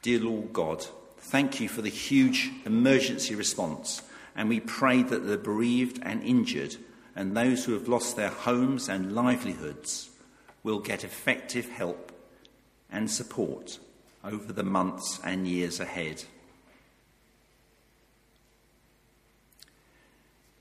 Dear 0.03 0.21
Lord 0.21 0.53
God, 0.53 0.85
thank 1.17 1.59
you 1.59 1.69
for 1.69 1.81
the 1.81 1.89
huge 1.89 2.51
emergency 2.67 3.35
response, 3.35 4.03
and 4.37 4.51
we 4.51 4.61
pray 4.61 5.03
that 5.03 5.27
the 5.27 5.39
bereaved 5.39 6.01
and 6.03 6.23
injured 6.23 6.77
and 7.17 7.35
those 7.35 7.65
who 7.65 7.73
have 7.73 7.89
lost 7.89 8.17
their 8.17 8.29
homes 8.29 8.91
and 8.91 9.15
livelihoods 9.15 10.11
will 10.62 10.81
get 10.81 11.05
effective 11.05 11.71
help 11.71 12.12
and 12.95 13.11
support 13.11 13.79
over 14.25 14.53
the 14.53 14.63
months 14.63 15.21
and 15.25 15.47
years 15.47 15.81
ahead. 15.81 16.25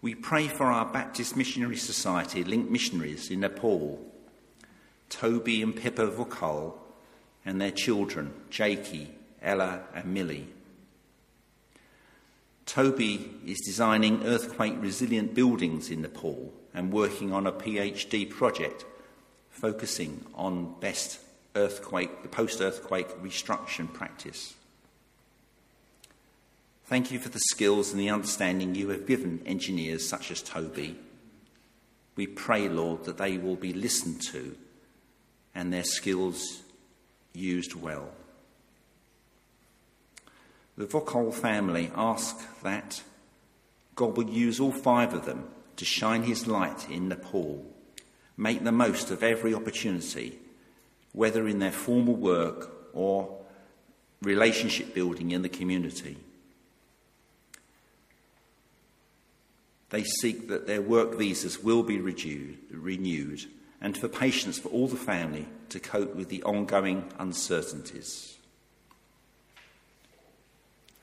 We 0.02 0.16
pray 0.16 0.50
for 0.50 0.66
our 0.66 0.86
Baptist 0.86 1.38
Missionary 1.38 1.78
Society 1.78 2.44
linked 2.44 2.70
missionaries 2.70 3.32
in 3.32 3.40
Nepal, 3.40 4.06
Toby 5.10 5.62
and 5.62 5.74
Pippa 5.74 6.08
Vukal, 6.08 6.74
and 7.46 7.62
their 7.62 7.72
children, 7.72 8.34
Jakey, 8.50 9.12
Ella, 9.42 9.84
and 9.94 10.14
Millie. 10.14 10.48
Toby 12.66 13.32
is 13.46 13.62
designing 13.62 14.26
earthquake 14.26 14.76
resilient 14.80 15.34
buildings 15.34 15.90
in 15.90 16.02
Nepal 16.02 16.52
and 16.74 16.92
working 16.92 17.32
on 17.32 17.46
a 17.46 17.52
PhD 17.52 18.30
project 18.30 18.86
focusing 19.50 20.26
on 20.34 20.76
best 20.80 21.20
earthquake, 21.56 22.22
the 22.24 22.30
post 22.30 22.62
earthquake 22.62 23.10
restructuring 23.22 23.92
practice. 23.94 24.56
Thank 26.86 27.12
you 27.12 27.20
for 27.20 27.30
the 27.30 27.40
skills 27.40 27.92
and 27.92 28.00
the 28.00 28.10
understanding 28.10 28.76
you 28.76 28.90
have 28.90 29.08
given 29.08 29.42
engineers 29.46 30.08
such 30.08 30.32
as 30.32 30.42
Toby. 30.42 30.98
We 32.16 32.28
pray, 32.28 32.70
Lord, 32.70 33.06
that 33.06 33.18
they 33.18 33.38
will 33.38 33.56
be 33.56 33.74
listened 33.74 34.22
to 34.32 34.56
and 35.56 35.72
their 35.72 35.84
skills 35.84 36.62
used 37.34 37.76
well. 37.76 38.10
The 40.78 40.86
Vokal 40.86 41.34
family 41.34 41.92
ask 41.96 42.38
that 42.62 43.04
God 43.96 44.18
will 44.18 44.30
use 44.30 44.60
all 44.60 44.72
five 44.72 45.14
of 45.14 45.26
them 45.26 45.48
to 45.78 45.86
shine 45.86 46.24
his 46.24 46.48
light 46.48 46.90
in 46.90 47.08
Nepal, 47.08 47.66
make 48.38 48.64
the 48.64 48.72
most 48.72 49.12
of 49.12 49.24
every 49.24 49.54
opportunity, 49.54 50.40
whether 51.14 51.48
in 51.48 51.60
their 51.60 51.72
formal 51.72 52.16
work 52.16 52.72
or 52.94 53.38
relationship 54.22 54.94
building 54.94 55.32
in 55.32 55.42
the 55.42 55.50
community. 55.50 56.18
They 59.90 60.04
seek 60.04 60.48
that 60.48 60.66
their 60.66 60.82
work 60.82 61.16
visas 61.16 61.60
will 61.60 61.84
be 61.84 62.00
renewed 62.00 63.46
and 63.80 63.98
for 63.98 64.08
patience 64.08 64.58
for 64.58 64.70
all 64.70 64.88
the 64.88 64.96
family 64.96 65.46
to 65.70 65.80
cope 65.80 66.16
with 66.16 66.30
the 66.30 66.42
ongoing 66.44 67.12
uncertainties. 67.20 68.38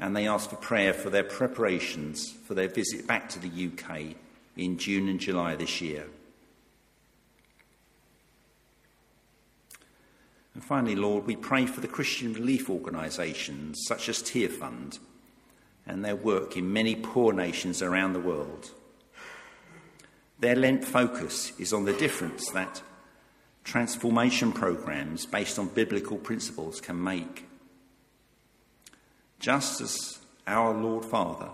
And 0.01 0.17
they 0.17 0.27
ask 0.27 0.49
for 0.49 0.57
prayer 0.57 0.95
for 0.95 1.11
their 1.11 1.23
preparations 1.23 2.33
for 2.33 2.55
their 2.55 2.69
visit 2.69 3.07
back 3.07 3.29
to 3.29 3.39
the 3.39 3.69
UK 3.69 4.17
in 4.57 4.79
June 4.79 5.09
and 5.09 5.21
July 5.21 5.55
this 5.55 5.81
year. 5.81 6.07
And 10.61 10.67
finally, 10.67 10.95
Lord, 10.95 11.25
we 11.25 11.37
pray 11.37 11.65
for 11.65 11.81
the 11.81 11.89
Christian 11.89 12.35
relief 12.35 12.69
organisations 12.69 13.83
such 13.87 14.11
as 14.11 14.23
Tearfund 14.23 14.99
and 15.87 16.05
their 16.05 16.15
work 16.15 16.55
in 16.55 16.71
many 16.71 16.95
poor 16.95 17.33
nations 17.33 17.81
around 17.81 18.13
the 18.13 18.21
world. 18.21 18.71
Their 20.39 20.57
Lent 20.57 20.85
focus 20.85 21.59
is 21.59 21.73
on 21.73 21.87
the 21.87 21.95
difference 21.95 22.51
that 22.51 22.83
transformation 23.65 24.53
programs 24.53 25.25
based 25.25 25.59
on 25.59 25.69
biblical 25.69 26.19
principles 26.19 26.79
can 26.79 27.03
make. 27.03 27.47
Just 29.39 29.81
as 29.81 30.19
our 30.47 30.75
Lord 30.75 31.07
Father, 31.07 31.49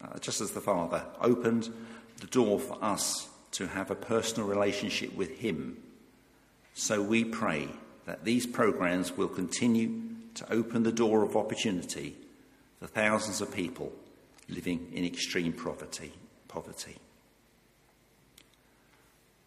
uh, 0.00 0.20
just 0.20 0.40
as 0.40 0.52
the 0.52 0.60
Father 0.60 1.04
opened 1.20 1.68
the 2.20 2.28
door 2.28 2.60
for 2.60 2.78
us 2.80 3.28
to 3.50 3.66
have 3.66 3.90
a 3.90 3.96
personal 3.96 4.48
relationship 4.48 5.12
with 5.16 5.36
Him, 5.40 5.78
so 6.74 7.02
we 7.02 7.24
pray 7.24 7.70
that 8.06 8.24
these 8.24 8.46
programs 8.46 9.16
will 9.16 9.28
continue 9.28 10.02
to 10.34 10.52
open 10.52 10.82
the 10.82 10.92
door 10.92 11.22
of 11.22 11.36
opportunity 11.36 12.16
for 12.80 12.86
thousands 12.86 13.40
of 13.40 13.54
people 13.54 13.92
living 14.48 14.90
in 14.92 15.04
extreme 15.04 15.52
poverty. 15.52 16.12
poverty. 16.48 16.96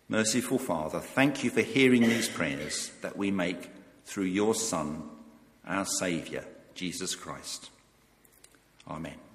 Merciful 0.09 0.57
Father, 0.57 0.99
thank 0.99 1.43
you 1.43 1.49
for 1.49 1.61
hearing 1.61 2.01
these 2.01 2.29
prayers 2.29 2.91
that 3.01 3.17
we 3.17 3.29
make 3.29 3.69
through 4.05 4.23
your 4.23 4.55
Son, 4.55 5.03
our 5.65 5.85
Saviour, 5.85 6.45
Jesus 6.73 7.13
Christ. 7.13 7.69
Amen. 8.87 9.26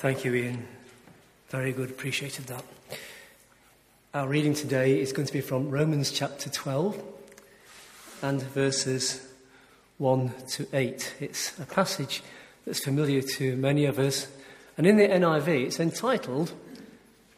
Thank 0.00 0.24
you, 0.24 0.34
Ian. 0.34 0.66
Very 1.50 1.72
good, 1.74 1.90
appreciated 1.90 2.46
that. 2.46 2.64
Our 4.14 4.26
reading 4.28 4.54
today 4.54 4.98
is 4.98 5.12
going 5.12 5.26
to 5.26 5.32
be 5.32 5.42
from 5.42 5.68
Romans 5.68 6.10
chapter 6.10 6.48
12 6.48 6.98
and 8.22 8.42
verses 8.42 9.20
1 9.98 10.32
to 10.52 10.66
8. 10.72 11.16
It's 11.20 11.58
a 11.58 11.66
passage 11.66 12.22
that's 12.64 12.82
familiar 12.82 13.20
to 13.20 13.56
many 13.56 13.84
of 13.84 13.98
us. 13.98 14.26
And 14.78 14.86
in 14.86 14.96
the 14.96 15.06
NIV, 15.06 15.66
it's 15.66 15.80
entitled 15.80 16.54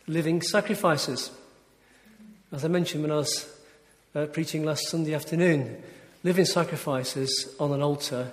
Living 0.07 0.41
Sacrifices. 0.41 1.33
As 2.53 2.65
I 2.65 2.69
mentioned 2.69 3.03
when 3.03 3.11
I 3.11 3.17
was 3.17 3.61
uh, 4.15 4.27
preaching 4.27 4.65
last 4.65 4.87
Sunday 4.87 5.15
afternoon, 5.15 5.83
living 6.23 6.45
sacrifices 6.45 7.57
on 7.59 7.73
an 7.73 7.83
altar 7.83 8.31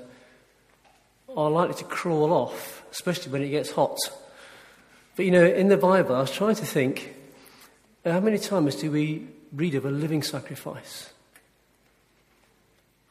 are 1.39 1.49
likely 1.49 1.75
to 1.75 1.83
crawl 1.85 2.33
off, 2.33 2.83
especially 2.91 3.31
when 3.31 3.41
it 3.41 3.49
gets 3.49 3.71
hot. 3.71 3.97
But 5.15 5.25
you 5.25 5.31
know, 5.31 5.45
in 5.45 5.69
the 5.69 5.77
Bible, 5.77 6.15
I 6.15 6.21
was 6.21 6.31
trying 6.31 6.55
to 6.55 6.65
think 6.65 7.15
uh, 8.05 8.11
how 8.11 8.19
many 8.19 8.37
times 8.37 8.75
do 8.75 8.91
we 8.91 9.27
read 9.53 9.75
of 9.75 9.85
a 9.85 9.91
living 9.91 10.21
sacrifice? 10.21 11.11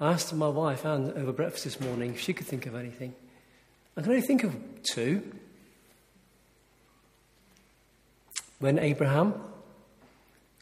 I 0.01 0.13
asked 0.13 0.33
my 0.35 0.49
wife, 0.49 0.85
Anne, 0.85 1.13
over 1.17 1.33
breakfast 1.33 1.65
this 1.65 1.81
morning 1.81 2.11
if 2.11 2.21
she 2.21 2.33
could 2.33 2.47
think 2.47 2.67
of 2.67 2.75
anything. 2.75 3.15
I 3.97 4.03
can 4.03 4.11
only 4.11 4.23
think 4.23 4.45
of 4.45 4.55
two. 4.83 5.23
When 8.59 8.79
Abraham 8.79 9.35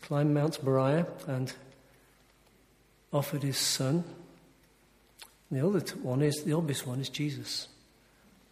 climbed 0.03 0.33
Mount 0.33 0.63
Moriah 0.63 1.07
and 1.27 1.53
offered 3.13 3.43
his 3.43 3.57
son. 3.57 4.05
The 5.51 5.67
other 5.67 5.81
one 6.03 6.23
is 6.23 6.43
the 6.43 6.55
obvious 6.55 6.87
one 6.87 7.01
is 7.01 7.09
Jesus 7.09 7.69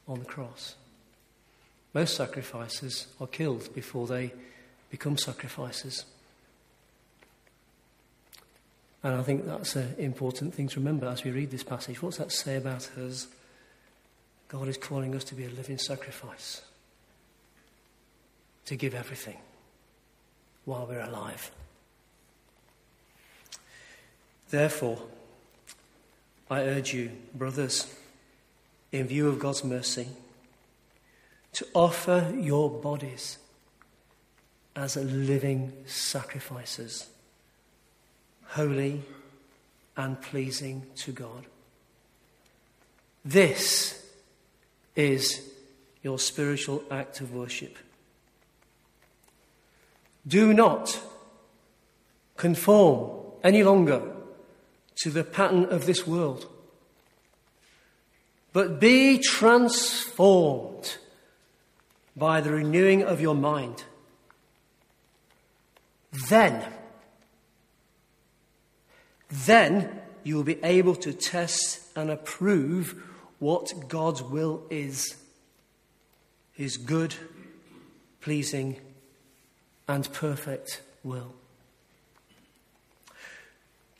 on 0.06 0.20
the 0.20 0.24
cross. 0.24 0.76
Most 1.92 2.16
sacrifices 2.16 3.08
are 3.20 3.26
killed 3.26 3.72
before 3.74 4.06
they 4.06 4.32
become 4.90 5.16
sacrifices. 5.16 6.04
And 9.02 9.14
I 9.14 9.22
think 9.22 9.44
that's 9.46 9.76
an 9.76 9.94
important 9.98 10.54
thing 10.54 10.68
to 10.68 10.80
remember 10.80 11.06
as 11.06 11.24
we 11.24 11.30
read 11.30 11.50
this 11.50 11.62
passage. 11.62 12.00
What's 12.00 12.16
that 12.16 12.32
say 12.32 12.56
about 12.56 12.90
us? 12.96 13.28
God 14.48 14.68
is 14.68 14.76
calling 14.76 15.14
us 15.14 15.24
to 15.24 15.34
be 15.34 15.44
a 15.44 15.50
living 15.50 15.78
sacrifice, 15.78 16.62
to 18.66 18.76
give 18.76 18.94
everything 18.94 19.36
while 20.64 20.86
we're 20.86 21.00
alive. 21.00 21.50
Therefore, 24.50 25.02
I 26.50 26.60
urge 26.60 26.92
you, 26.92 27.10
brothers, 27.34 27.92
in 28.92 29.06
view 29.06 29.28
of 29.28 29.38
God's 29.38 29.64
mercy, 29.64 30.08
to 31.54 31.66
offer 31.74 32.32
your 32.38 32.68
bodies 32.68 33.38
as 34.76 34.96
living 34.96 35.72
sacrifices, 35.86 37.08
holy 38.46 39.02
and 39.96 40.20
pleasing 40.20 40.86
to 40.96 41.12
God. 41.12 41.46
This 43.24 44.04
is 44.94 45.48
your 46.02 46.18
spiritual 46.18 46.82
act 46.90 47.20
of 47.20 47.32
worship. 47.32 47.78
Do 50.26 50.52
not 50.52 51.00
conform 52.36 53.22
any 53.42 53.62
longer 53.62 54.13
to 55.02 55.10
the 55.10 55.24
pattern 55.24 55.64
of 55.66 55.86
this 55.86 56.06
world, 56.06 56.48
but 58.52 58.80
be 58.80 59.18
transformed 59.18 60.96
by 62.16 62.40
the 62.40 62.52
renewing 62.52 63.02
of 63.02 63.20
your 63.20 63.34
mind. 63.34 63.84
Then, 66.28 66.64
then 69.28 70.00
you 70.22 70.36
will 70.36 70.44
be 70.44 70.62
able 70.62 70.94
to 70.96 71.12
test 71.12 71.80
and 71.96 72.10
approve 72.10 73.02
what 73.40 73.88
God's 73.88 74.22
will 74.22 74.62
is 74.70 75.16
His 76.52 76.76
good, 76.76 77.14
pleasing, 78.20 78.80
and 79.88 80.10
perfect 80.12 80.82
will. 81.02 81.34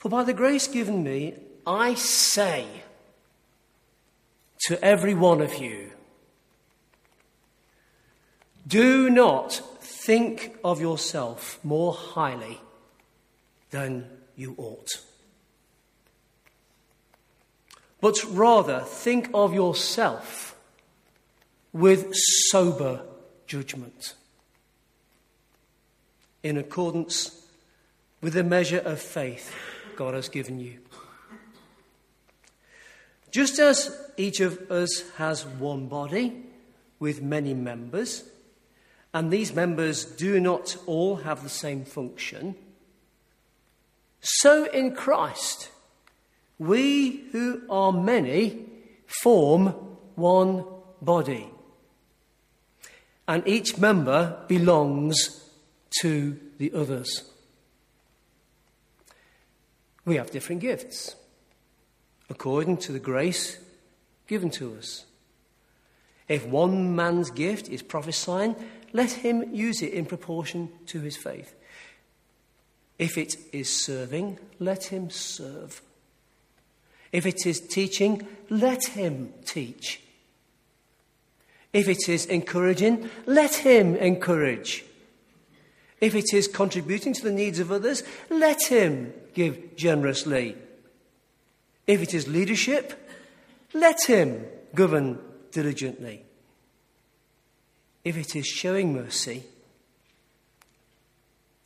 For 0.05 0.11
by 0.11 0.23
the 0.23 0.35
grace 0.35 0.69
given 0.69 1.03
me, 1.03 1.33
I 1.67 1.95
say 1.95 2.67
to 4.67 4.79
every 4.85 5.15
one 5.15 5.41
of 5.41 5.57
you, 5.57 5.93
do 8.67 9.09
not 9.09 9.63
think 9.81 10.59
of 10.63 10.79
yourself 10.79 11.59
more 11.65 11.95
highly 11.95 12.61
than 13.71 14.07
you 14.37 14.55
ought. 14.59 14.91
But 18.03 18.23
rather 18.29 18.81
think 18.81 19.31
of 19.33 19.55
yourself 19.55 20.55
with 21.73 22.11
sober 22.51 23.01
judgment 23.47 24.13
in 26.43 26.59
accordance 26.59 27.47
with 28.21 28.35
the 28.35 28.45
measure 28.45 28.81
of 28.81 29.01
faith 29.01 29.74
God 29.97 30.15
has 30.15 30.29
given 30.29 30.61
you. 30.61 30.79
Just 33.31 33.59
as 33.59 33.97
each 34.17 34.41
of 34.41 34.71
us 34.71 35.03
has 35.17 35.45
one 35.45 35.89
body 35.89 36.45
with 37.01 37.21
many 37.21 37.53
members, 37.53 38.25
and 39.13 39.31
these 39.31 39.53
members 39.55 40.05
do 40.05 40.39
not 40.41 40.77
all 40.87 41.17
have 41.17 41.43
the 41.43 41.49
same 41.49 41.85
function, 41.85 42.55
so 44.21 44.65
in 44.65 44.95
Christ, 44.95 45.71
we 46.59 47.25
who 47.33 47.63
are 47.69 47.93
many 47.93 48.67
form 49.07 49.67
one 50.15 50.65
body. 51.03 51.51
And 53.29 53.47
each 53.47 53.79
member 53.79 54.39
belongs 54.49 55.51
to 56.01 56.39
the 56.59 56.73
others. 56.73 57.25
We 60.05 60.17
have 60.17 60.31
different 60.31 60.61
gifts 60.61 61.17
according 62.29 62.79
to 62.79 62.93
the 62.93 62.99
grace 62.99 63.59
given 64.27 64.51
to 64.51 64.77
us. 64.77 65.05
If 66.29 66.47
one 66.47 66.97
man's 66.97 67.31
gift 67.31 67.69
is 67.69 67.83
prophesying, 67.83 68.57
let 68.93 69.11
him 69.11 69.55
use 69.55 69.83
it 69.83 69.93
in 69.93 70.07
proportion 70.07 70.71
to 70.87 71.01
his 71.01 71.17
faith. 71.17 71.55
If 72.99 73.19
it 73.19 73.37
is 73.53 73.69
serving, 73.69 74.39
let 74.59 74.85
him 74.85 75.11
serve. 75.11 75.83
If 77.13 77.27
it 77.27 77.47
is 77.47 77.61
teaching, 77.61 78.27
let 78.49 78.87
him 78.87 79.33
teach. 79.45 80.01
If 81.73 81.89
it 81.89 82.09
is 82.09 82.27
encouraging, 82.27 83.11
let 83.27 83.55
him 83.57 83.97
encourage. 83.97 84.85
If 86.01 86.15
it 86.15 86.33
is 86.33 86.49
contributing 86.49 87.13
to 87.15 87.23
the 87.23 87.33
needs 87.33 87.59
of 87.59 87.73
others, 87.73 88.03
let 88.31 88.67
him 88.69 89.13
give 89.35 89.77
generously. 89.77 90.57
If 91.87 92.03
it 92.03 92.15
is 92.15 92.29
leadership, 92.29 93.11
let 93.75 94.05
him 94.07 94.47
govern 94.75 95.19
diligently. 95.51 96.23
If 98.05 98.17
it 98.17 98.37
is 98.37 98.47
showing 98.47 98.95
mercy, 98.95 99.45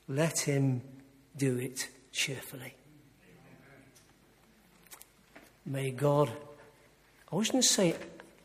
let 0.08 0.40
him 0.40 0.82
do 1.36 1.58
it 1.58 1.88
cheerfully. 2.12 2.74
May 5.66 5.90
God, 5.90 6.32
I 7.30 7.36
was 7.36 7.50
going 7.50 7.62
to 7.62 7.68
say, 7.68 7.94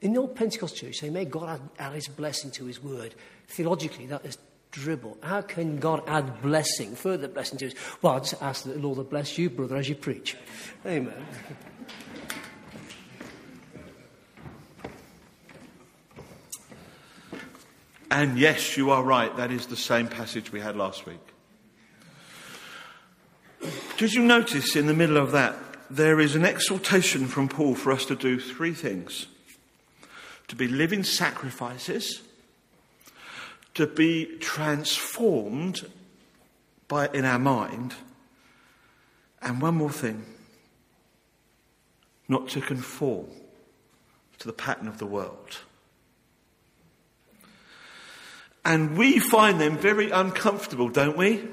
in 0.01 0.13
the 0.13 0.19
old 0.19 0.35
Pentecost 0.35 0.75
church, 0.75 0.97
say, 0.97 1.09
may 1.09 1.25
God 1.25 1.49
add, 1.49 1.61
add 1.79 1.93
his 1.93 2.07
blessing 2.09 2.51
to 2.51 2.65
his 2.65 2.83
word. 2.83 3.15
Theologically, 3.47 4.07
that 4.07 4.25
is 4.25 4.37
dribble. 4.73 5.17
How 5.21 5.41
can 5.41 5.77
God 5.77 6.03
add 6.07 6.41
blessing, 6.41 6.95
further 6.95 7.27
blessing 7.27 7.57
to 7.59 7.67
us? 7.67 7.73
Well, 8.01 8.13
I 8.13 8.19
just 8.19 8.41
ask 8.41 8.63
the 8.63 8.73
Lord 8.73 8.97
will 8.97 9.05
bless 9.05 9.37
you, 9.37 9.49
brother, 9.49 9.77
as 9.77 9.87
you 9.87 9.95
preach. 9.95 10.35
Amen. 10.85 11.13
And 18.11 18.37
yes, 18.37 18.75
you 18.75 18.91
are 18.91 19.03
right, 19.03 19.35
that 19.37 19.51
is 19.51 19.67
the 19.67 19.75
same 19.75 20.07
passage 20.07 20.51
we 20.51 20.59
had 20.59 20.75
last 20.75 21.05
week. 21.05 21.19
Did 23.97 24.13
you 24.13 24.23
notice 24.23 24.75
in 24.75 24.87
the 24.87 24.93
middle 24.93 25.17
of 25.17 25.31
that, 25.31 25.55
there 25.89 26.19
is 26.19 26.35
an 26.35 26.45
exhortation 26.45 27.27
from 27.27 27.47
Paul 27.47 27.75
for 27.75 27.91
us 27.91 28.05
to 28.05 28.15
do 28.15 28.39
three 28.39 28.73
things 28.73 29.27
to 30.47 30.55
be 30.55 30.67
living 30.67 31.03
sacrifices 31.03 32.21
to 33.75 33.87
be 33.87 34.37
transformed 34.39 35.89
by 36.87 37.07
in 37.13 37.25
our 37.25 37.39
mind. 37.39 37.93
And 39.41 39.61
one 39.61 39.75
more 39.75 39.91
thing 39.91 40.25
not 42.27 42.47
to 42.49 42.61
conform 42.61 43.27
to 44.39 44.47
the 44.47 44.53
pattern 44.53 44.87
of 44.87 44.97
the 44.97 45.05
world. 45.05 45.57
And 48.65 48.97
we 48.97 49.19
find 49.19 49.59
them 49.59 49.77
very 49.77 50.09
uncomfortable, 50.09 50.89
don't 50.89 51.17
we? 51.17 51.43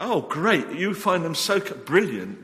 Oh, 0.00 0.22
great. 0.22 0.70
You 0.70 0.94
find 0.94 1.24
them 1.24 1.36
so 1.36 1.60
brilliant. 1.60 2.38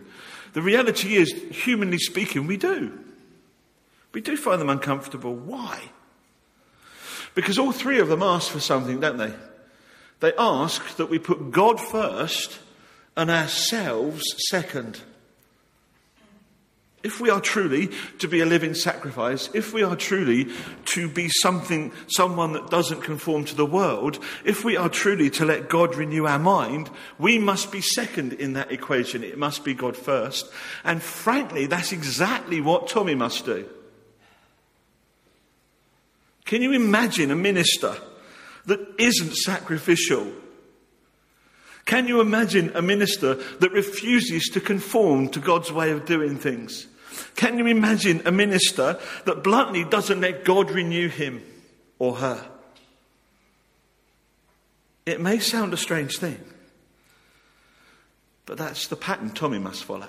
The 0.53 0.63
reality 0.63 1.17
is, 1.17 1.33
humanly 1.51 1.99
speaking, 1.99 2.47
we 2.47 2.57
do. 2.57 2.99
We 4.13 4.21
do 4.21 4.37
find 4.37 4.61
them 4.61 4.71
uncomfortable. 4.71 5.35
Why? 5.35 5.91
Because 7.35 7.59
all 7.59 7.73
three 7.73 8.01
of 8.01 8.09
them 8.09 8.23
ask 8.23 8.51
for 8.51 8.61
something, 8.61 9.01
don't 9.01 9.19
they? 9.19 9.33
They 10.21 10.33
ask 10.39 10.97
that 10.97 11.11
we 11.11 11.19
put 11.19 11.51
God 11.51 11.81
first 11.81 12.59
and 13.17 13.31
ourselves 13.31 14.23
second. 14.49 15.01
If 17.03 17.19
we 17.19 17.31
are 17.31 17.41
truly 17.41 17.89
to 18.19 18.29
be 18.29 18.41
a 18.41 18.47
living 18.47 18.75
sacrifice, 18.75 19.49
if 19.55 19.73
we 19.73 19.83
are 19.83 19.97
truly 19.97 20.49
to 20.87 21.09
be 21.09 21.31
something, 21.31 21.93
someone 22.09 22.53
that 22.53 22.69
doesn't 22.69 23.01
conform 23.01 23.47
to 23.47 23.55
the 23.55 23.65
world, 23.65 24.23
if 24.45 24.65
we 24.65 24.77
are 24.77 24.91
truly 24.91 25.31
to 25.31 25.47
let 25.47 25.71
God 25.71 25.95
renew 25.95 26.27
our 26.27 26.39
mind, 26.39 26.91
we 27.19 27.39
must 27.39 27.73
be 27.73 27.81
second 27.81 28.35
in 28.35 28.53
that 28.53 28.71
equation. 28.71 29.25
It 29.25 29.39
must 29.39 29.65
be 29.65 29.73
God 29.73 29.97
first. 29.97 30.51
And 30.85 31.03
frankly, 31.03 31.65
that's 31.65 31.93
exactly 31.93 32.61
what 32.61 32.89
Tommy 32.89 33.15
must 33.15 33.47
do. 33.47 33.67
Can 36.45 36.63
you 36.63 36.73
imagine 36.73 37.31
a 37.31 37.37
minister 37.37 37.95
that 38.67 38.81
isn't 38.99 39.35
sacrificial? 39.37 40.33
Can 41.85 42.07
you 42.07 42.21
imagine 42.21 42.73
a 42.75 42.83
minister 42.83 43.35
that 43.35 43.73
refuses 43.73 44.49
to 44.53 44.61
conform 44.61 45.29
to 45.31 45.41
God's 45.41 45.73
way 45.73 45.91
of 45.91 46.07
doing 46.07 46.37
things? 46.37 46.87
Can 47.37 47.59
you 47.59 47.67
imagine 47.67 48.23
a 48.25 48.33
minister 48.33 48.99
that 49.25 49.43
bluntly 49.43 49.85
doesn't 49.85 50.21
let 50.21 50.45
God 50.45 50.71
renew 50.71 51.09
him 51.09 51.43
or 51.99 52.17
her? 52.17 52.47
It 55.07 55.21
may 55.21 55.39
sound 55.39 55.73
a 55.73 55.77
strange 55.77 56.19
thing, 56.19 56.39
but 58.47 58.59
that's 58.59 58.87
the 58.87 58.97
pattern 58.97 59.31
Tommy 59.31 59.59
must 59.59 59.85
follow. 59.85 60.09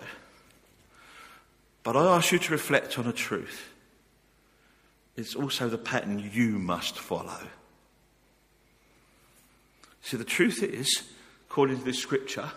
But 1.83 1.95
I 1.95 2.15
ask 2.15 2.31
you 2.31 2.39
to 2.39 2.51
reflect 2.51 2.99
on 2.99 3.07
a 3.07 3.13
truth. 3.13 3.70
It's 5.15 5.35
also 5.35 5.67
the 5.67 5.77
pattern 5.77 6.31
you 6.33 6.57
must 6.57 6.97
follow. 6.97 7.39
See, 10.01 10.17
the 10.17 10.23
truth 10.23 10.63
is, 10.63 11.03
according 11.49 11.79
to 11.79 11.85
this 11.85 11.99
scripture, 11.99 12.51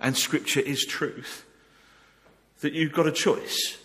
and 0.00 0.16
scripture 0.16 0.60
is 0.60 0.84
truth, 0.84 1.44
that 2.60 2.72
you've 2.72 2.92
got 2.92 3.06
a 3.06 3.12
choice. 3.12 3.78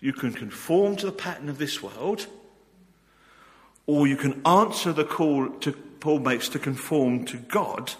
You 0.00 0.12
can 0.12 0.32
conform 0.32 0.96
to 0.96 1.06
the 1.06 1.12
pattern 1.12 1.48
of 1.48 1.58
this 1.58 1.82
world, 1.82 2.26
or 3.86 4.06
you 4.06 4.16
can 4.16 4.42
answer 4.46 4.92
the 4.92 5.04
call 5.04 5.48
to 5.48 5.72
Paul 5.72 6.18
makes 6.18 6.48
to 6.50 6.58
conform 6.58 7.24
to 7.26 7.36
God, 7.36 7.92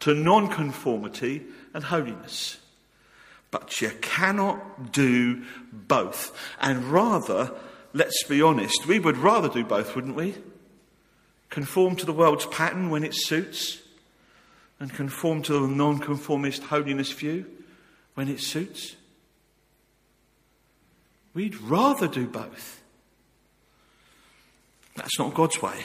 to 0.00 0.14
non-conformity 0.14 1.42
and 1.74 1.82
holiness. 1.82 2.58
But 3.50 3.80
you 3.80 3.90
cannot 4.00 4.92
do 4.92 5.42
both. 5.72 6.36
And 6.60 6.84
rather, 6.84 7.50
let's 7.98 8.22
be 8.22 8.40
honest, 8.40 8.86
we 8.86 9.00
would 9.00 9.16
rather 9.18 9.48
do 9.48 9.64
both, 9.64 9.94
wouldn't 9.96 10.14
we? 10.14 10.36
Conform 11.50 11.96
to 11.96 12.06
the 12.06 12.12
world's 12.12 12.46
pattern 12.46 12.90
when 12.90 13.02
it 13.02 13.14
suits, 13.14 13.78
and 14.78 14.92
conform 14.94 15.42
to 15.42 15.52
the 15.54 15.66
non-conformist 15.66 16.62
holiness 16.62 17.10
view 17.10 17.44
when 18.14 18.28
it 18.28 18.40
suits. 18.40 18.94
We'd 21.34 21.56
rather 21.56 22.06
do 22.06 22.28
both. 22.28 22.80
That's 24.94 25.18
not 25.18 25.34
God's 25.34 25.60
way, 25.60 25.84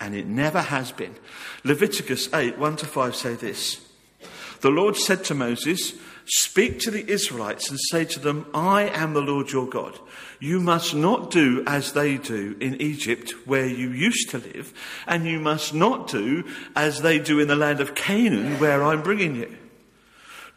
and 0.00 0.14
it 0.14 0.26
never 0.26 0.60
has 0.60 0.90
been. 0.90 1.14
Leviticus 1.62 2.32
8 2.34 2.58
1 2.58 2.76
to 2.76 2.86
5 2.86 3.14
say 3.14 3.34
this 3.34 3.80
The 4.60 4.70
Lord 4.70 4.96
said 4.96 5.24
to 5.24 5.34
Moses, 5.34 5.92
Speak 6.26 6.78
to 6.80 6.90
the 6.90 7.06
Israelites 7.10 7.68
and 7.68 7.78
say 7.90 8.04
to 8.06 8.18
them, 8.18 8.46
I 8.54 8.84
am 8.84 9.12
the 9.12 9.20
Lord 9.20 9.50
your 9.50 9.66
God. 9.66 9.98
You 10.40 10.58
must 10.58 10.94
not 10.94 11.30
do 11.30 11.62
as 11.66 11.92
they 11.92 12.16
do 12.16 12.56
in 12.60 12.80
Egypt, 12.80 13.32
where 13.46 13.66
you 13.66 13.90
used 13.90 14.30
to 14.30 14.38
live, 14.38 14.72
and 15.06 15.26
you 15.26 15.38
must 15.38 15.74
not 15.74 16.08
do 16.08 16.44
as 16.74 17.02
they 17.02 17.18
do 17.18 17.40
in 17.40 17.48
the 17.48 17.56
land 17.56 17.80
of 17.80 17.94
Canaan, 17.94 18.58
where 18.58 18.82
I'm 18.82 19.02
bringing 19.02 19.36
you. 19.36 19.54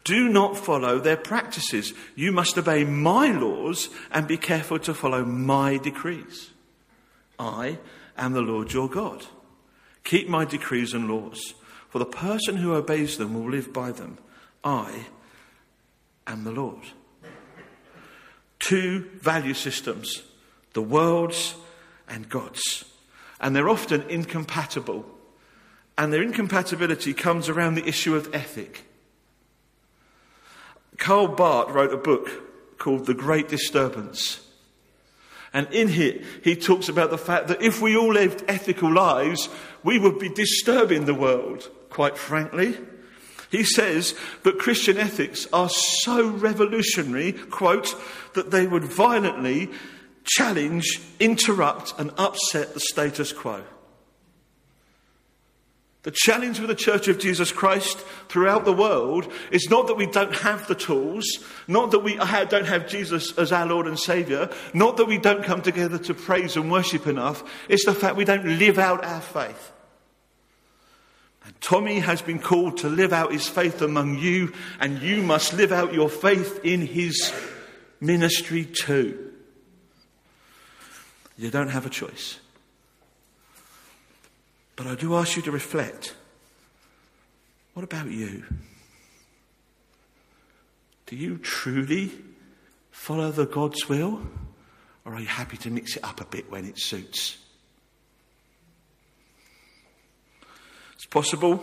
Do 0.04 0.30
not 0.30 0.56
follow 0.56 0.98
their 0.98 1.18
practices. 1.18 1.92
You 2.14 2.32
must 2.32 2.56
obey 2.56 2.84
my 2.84 3.30
laws 3.30 3.90
and 4.10 4.26
be 4.26 4.38
careful 4.38 4.78
to 4.80 4.94
follow 4.94 5.22
my 5.22 5.76
decrees. 5.76 6.50
I 7.38 7.78
am 8.16 8.32
the 8.32 8.40
Lord 8.40 8.72
your 8.72 8.88
God. 8.88 9.26
Keep 10.04 10.30
my 10.30 10.46
decrees 10.46 10.94
and 10.94 11.10
laws, 11.10 11.52
for 11.90 11.98
the 11.98 12.06
person 12.06 12.56
who 12.56 12.72
obeys 12.72 13.18
them 13.18 13.34
will 13.34 13.50
live 13.50 13.70
by 13.74 13.92
them. 13.92 14.16
I 14.64 15.08
am 16.28 16.44
the 16.44 16.52
Lord. 16.52 16.84
Two 18.60 19.08
value 19.20 19.54
systems 19.54 20.22
the 20.74 20.82
world's 20.82 21.56
and 22.08 22.28
God's. 22.28 22.84
And 23.40 23.56
they're 23.56 23.68
often 23.68 24.02
incompatible. 24.08 25.04
And 25.96 26.12
their 26.12 26.22
incompatibility 26.22 27.12
comes 27.12 27.48
around 27.48 27.74
the 27.74 27.88
issue 27.88 28.14
of 28.14 28.32
ethic. 28.32 28.84
Karl 30.96 31.28
Barth 31.28 31.70
wrote 31.70 31.92
a 31.92 31.96
book 31.96 32.78
called 32.78 33.06
The 33.06 33.14
Great 33.14 33.48
Disturbance. 33.48 34.40
And 35.52 35.66
in 35.72 35.88
it, 35.88 36.24
he 36.44 36.54
talks 36.54 36.88
about 36.88 37.10
the 37.10 37.18
fact 37.18 37.48
that 37.48 37.62
if 37.62 37.80
we 37.80 37.96
all 37.96 38.12
lived 38.12 38.44
ethical 38.48 38.92
lives, 38.92 39.48
we 39.82 39.98
would 39.98 40.18
be 40.18 40.28
disturbing 40.28 41.06
the 41.06 41.14
world, 41.14 41.70
quite 41.88 42.18
frankly. 42.18 42.76
He 43.50 43.64
says 43.64 44.14
that 44.42 44.58
Christian 44.58 44.98
ethics 44.98 45.46
are 45.52 45.70
so 45.70 46.28
revolutionary, 46.28 47.32
quote, 47.32 47.94
that 48.34 48.50
they 48.50 48.66
would 48.66 48.84
violently 48.84 49.70
challenge, 50.24 51.00
interrupt, 51.18 51.94
and 51.98 52.12
upset 52.18 52.74
the 52.74 52.80
status 52.80 53.32
quo. 53.32 53.62
The 56.02 56.14
challenge 56.14 56.60
with 56.60 56.68
the 56.68 56.74
Church 56.74 57.08
of 57.08 57.18
Jesus 57.18 57.50
Christ 57.50 57.98
throughout 58.28 58.64
the 58.64 58.72
world 58.72 59.30
is 59.50 59.68
not 59.68 59.88
that 59.88 59.96
we 59.96 60.06
don't 60.06 60.34
have 60.36 60.66
the 60.68 60.74
tools, 60.74 61.26
not 61.66 61.90
that 61.90 61.98
we 61.98 62.14
don't 62.16 62.66
have 62.66 62.88
Jesus 62.88 63.36
as 63.36 63.50
our 63.50 63.66
Lord 63.66 63.86
and 63.86 63.98
Saviour, 63.98 64.48
not 64.72 64.96
that 64.98 65.06
we 65.06 65.18
don't 65.18 65.44
come 65.44 65.60
together 65.60 65.98
to 65.98 66.14
praise 66.14 66.56
and 66.56 66.70
worship 66.70 67.06
enough, 67.06 67.42
it's 67.68 67.84
the 67.84 67.94
fact 67.94 68.16
we 68.16 68.24
don't 68.24 68.58
live 68.58 68.78
out 68.78 69.04
our 69.04 69.20
faith. 69.20 69.72
Tommy 71.60 72.00
has 72.00 72.22
been 72.22 72.38
called 72.38 72.78
to 72.78 72.88
live 72.88 73.12
out 73.12 73.32
his 73.32 73.48
faith 73.48 73.82
among 73.82 74.18
you, 74.18 74.52
and 74.80 75.00
you 75.00 75.22
must 75.22 75.52
live 75.52 75.72
out 75.72 75.94
your 75.94 76.08
faith 76.08 76.60
in 76.64 76.82
his 76.82 77.32
ministry 78.00 78.64
too. 78.64 79.32
You 81.36 81.50
don't 81.50 81.68
have 81.68 81.86
a 81.86 81.90
choice. 81.90 82.38
But 84.76 84.86
I 84.86 84.94
do 84.94 85.16
ask 85.16 85.36
you 85.36 85.42
to 85.42 85.50
reflect. 85.50 86.14
What 87.74 87.84
about 87.84 88.10
you? 88.10 88.44
Do 91.06 91.16
you 91.16 91.38
truly 91.38 92.10
follow 92.90 93.30
the 93.30 93.46
God's 93.46 93.88
will? 93.88 94.20
Or 95.04 95.14
are 95.14 95.20
you 95.20 95.26
happy 95.26 95.56
to 95.58 95.70
mix 95.70 95.96
it 95.96 96.04
up 96.04 96.20
a 96.20 96.24
bit 96.24 96.50
when 96.50 96.64
it 96.64 96.78
suits? 96.78 97.38
Possible, 101.10 101.60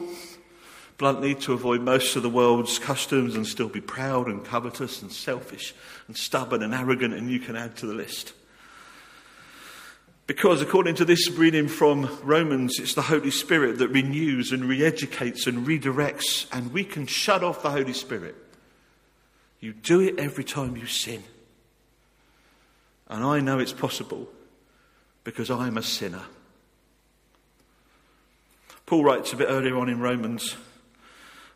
bluntly, 0.98 1.36
to 1.36 1.54
avoid 1.54 1.82
most 1.82 2.16
of 2.16 2.24
the 2.24 2.30
world's 2.30 2.80
customs 2.80 3.36
and 3.36 3.46
still 3.46 3.70
be 3.70 3.82
proud 3.82 4.28
and 4.28 4.44
covetous 4.44 5.02
and 5.02 5.12
selfish 5.12 5.74
and 6.08 6.18
stubborn 6.18 6.64
and 6.64 6.74
arrogant, 6.74 7.14
and 7.14 7.30
you 7.30 7.40
can 7.40 7.56
add 7.56 7.76
to 7.78 7.86
the 7.86 7.94
list. 7.94 8.34
Because 10.28 10.62
according 10.62 10.96
to 10.96 11.06
this 11.06 11.30
reading 11.30 11.68
from 11.68 12.10
Romans, 12.24 12.80
it's 12.80 12.96
the 12.96 13.04
Holy 13.04 13.30
Spirit 13.30 13.78
that 13.78 13.90
renews 13.90 14.52
and 14.52 14.66
re 14.66 14.84
educates 14.84 15.46
and 15.46 15.68
redirects, 15.68 16.48
and 16.52 16.74
we 16.74 16.84
can 16.84 17.06
shut 17.06 17.44
off 17.44 17.62
the 17.62 17.70
Holy 17.70 17.94
Spirit. 17.94 18.36
You 19.60 19.74
do 19.74 20.02
it 20.02 20.20
every 20.20 20.44
time 20.44 20.76
you 20.78 20.88
sin. 20.88 21.24
And 23.08 23.24
I 23.24 23.40
know 23.40 23.60
it's 23.60 23.74
possible 23.74 24.28
because 25.24 25.52
I'm 25.52 25.78
a 25.78 25.84
sinner. 25.84 26.24
Paul 28.86 29.04
writes 29.04 29.34
a 29.34 29.36
bit 29.36 29.48
earlier 29.50 29.78
on 29.78 29.90
in 29.90 30.00
Romans, 30.00 30.56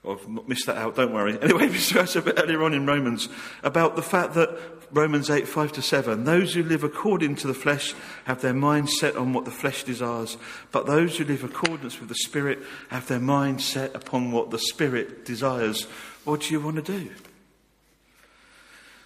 oh, 0.03 0.13
I've 0.13 0.47
missed 0.47 0.65
that 0.65 0.77
out, 0.77 0.95
don't 0.95 1.13
worry. 1.13 1.37
Anyway, 1.41 1.67
he 1.67 1.95
writes 1.95 2.15
a 2.15 2.21
bit 2.21 2.39
earlier 2.39 2.63
on 2.63 2.73
in 2.73 2.85
Romans 2.85 3.29
about 3.63 3.95
the 3.95 4.01
fact 4.01 4.33
that 4.33 4.49
Romans 4.91 5.29
8, 5.29 5.47
5 5.47 5.71
to 5.73 5.81
7. 5.81 6.23
Those 6.23 6.53
who 6.53 6.63
live 6.63 6.83
according 6.83 7.35
to 7.37 7.47
the 7.47 7.53
flesh 7.53 7.93
have 8.25 8.41
their 8.41 8.53
mind 8.53 8.89
set 8.89 9.15
on 9.15 9.33
what 9.33 9.45
the 9.45 9.51
flesh 9.51 9.83
desires, 9.83 10.37
but 10.71 10.87
those 10.87 11.17
who 11.17 11.25
live 11.25 11.43
accordance 11.43 11.99
with 11.99 12.09
the 12.09 12.15
Spirit 12.15 12.59
have 12.89 13.07
their 13.07 13.19
mind 13.19 13.61
set 13.61 13.95
upon 13.95 14.31
what 14.31 14.49
the 14.49 14.59
Spirit 14.59 15.25
desires. 15.25 15.83
What 16.23 16.41
do 16.41 16.53
you 16.53 16.59
want 16.59 16.77
to 16.77 16.81
do? 16.81 17.11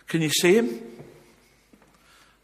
Can 0.07 0.21
you 0.21 0.29
see 0.29 0.55
him? 0.55 0.81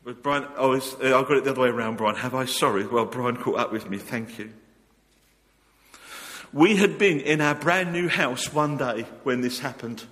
With 0.04 0.24
Brian, 0.24 0.48
oh, 0.58 0.76
I 0.76 1.10
got 1.10 1.32
it 1.32 1.44
the 1.44 1.52
other 1.52 1.62
way 1.62 1.70
around, 1.70 1.98
Brian. 1.98 2.16
Have 2.16 2.34
I? 2.34 2.46
Sorry. 2.46 2.86
Well, 2.88 3.06
Brian 3.06 3.38
caught 3.38 3.60
up 3.60 3.72
with 3.72 3.90
me. 3.90 3.98
Thank 3.98 4.40
you. 4.40 4.52
We 6.52 6.78
had 6.78 6.98
been 6.98 7.20
in 7.20 7.42
our 7.42 7.56
brand 7.56 7.94
new 7.94 8.08
house 8.08 8.52
one 8.52 8.78
day 8.78 9.06
when 9.24 9.42
this 9.42 9.60
happened. 9.60 10.04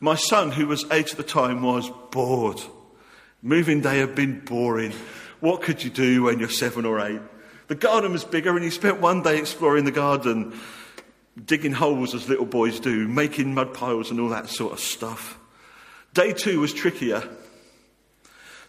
My 0.00 0.14
son, 0.14 0.52
who 0.52 0.66
was 0.66 0.84
eight 0.90 1.10
at 1.10 1.16
the 1.16 1.22
time, 1.22 1.62
was 1.62 1.90
bored. 2.10 2.60
Moving 3.42 3.80
day 3.80 3.98
had 3.98 4.14
been 4.14 4.40
boring. 4.40 4.92
What 5.40 5.62
could 5.62 5.84
you 5.84 5.90
do 5.90 6.24
when 6.24 6.38
you're 6.38 6.48
seven 6.48 6.86
or 6.86 7.00
eight? 7.00 7.20
The 7.68 7.74
garden 7.74 8.12
was 8.12 8.24
bigger, 8.24 8.54
and 8.54 8.64
he 8.64 8.70
spent 8.70 9.00
one 9.00 9.22
day 9.22 9.38
exploring 9.38 9.84
the 9.84 9.90
garden. 9.92 10.58
digging 11.44 11.72
holes 11.72 12.14
as 12.14 12.28
little 12.28 12.46
boys 12.46 12.80
do, 12.80 13.06
making 13.06 13.52
mud 13.52 13.74
piles 13.74 14.10
and 14.10 14.18
all 14.18 14.30
that 14.30 14.48
sort 14.48 14.72
of 14.72 14.80
stuff. 14.80 15.38
Day 16.14 16.32
two 16.32 16.60
was 16.60 16.72
trickier. 16.72 17.22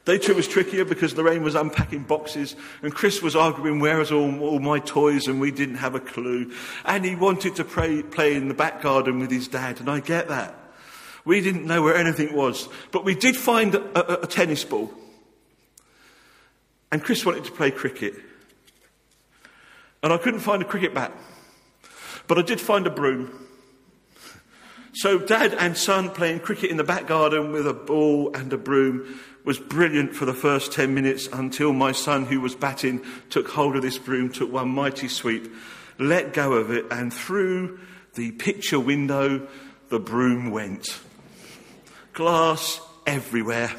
Day 0.08 0.18
two 0.18 0.36
was 0.36 0.48
trickier 0.48 0.86
because 0.86 1.18
Lorraine 1.18 1.44
was 1.44 1.54
unpacking 1.54 2.04
boxes 2.04 2.56
and 2.82 2.96
Chris 2.96 3.22
was 3.22 3.36
arguing 3.36 3.82
where 3.82 4.00
is 4.00 4.10
all, 4.10 4.40
all 4.40 4.60
my 4.60 4.80
toys 4.80 5.28
and 5.28 5.42
we 5.42 5.52
didn't 5.52 5.76
have 5.76 5.96
a 5.96 6.00
clue. 6.00 6.54
And 6.86 7.04
he 7.04 7.14
wanted 7.14 7.58
to 7.58 7.66
play, 7.66 8.04
play 8.04 8.34
in 8.34 8.48
the 8.48 8.54
back 8.54 8.82
garden 8.82 9.20
with 9.20 9.30
his 9.30 9.50
dad 9.50 9.82
and 9.82 9.90
I 9.90 10.00
get 10.00 10.30
that. 10.30 10.56
We 11.26 11.42
didn't 11.42 11.66
know 11.66 11.82
where 11.82 11.94
anything 11.94 12.34
was, 12.34 12.70
but 12.94 13.04
we 13.04 13.16
did 13.16 13.36
find 13.36 13.76
a, 13.76 14.22
a, 14.22 14.24
a 14.24 14.28
tennis 14.28 14.64
ball. 14.64 14.90
And 16.90 17.04
Chris 17.04 17.26
wanted 17.26 17.44
to 17.44 17.52
play 17.52 17.72
cricket. 17.72 18.14
And 20.02 20.14
I 20.14 20.18
couldn't 20.20 20.40
find 20.40 20.62
a 20.62 20.66
cricket 20.66 20.94
bat. 20.94 21.12
But 22.28 22.38
I 22.38 22.44
did 22.44 22.62
find 22.62 22.88
a 22.88 22.92
broom. 22.92 23.46
So 24.94 25.20
dad 25.20 25.54
and 25.54 25.78
son 25.78 26.12
playing 26.12 26.40
cricket 26.40 26.72
in 26.72 26.78
the 26.78 26.86
back 26.86 27.08
garden 27.08 27.52
with 27.52 27.68
a 27.68 27.74
ball 27.74 28.34
and 28.34 28.54
a 28.54 28.58
broom 28.58 29.20
was 29.48 29.58
brilliant 29.58 30.14
for 30.14 30.26
the 30.26 30.34
first 30.34 30.74
10 30.74 30.94
minutes 30.94 31.30
until 31.32 31.72
my 31.72 31.94
son, 31.94 32.26
who 32.26 32.42
was 32.42 32.54
batting, 32.54 33.02
took 33.30 33.48
hold 33.48 33.78
of 33.78 33.82
this 33.82 33.98
broom, 33.98 34.30
took 34.30 34.52
one 34.52 34.68
mighty 34.68 35.08
sweep, 35.08 35.50
let 35.98 36.34
go 36.34 36.52
of 36.52 36.70
it, 36.70 36.86
and 36.92 37.14
through 37.14 37.80
the 38.16 38.32
picture 38.32 38.78
window, 38.78 39.48
the 39.88 40.00
broom 40.00 40.52
went. 40.52 41.00
Glass 42.12 42.82
everywhere. 43.06 43.72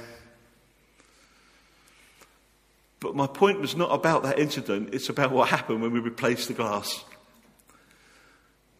But 2.98 3.14
my 3.14 3.26
point 3.26 3.60
was 3.60 3.76
not 3.76 3.92
about 3.92 4.22
that 4.22 4.38
incident, 4.38 4.94
it's 4.94 5.10
about 5.10 5.32
what 5.32 5.50
happened 5.50 5.82
when 5.82 5.92
we 5.92 6.00
replaced 6.00 6.48
the 6.48 6.54
glass. 6.54 7.04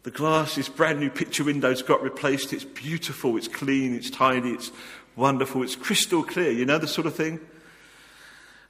The 0.05 0.11
glass, 0.11 0.55
this 0.55 0.71
brand 0.71 1.01
new 1.01 1.11
picture 1.11 1.45
window's 1.45 1.83
got 1.83 2.03
replaced. 2.03 2.55
It's 2.55 2.65
beautiful, 2.65 3.37
it's 3.37 3.47
clean, 3.47 3.95
it's 3.95 4.09
tidy, 4.09 4.53
it's 4.53 4.71
wonderful, 5.19 5.63
it's 5.63 5.77
crystal 5.77 6.23
clear, 6.23 6.51
you 6.51 6.65
know, 6.65 6.79
the 6.79 6.89
sort 6.89 7.07
of 7.07 7.15
thing. 7.15 7.41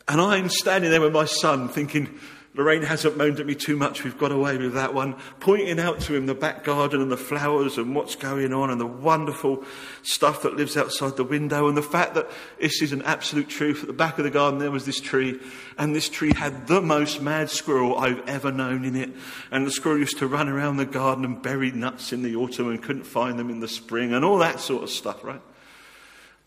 And 0.09 0.21
I'm 0.21 0.49
standing 0.49 0.91
there 0.91 1.03
with 1.03 1.13
my 1.13 1.27
son 1.27 1.69
thinking, 1.69 2.19
Lorraine 2.55 2.83
hasn't 2.83 3.17
moaned 3.17 3.39
at 3.39 3.47
me 3.47 3.55
too 3.55 3.77
much. 3.77 4.03
We've 4.03 4.19
got 4.19 4.33
away 4.33 4.57
with 4.57 4.75
that 4.75 4.95
one. 4.95 5.17
Pointing 5.39 5.79
out 5.79 6.01
to 6.01 6.17
him 6.17 6.27
the 6.27 6.35
back 6.35 6.65
garden 6.65 7.01
and 7.01 7.13
the 7.13 7.17
flowers 7.17 7.79
and 7.79 7.95
what's 7.95 8.17
going 8.17 8.53
on 8.53 8.71
and 8.71 8.81
the 8.81 8.87
wonderful 8.87 9.65
stuff 10.03 10.43
that 10.43 10.57
lives 10.57 10.77
outside 10.77 11.17
the 11.17 11.25
window 11.25 11.69
and 11.69 11.77
the 11.77 11.83
fact 11.83 12.15
that 12.15 12.29
this 12.59 12.83
is 12.83 12.93
an 12.93 13.03
absolute 13.03 13.49
truth. 13.49 13.83
At 13.83 13.87
the 13.87 13.93
back 13.93 14.19
of 14.19 14.25
the 14.25 14.31
garden 14.31 14.59
there 14.59 14.71
was 14.71 14.87
this 14.87 14.99
tree 14.99 15.39
and 15.77 15.95
this 15.95 16.09
tree 16.09 16.33
had 16.35 16.67
the 16.67 16.81
most 16.81 17.21
mad 17.21 17.51
squirrel 17.51 17.97
I've 17.99 18.27
ever 18.27 18.51
known 18.51 18.85
in 18.85 18.97
it. 18.97 19.11
And 19.53 19.67
the 19.67 19.71
squirrel 19.71 19.99
used 19.99 20.19
to 20.19 20.27
run 20.27 20.49
around 20.49 20.79
the 20.79 20.87
garden 20.87 21.25
and 21.25 21.41
bury 21.41 21.71
nuts 21.71 22.13
in 22.13 22.23
the 22.23 22.35
autumn 22.35 22.71
and 22.71 22.83
couldn't 22.83 23.05
find 23.05 23.39
them 23.39 23.51
in 23.51 23.61
the 23.61 23.69
spring 23.69 24.15
and 24.15 24.25
all 24.25 24.39
that 24.39 24.59
sort 24.59 24.83
of 24.83 24.91
stuff, 24.91 25.23
right? 25.23 25.43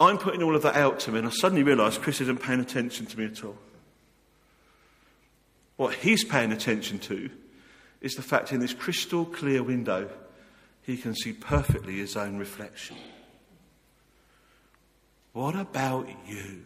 I'm 0.01 0.17
putting 0.17 0.41
all 0.41 0.55
of 0.55 0.63
that 0.63 0.75
out 0.75 0.99
to 1.01 1.11
him 1.11 1.17
and 1.17 1.27
I 1.27 1.29
suddenly 1.29 1.61
realise 1.61 1.99
Chris 1.99 2.21
isn't 2.21 2.41
paying 2.41 2.59
attention 2.59 3.05
to 3.05 3.19
me 3.19 3.25
at 3.25 3.43
all. 3.43 3.55
What 5.77 5.93
he's 5.93 6.23
paying 6.23 6.51
attention 6.51 6.97
to 6.99 7.29
is 8.01 8.15
the 8.15 8.23
fact 8.23 8.51
in 8.51 8.59
this 8.59 8.73
crystal 8.73 9.25
clear 9.25 9.61
window, 9.61 10.09
he 10.81 10.97
can 10.97 11.13
see 11.13 11.33
perfectly 11.33 11.97
his 11.97 12.17
own 12.17 12.39
reflection. 12.39 12.97
What 15.33 15.55
about 15.55 16.09
you? 16.27 16.65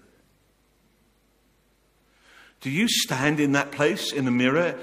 Do 2.61 2.71
you 2.71 2.88
stand 2.88 3.41
in 3.41 3.51
that 3.51 3.73
place 3.73 4.13
in 4.13 4.23
the 4.23 4.31
mirror 4.31 4.79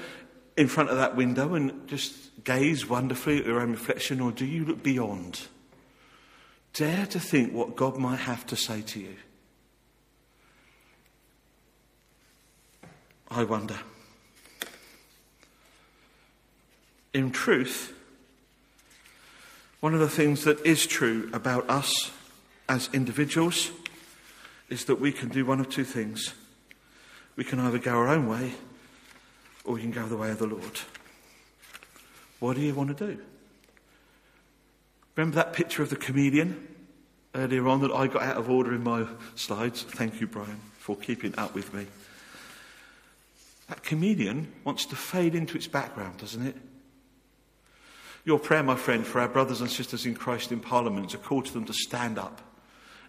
in 0.59 0.69
front 0.69 0.91
of 0.91 0.99
that 0.99 1.17
window 1.17 1.55
and 1.55 1.89
just 1.89 2.45
gaze 2.45 2.87
wonderfully 2.87 3.39
at 3.39 3.47
your 3.47 3.61
own 3.61 3.73
reflection, 3.73 4.21
or 4.21 4.31
do 4.31 4.45
you 4.45 4.67
look 4.67 4.83
beyond? 4.83 5.41
Dare 6.73 7.07
to 7.07 7.21
think 7.21 7.53
what 7.53 7.77
God 7.77 7.99
might 7.99 8.21
have 8.21 8.47
to 8.47 8.57
say 8.57 8.81
to 8.83 9.01
you. 9.01 9.17
I 13.31 13.45
wonder. 13.45 13.79
In 17.13 17.31
truth, 17.31 17.93
one 19.81 19.95
of 19.95 20.01
the 20.01 20.09
things 20.09 20.45
that 20.45 20.65
is 20.65 20.87
true 20.87 21.29
about 21.33 21.69
us 21.69 22.11
as 22.69 22.89
individuals 22.93 23.71
is 24.71 24.87
that 24.87 25.01
we 25.01 25.13
can 25.13 25.29
do 25.29 25.45
one 25.45 25.61
of 25.61 25.69
two 25.69 25.85
things. 25.85 26.35
We 27.37 27.45
can 27.45 27.59
either 27.61 27.79
go 27.79 27.93
our 27.93 28.09
own 28.09 28.29
way 28.29 28.55
or 29.65 29.75
we 29.75 29.83
can 29.83 29.91
go 29.91 30.07
the 30.07 30.17
way 30.17 30.31
of 30.31 30.39
the 30.39 30.47
Lord. 30.47 30.81
What 32.39 32.57
do 32.57 32.63
you 32.63 32.75
want 32.75 32.97
to 32.97 33.07
do? 33.07 33.21
Remember 35.17 35.37
that 35.37 35.53
picture 35.53 35.83
of 35.83 35.91
the 35.91 35.97
comedian 35.97 36.69
earlier 37.35 37.69
on 37.69 37.81
that 37.83 37.93
I 37.93 38.07
got 38.07 38.23
out 38.23 38.37
of 38.37 38.49
order 38.49 38.75
in 38.75 38.83
my 38.83 39.07
slides? 39.35 39.83
Thank 39.83 40.21
you, 40.21 40.27
Brian, 40.27 40.61
for 40.79 40.97
keeping 40.97 41.35
up 41.39 41.55
with 41.55 41.73
me. 41.75 41.87
That 43.69 43.83
comedian 43.83 44.53
wants 44.65 44.87
to 44.87 44.97
fade 44.97 45.35
into 45.35 45.57
its 45.57 45.67
background, 45.67 46.19
doesn't 46.19 46.47
it? 46.47 46.57
Your 48.25 48.39
prayer, 48.39 48.63
my 48.63 48.77
friend, 48.77 49.07
for 49.07 49.21
our 49.21 49.29
brothers 49.29 49.61
and 49.61 49.71
sisters 49.71 50.07
in 50.07 50.15
Christ 50.15 50.53
in 50.53 50.61
Parliament 50.61 51.07
is 51.07 51.15
a 51.15 51.19
call 51.19 51.43
to 51.43 51.53
them 51.53 51.65
to 51.65 51.73
stand 51.73 52.19
up 52.19 52.41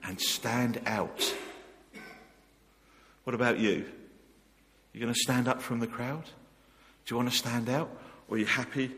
and 0.03 0.19
stand 0.19 0.81
out. 0.85 1.33
What 3.23 3.35
about 3.35 3.59
you? 3.59 3.85
You 4.91 4.99
going 4.99 5.13
to 5.13 5.19
stand 5.19 5.47
up 5.47 5.61
from 5.61 5.79
the 5.79 5.87
crowd? 5.87 6.25
Do 6.25 7.13
you 7.13 7.17
want 7.17 7.31
to 7.31 7.37
stand 7.37 7.69
out? 7.69 7.89
Or 8.27 8.35
are 8.35 8.39
you 8.39 8.45
happy 8.45 8.91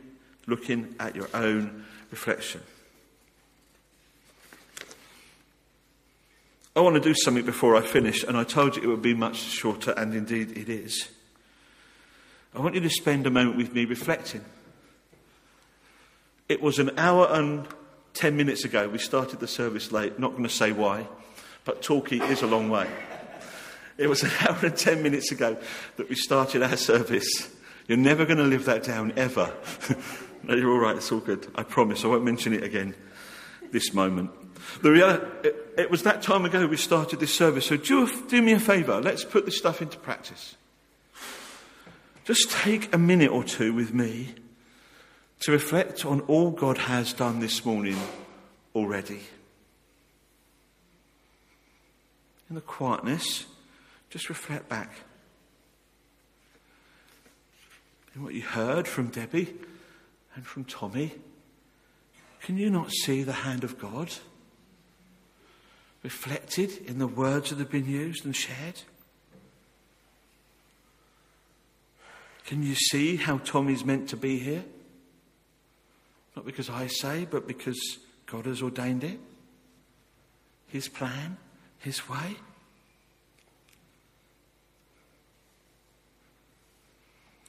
looking 0.47 0.95
at 0.99 1.15
your 1.15 1.29
own 1.33 1.85
reflection? 2.11 2.61
I 6.75 6.81
want 6.81 6.95
to 6.95 7.01
do 7.01 7.15
something 7.15 7.45
before 7.45 7.75
I 7.77 7.81
finish, 7.81 8.23
and 8.23 8.35
I 8.35 8.43
told 8.43 8.75
you 8.75 8.83
it 8.83 8.87
would 8.87 9.01
be 9.01 9.13
much 9.13 9.37
shorter, 9.37 9.91
and 9.91 10.13
indeed 10.13 10.57
it 10.57 10.67
is. 10.67 11.07
I 12.53 12.59
want 12.59 12.75
you 12.75 12.81
to 12.81 12.89
spend 12.89 13.25
a 13.25 13.29
moment 13.29 13.55
with 13.55 13.73
me 13.73 13.85
reflecting. 13.85 14.43
It 16.49 16.61
was 16.61 16.77
an 16.77 16.91
hour 16.97 17.27
and 17.31 17.65
10 18.13 18.35
minutes 18.35 18.65
ago. 18.65 18.89
We 18.89 18.97
started 18.97 19.39
the 19.39 19.47
service 19.47 19.91
late. 19.91 20.19
Not 20.19 20.31
going 20.31 20.43
to 20.43 20.49
say 20.49 20.73
why, 20.73 21.07
but 21.63 21.81
Torquay 21.81 22.19
is 22.19 22.41
a 22.41 22.47
long 22.47 22.69
way. 22.69 22.87
It 23.97 24.07
was 24.07 24.23
an 24.23 24.31
hour 24.41 24.57
and 24.61 24.75
10 24.75 25.01
minutes 25.01 25.31
ago 25.31 25.57
that 25.95 26.09
we 26.09 26.15
started 26.15 26.61
our 26.61 26.77
service. 26.77 27.49
You're 27.87 27.97
never 27.97 28.25
going 28.25 28.37
to 28.37 28.43
live 28.43 28.65
that 28.65 28.83
down, 28.83 29.13
ever. 29.15 29.53
no, 30.43 30.55
you're 30.55 30.71
all 30.71 30.79
right. 30.79 30.97
It's 30.97 31.11
all 31.11 31.19
good. 31.19 31.47
I 31.55 31.63
promise. 31.63 32.03
I 32.03 32.07
won't 32.07 32.25
mention 32.25 32.53
it 32.53 32.63
again 32.63 32.95
this 33.71 33.93
moment. 33.93 34.31
The 34.81 34.91
reality, 34.91 35.25
it, 35.47 35.64
it 35.77 35.91
was 35.91 36.03
that 36.03 36.21
time 36.21 36.45
ago 36.45 36.67
we 36.67 36.77
started 36.77 37.19
this 37.19 37.33
service. 37.33 37.65
So 37.65 37.77
do, 37.77 38.09
do 38.27 38.41
me 38.41 38.53
a 38.53 38.59
favour. 38.59 39.01
Let's 39.01 39.23
put 39.23 39.45
this 39.45 39.57
stuff 39.57 39.81
into 39.81 39.97
practice. 39.97 40.55
Just 42.23 42.49
take 42.49 42.93
a 42.93 42.97
minute 42.97 43.31
or 43.31 43.43
two 43.43 43.73
with 43.73 43.93
me 43.93 44.35
to 45.41 45.51
reflect 45.51 46.05
on 46.05 46.21
all 46.21 46.51
God 46.51 46.77
has 46.77 47.13
done 47.13 47.39
this 47.39 47.63
morning 47.65 47.97
already. 48.73 49.21
In 52.49 52.55
the 52.55 52.61
quietness, 52.61 53.45
just 54.09 54.29
reflect 54.29 54.69
back. 54.69 54.91
In 58.15 58.23
what 58.23 58.33
you 58.33 58.43
heard 58.43 58.87
from 58.87 59.09
Debbie 59.09 59.53
and 60.35 60.45
from 60.45 60.63
Tommy, 60.63 61.13
can 62.41 62.57
you 62.57 62.69
not 62.69 62.91
see 62.91 63.23
the 63.23 63.33
hand 63.33 63.63
of 63.63 63.77
God 63.77 64.11
reflected 66.05 66.71
in 66.85 66.99
the 66.99 67.07
words 67.07 67.49
that 67.49 67.57
have 67.57 67.71
been 67.71 67.89
used 67.89 68.25
and 68.25 68.35
shared? 68.35 68.83
Can 72.45 72.61
you 72.61 72.75
see 72.75 73.15
how 73.15 73.39
Tommy's 73.39 73.83
meant 73.83 74.07
to 74.09 74.15
be 74.15 74.37
here? 74.37 74.63
Not 76.35 76.45
because 76.45 76.69
I 76.69 76.85
say, 76.85 77.25
but 77.27 77.47
because 77.47 77.97
God 78.27 78.45
has 78.45 78.61
ordained 78.61 79.03
it. 79.03 79.19
His 80.67 80.87
plan, 80.87 81.37
His 81.79 82.07
way. 82.07 82.37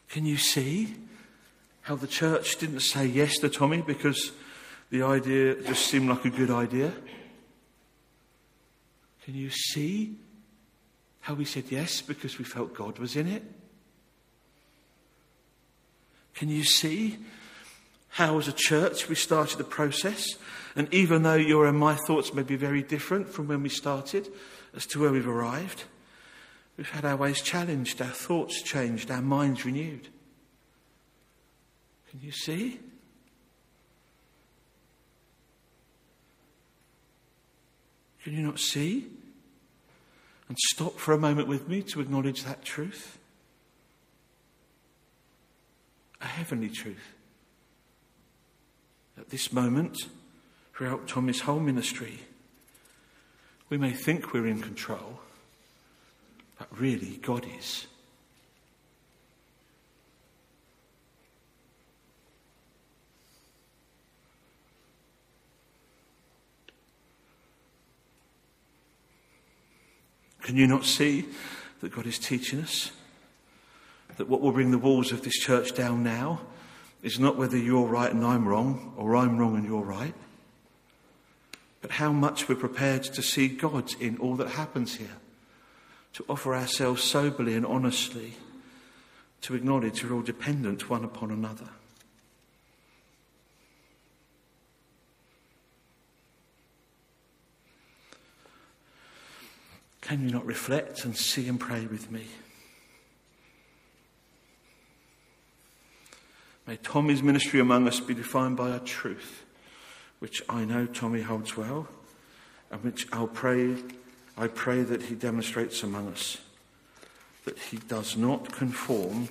Can 0.08 0.24
you 0.24 0.38
see 0.38 0.94
how 1.82 1.96
the 1.96 2.06
church 2.06 2.56
didn't 2.56 2.80
say 2.80 3.04
yes 3.04 3.36
to 3.40 3.50
Tommy 3.50 3.82
because 3.82 4.32
the 4.88 5.02
idea 5.02 5.60
just 5.60 5.88
seemed 5.88 6.08
like 6.08 6.24
a 6.24 6.30
good 6.30 6.50
idea? 6.50 6.94
Can 9.26 9.34
you 9.34 9.50
see 9.50 10.14
how 11.22 11.34
we 11.34 11.44
said 11.44 11.64
yes 11.68 12.00
because 12.00 12.38
we 12.38 12.44
felt 12.44 12.72
God 12.74 13.00
was 13.00 13.16
in 13.16 13.26
it? 13.26 13.42
Can 16.32 16.48
you 16.48 16.62
see 16.62 17.18
how, 18.10 18.38
as 18.38 18.46
a 18.46 18.52
church, 18.52 19.08
we 19.08 19.16
started 19.16 19.58
the 19.58 19.64
process? 19.64 20.24
And 20.76 20.86
even 20.94 21.24
though 21.24 21.34
your 21.34 21.66
and 21.66 21.76
my 21.76 21.96
thoughts 21.96 22.34
may 22.34 22.44
be 22.44 22.54
very 22.54 22.84
different 22.84 23.28
from 23.28 23.48
when 23.48 23.64
we 23.64 23.68
started 23.68 24.28
as 24.76 24.86
to 24.86 25.00
where 25.00 25.10
we've 25.10 25.26
arrived, 25.26 25.82
we've 26.76 26.90
had 26.90 27.04
our 27.04 27.16
ways 27.16 27.42
challenged, 27.42 28.00
our 28.00 28.06
thoughts 28.06 28.62
changed, 28.62 29.10
our 29.10 29.22
minds 29.22 29.64
renewed. 29.64 30.06
Can 32.10 32.20
you 32.22 32.30
see? 32.30 32.78
Can 38.26 38.34
you 38.34 38.42
not 38.42 38.58
see? 38.58 39.06
And 40.48 40.58
stop 40.58 40.98
for 40.98 41.14
a 41.14 41.16
moment 41.16 41.46
with 41.46 41.68
me 41.68 41.80
to 41.82 42.00
acknowledge 42.00 42.42
that 42.42 42.64
truth. 42.64 43.18
A 46.20 46.26
heavenly 46.26 46.68
truth. 46.68 47.14
At 49.16 49.28
this 49.28 49.52
moment, 49.52 50.08
throughout 50.74 51.06
Tommy's 51.06 51.42
whole 51.42 51.60
ministry, 51.60 52.18
we 53.68 53.78
may 53.78 53.92
think 53.92 54.32
we're 54.32 54.48
in 54.48 54.60
control, 54.60 55.20
but 56.58 56.66
really 56.76 57.20
God 57.22 57.46
is. 57.60 57.86
Can 70.46 70.54
you 70.54 70.68
not 70.68 70.84
see 70.84 71.24
that 71.80 71.90
God 71.90 72.06
is 72.06 72.20
teaching 72.20 72.60
us? 72.60 72.92
That 74.16 74.28
what 74.28 74.40
will 74.40 74.52
bring 74.52 74.70
the 74.70 74.78
walls 74.78 75.10
of 75.10 75.22
this 75.22 75.36
church 75.36 75.74
down 75.74 76.04
now 76.04 76.40
is 77.02 77.18
not 77.18 77.36
whether 77.36 77.56
you're 77.56 77.88
right 77.88 78.12
and 78.12 78.24
I'm 78.24 78.46
wrong, 78.46 78.94
or 78.96 79.16
I'm 79.16 79.38
wrong 79.38 79.56
and 79.56 79.66
you're 79.66 79.82
right, 79.82 80.14
but 81.82 81.90
how 81.90 82.12
much 82.12 82.48
we're 82.48 82.54
prepared 82.54 83.02
to 83.02 83.22
see 83.22 83.48
God 83.48 83.92
in 84.00 84.18
all 84.18 84.36
that 84.36 84.50
happens 84.50 84.94
here, 84.94 85.16
to 86.12 86.24
offer 86.28 86.54
ourselves 86.54 87.02
soberly 87.02 87.54
and 87.54 87.66
honestly, 87.66 88.34
to 89.40 89.56
acknowledge 89.56 90.04
we're 90.04 90.14
all 90.14 90.22
dependent 90.22 90.88
one 90.88 91.02
upon 91.02 91.32
another. 91.32 91.70
Can 100.06 100.22
you 100.22 100.30
not 100.30 100.46
reflect 100.46 101.04
and 101.04 101.16
see 101.16 101.48
and 101.48 101.58
pray 101.58 101.84
with 101.86 102.12
me? 102.12 102.26
May 106.64 106.76
Tommy's 106.76 107.24
ministry 107.24 107.58
among 107.58 107.88
us 107.88 107.98
be 107.98 108.14
defined 108.14 108.56
by 108.56 108.70
a 108.70 108.78
truth, 108.78 109.42
which 110.20 110.44
I 110.48 110.64
know 110.64 110.86
Tommy 110.86 111.22
holds 111.22 111.56
well, 111.56 111.88
and 112.70 112.84
which 112.84 113.08
I'll 113.12 113.26
pray, 113.26 113.74
I 114.38 114.46
pray 114.46 114.84
that 114.84 115.02
he 115.02 115.16
demonstrates 115.16 115.82
among 115.82 116.12
us. 116.12 116.38
That 117.44 117.58
he 117.58 117.78
does 117.78 118.16
not 118.16 118.52
conform 118.52 119.28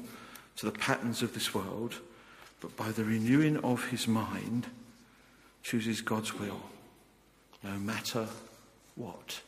to 0.57 0.65
the 0.65 0.77
patterns 0.77 1.21
of 1.21 1.33
this 1.33 1.53
world, 1.53 2.01
but 2.59 2.75
by 2.75 2.91
the 2.91 3.05
renewing 3.05 3.55
of 3.59 3.85
his 3.91 4.09
mind, 4.09 4.65
chooses 5.63 6.01
God's 6.01 6.37
will, 6.37 6.63
no 7.63 7.77
matter 7.77 8.27
what. 8.95 9.39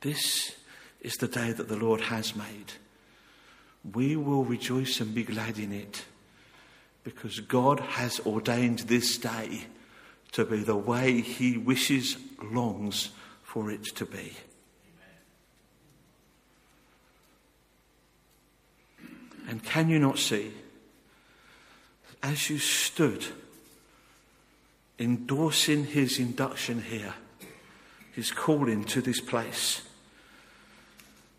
This 0.00 0.52
is 1.00 1.14
the 1.16 1.28
day 1.28 1.52
that 1.52 1.68
the 1.68 1.76
Lord 1.76 2.00
has 2.02 2.34
made. 2.36 2.72
We 3.92 4.16
will 4.16 4.44
rejoice 4.44 5.00
and 5.00 5.14
be 5.14 5.22
glad 5.22 5.58
in 5.58 5.72
it 5.72 6.04
because 7.04 7.40
God 7.40 7.80
has 7.80 8.20
ordained 8.20 8.80
this 8.80 9.16
day 9.16 9.66
to 10.32 10.44
be 10.44 10.58
the 10.58 10.76
way 10.76 11.20
He 11.20 11.56
wishes, 11.56 12.16
longs 12.42 13.10
for 13.42 13.70
it 13.70 13.84
to 13.96 14.04
be. 14.04 14.32
And 19.48 19.62
can 19.62 19.88
you 19.88 19.98
not 19.98 20.18
see, 20.18 20.52
as 22.22 22.50
you 22.50 22.58
stood 22.58 23.24
endorsing 24.98 25.84
his 25.84 26.18
induction 26.18 26.82
here, 26.82 27.14
his 28.16 28.32
calling 28.32 28.82
to 28.82 29.02
this 29.02 29.20
place, 29.20 29.82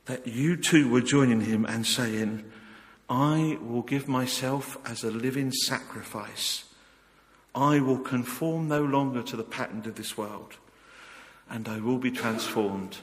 that 0.05 0.27
you 0.27 0.55
too 0.55 0.87
were 0.87 1.01
joining 1.01 1.41
him 1.41 1.65
and 1.65 1.87
saying, 1.87 2.45
I 3.09 3.57
will 3.59 3.81
give 3.81 4.07
myself 4.07 4.77
as 4.85 5.03
a 5.03 5.09
living 5.09 5.51
sacrifice. 5.51 6.65
I 7.55 7.79
will 7.79 7.97
conform 7.97 8.67
no 8.67 8.83
longer 8.83 9.23
to 9.23 9.35
the 9.35 9.43
pattern 9.43 9.79
of 9.87 9.95
this 9.95 10.15
world, 10.15 10.57
and 11.49 11.67
I 11.67 11.79
will 11.79 11.97
be 11.97 12.11
transformed 12.11 12.99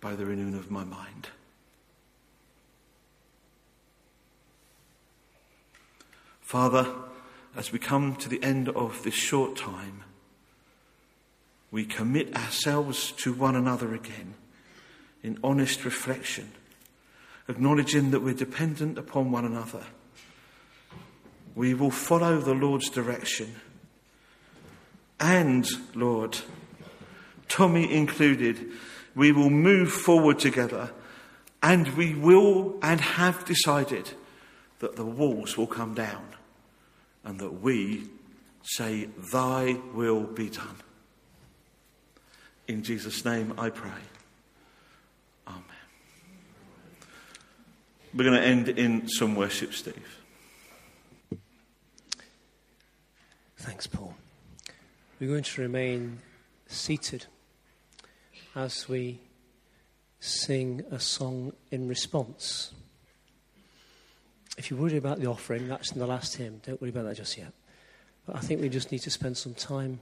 by 0.00 0.14
the 0.14 0.24
renewing 0.24 0.54
of 0.54 0.70
my 0.70 0.84
mind. 0.84 1.30
Father, 6.40 6.94
as 7.56 7.72
we 7.72 7.80
come 7.80 8.14
to 8.14 8.28
the 8.28 8.42
end 8.44 8.68
of 8.68 9.02
this 9.02 9.14
short 9.14 9.56
time, 9.56 10.04
we 11.70 11.84
commit 11.84 12.34
ourselves 12.36 13.12
to 13.12 13.32
one 13.32 13.54
another 13.54 13.94
again 13.94 14.34
in 15.22 15.38
honest 15.42 15.84
reflection, 15.84 16.50
acknowledging 17.48 18.10
that 18.12 18.20
we're 18.20 18.34
dependent 18.34 18.98
upon 18.98 19.30
one 19.30 19.44
another. 19.44 19.84
We 21.54 21.74
will 21.74 21.90
follow 21.90 22.38
the 22.38 22.54
Lord's 22.54 22.88
direction. 22.88 23.56
And, 25.20 25.68
Lord, 25.94 26.38
Tommy 27.48 27.92
included, 27.92 28.70
we 29.14 29.32
will 29.32 29.50
move 29.50 29.90
forward 29.90 30.38
together 30.38 30.92
and 31.62 31.88
we 31.96 32.14
will 32.14 32.78
and 32.82 33.00
have 33.00 33.44
decided 33.44 34.10
that 34.78 34.94
the 34.94 35.04
walls 35.04 35.56
will 35.56 35.66
come 35.66 35.94
down 35.94 36.24
and 37.24 37.40
that 37.40 37.60
we 37.60 38.08
say, 38.62 39.08
Thy 39.32 39.76
will 39.92 40.22
be 40.22 40.50
done. 40.50 40.76
In 42.68 42.82
Jesus' 42.82 43.24
name 43.24 43.54
I 43.56 43.70
pray. 43.70 43.90
Amen. 45.46 45.62
We're 48.14 48.24
going 48.24 48.38
to 48.38 48.46
end 48.46 48.68
in 48.68 49.08
some 49.08 49.34
worship, 49.34 49.72
Steve. 49.72 50.18
Thanks, 53.56 53.86
Paul. 53.86 54.14
We're 55.18 55.30
going 55.30 55.44
to 55.44 55.62
remain 55.62 56.18
seated 56.66 57.24
as 58.54 58.86
we 58.86 59.18
sing 60.20 60.84
a 60.90 61.00
song 61.00 61.52
in 61.70 61.88
response. 61.88 62.72
If 64.58 64.70
you're 64.70 64.78
worried 64.78 64.96
about 64.96 65.20
the 65.20 65.26
offering, 65.26 65.68
that's 65.68 65.92
in 65.92 66.00
the 66.00 66.06
last 66.06 66.36
hymn. 66.36 66.60
Don't 66.66 66.80
worry 66.82 66.90
about 66.90 67.04
that 67.06 67.16
just 67.16 67.38
yet. 67.38 67.52
But 68.26 68.36
I 68.36 68.40
think 68.40 68.60
we 68.60 68.68
just 68.68 68.92
need 68.92 69.00
to 69.02 69.10
spend 69.10 69.38
some 69.38 69.54
time 69.54 70.00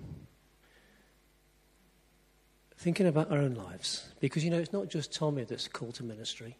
thinking 2.76 3.06
about 3.06 3.30
our 3.30 3.38
own 3.38 3.54
lives. 3.54 4.08
Because, 4.20 4.44
you 4.44 4.50
know, 4.50 4.58
it's 4.58 4.72
not 4.72 4.88
just 4.88 5.12
Tommy 5.12 5.44
that's 5.44 5.68
called 5.68 5.94
to 5.94 6.04
ministry, 6.04 6.56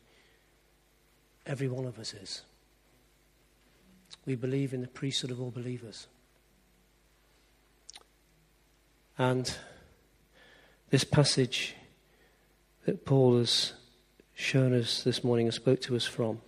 every 1.46 1.68
one 1.68 1.84
of 1.84 1.98
us 1.98 2.14
is. 2.14 2.42
We 4.24 4.34
believe 4.34 4.72
in 4.72 4.80
the 4.80 4.88
priesthood 4.88 5.30
of 5.30 5.40
all 5.40 5.50
believers. 5.50 6.08
And 9.18 9.56
this 10.90 11.04
passage 11.04 11.74
that 12.84 13.04
Paul 13.04 13.38
has 13.38 13.72
shown 14.34 14.74
us 14.74 15.02
this 15.02 15.24
morning 15.24 15.46
and 15.46 15.54
spoke 15.54 15.80
to 15.82 15.96
us 15.96 16.04
from 16.04 16.40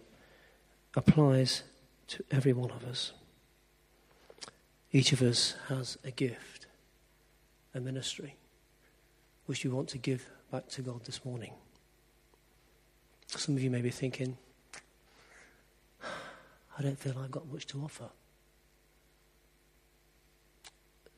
applies 0.94 1.62
to 2.08 2.24
every 2.30 2.52
one 2.52 2.70
of 2.70 2.84
us. 2.84 3.12
Each 4.92 5.12
of 5.12 5.22
us 5.22 5.54
has 5.68 5.98
a 6.04 6.10
gift, 6.10 6.66
a 7.74 7.80
ministry, 7.80 8.36
which 9.48 9.64
you 9.64 9.70
want 9.70 9.88
to 9.88 9.96
give 9.96 10.28
back 10.52 10.68
to 10.68 10.82
God 10.82 11.02
this 11.06 11.24
morning. 11.24 11.54
Some 13.28 13.56
of 13.56 13.62
you 13.62 13.70
may 13.70 13.80
be 13.80 13.88
thinking, 13.88 14.36
I 16.02 16.82
don't 16.82 16.98
feel 16.98 17.18
I've 17.18 17.30
got 17.30 17.50
much 17.50 17.66
to 17.68 17.80
offer. 17.82 18.10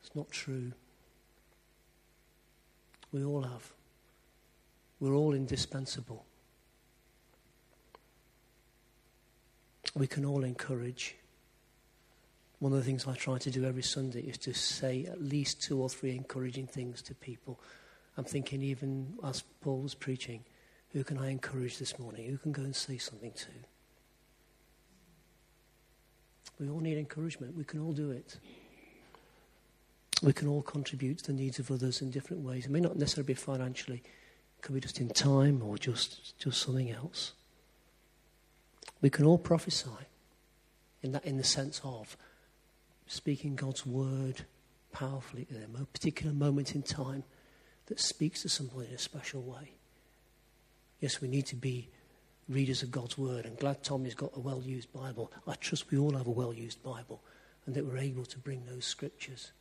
It's 0.01 0.15
not 0.15 0.31
true. 0.31 0.71
We 3.11 3.25
all 3.25 3.41
have. 3.41 3.73
We're 5.01 5.13
all 5.13 5.33
indispensable. 5.33 6.23
We 9.93 10.07
can 10.07 10.23
all 10.23 10.45
encourage. 10.45 11.17
One 12.59 12.71
of 12.71 12.77
the 12.77 12.85
things 12.85 13.05
I 13.05 13.15
try 13.15 13.39
to 13.39 13.51
do 13.51 13.65
every 13.65 13.83
Sunday 13.83 14.21
is 14.21 14.37
to 14.37 14.53
say 14.53 15.03
at 15.03 15.21
least 15.21 15.61
two 15.61 15.81
or 15.81 15.89
three 15.89 16.15
encouraging 16.15 16.67
things 16.67 17.01
to 17.01 17.13
people. 17.13 17.59
I'm 18.17 18.25
thinking, 18.25 18.61
even 18.61 19.13
as 19.23 19.43
Paul 19.61 19.79
was 19.79 19.95
preaching, 19.95 20.43
who 20.89 21.03
can 21.03 21.17
I 21.17 21.29
encourage 21.29 21.77
this 21.77 21.97
morning? 21.97 22.29
Who 22.29 22.37
can 22.37 22.51
go 22.51 22.61
and 22.61 22.75
say 22.75 22.97
something 22.97 23.31
to? 23.31 23.47
We 26.59 26.69
all 26.69 26.79
need 26.79 26.97
encouragement. 26.97 27.55
We 27.55 27.63
can 27.63 27.81
all 27.81 27.93
do 27.93 28.11
it. 28.11 28.37
We 30.21 30.33
can 30.33 30.47
all 30.47 30.61
contribute 30.61 31.19
to 31.19 31.27
the 31.27 31.33
needs 31.33 31.57
of 31.57 31.71
others 31.71 32.01
in 32.01 32.11
different 32.11 32.43
ways. 32.43 32.65
It 32.65 32.71
may 32.71 32.79
not 32.79 32.97
necessarily 32.97 33.27
be 33.27 33.33
financially, 33.33 34.03
it 34.57 34.61
could 34.61 34.75
be 34.75 34.81
just 34.81 34.99
in 34.99 35.09
time 35.09 35.63
or 35.63 35.77
just, 35.77 36.37
just 36.37 36.61
something 36.61 36.91
else. 36.91 37.31
We 39.01 39.09
can 39.09 39.25
all 39.25 39.39
prophesy 39.39 39.89
in 41.01 41.13
that 41.13 41.25
in 41.25 41.37
the 41.37 41.43
sense 41.43 41.81
of 41.83 42.15
speaking 43.07 43.55
God's 43.55 43.85
word 43.85 44.45
powerfully 44.91 45.47
at 45.49 45.57
a 45.57 45.85
particular 45.85 46.33
moment 46.33 46.75
in 46.75 46.83
time 46.83 47.23
that 47.87 47.99
speaks 47.99 48.41
to 48.41 48.49
somebody 48.49 48.89
in 48.89 48.95
a 48.95 48.99
special 48.99 49.41
way. 49.41 49.73
Yes, 50.99 51.21
we 51.21 51.27
need 51.27 51.47
to 51.47 51.55
be 51.55 51.89
readers 52.47 52.83
of 52.83 52.91
God's 52.91 53.17
word, 53.17 53.45
and 53.45 53.57
glad 53.57 53.83
Tommy's 53.83 54.13
got 54.13 54.35
a 54.35 54.39
well 54.39 54.61
used 54.61 54.91
Bible. 54.93 55.31
I 55.47 55.55
trust 55.55 55.91
we 55.91 55.97
all 55.97 56.15
have 56.15 56.27
a 56.27 56.31
well 56.31 56.53
used 56.53 56.83
Bible, 56.83 57.21
and 57.65 57.75
that 57.75 57.85
we're 57.85 57.97
able 57.97 58.25
to 58.25 58.39
bring 58.39 58.65
those 58.65 58.85
scriptures 58.85 59.51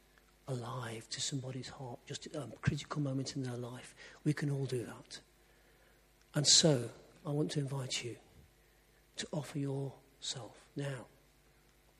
alive 0.48 1.08
to 1.10 1.20
somebody's 1.20 1.68
heart, 1.68 1.98
just 2.06 2.26
at 2.26 2.34
a 2.34 2.48
critical 2.60 3.00
moment 3.00 3.36
in 3.36 3.42
their 3.42 3.56
life. 3.56 3.94
We 4.24 4.32
can 4.32 4.50
all 4.50 4.66
do 4.66 4.84
that. 4.84 5.20
And 6.34 6.46
so, 6.46 6.90
I 7.26 7.30
want 7.30 7.50
to 7.52 7.60
invite 7.60 8.04
you 8.04 8.16
to 9.16 9.26
offer 9.32 9.58
yourself 9.58 10.64
now 10.76 11.06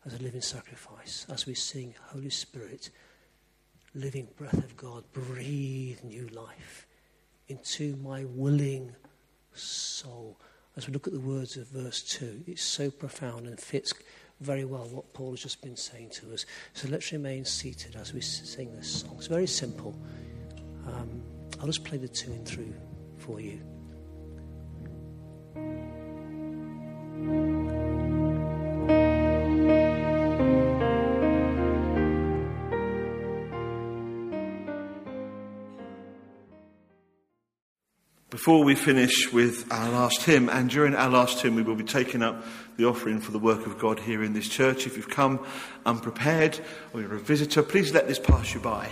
as 0.07 0.14
a 0.14 0.23
living 0.23 0.41
sacrifice 0.41 1.27
as 1.31 1.47
we 1.47 1.55
sing, 1.55 1.95
Holy 2.09 2.31
Spirit, 2.31 2.91
living 3.95 4.28
breath 4.36 4.59
of 4.59 4.76
God, 4.76 5.05
breathe 5.12 6.03
new 6.05 6.28
life 6.28 6.86
into 7.49 7.97
my 7.97 8.24
willing 8.24 8.95
soul. 9.55 10.38
As 10.76 10.86
we 10.86 10.93
look 10.93 11.07
at 11.07 11.12
the 11.12 11.20
words 11.20 11.57
of 11.57 11.66
verse 11.68 12.03
2, 12.03 12.45
it's 12.47 12.62
so 12.62 12.91
profound 12.91 13.47
and 13.47 13.59
fits 13.59 13.93
very 14.41 14.64
well 14.64 14.84
what 14.84 15.12
Paul 15.12 15.32
has 15.32 15.41
just 15.41 15.61
been 15.62 15.76
saying 15.76 16.11
to 16.11 16.32
us. 16.32 16.47
So 16.72 16.88
let's 16.88 17.12
remain 17.12 17.45
seated 17.45 17.97
as 17.97 18.14
we 18.14 18.20
sing 18.20 18.74
this 18.74 19.03
song. 19.03 19.16
It's 19.18 19.26
very 19.26 19.47
simple. 19.47 19.95
Um, 20.86 21.22
I'll 21.61 21.66
just 21.66 21.84
play 21.84 21.99
the 21.99 22.09
tune 22.09 22.45
through 22.45 22.72
for 23.18 23.41
you. 23.41 23.61
Before 38.41 38.64
we 38.64 38.74
finish 38.74 39.30
with 39.34 39.70
our 39.70 39.91
last 39.91 40.22
hymn, 40.22 40.49
and 40.49 40.70
during 40.70 40.95
our 40.95 41.11
last 41.11 41.43
hymn, 41.43 41.57
we 41.57 41.62
will 41.62 41.74
be 41.74 41.84
taking 41.84 42.22
up 42.22 42.43
the 42.78 42.86
offering 42.86 43.20
for 43.20 43.32
the 43.32 43.38
work 43.38 43.66
of 43.66 43.78
God 43.78 44.01
here 44.01 44.24
in 44.24 44.32
this 44.32 44.49
church. 44.49 44.86
If 44.86 44.97
you've 44.97 45.11
come 45.11 45.45
unprepared 45.84 46.59
or 46.95 47.03
you're 47.03 47.16
a 47.16 47.18
visitor, 47.18 47.62
please 47.62 47.93
let 47.93 48.09
this 48.09 48.18
pass 48.18 48.55
you 48.55 48.61
by. 48.61 48.88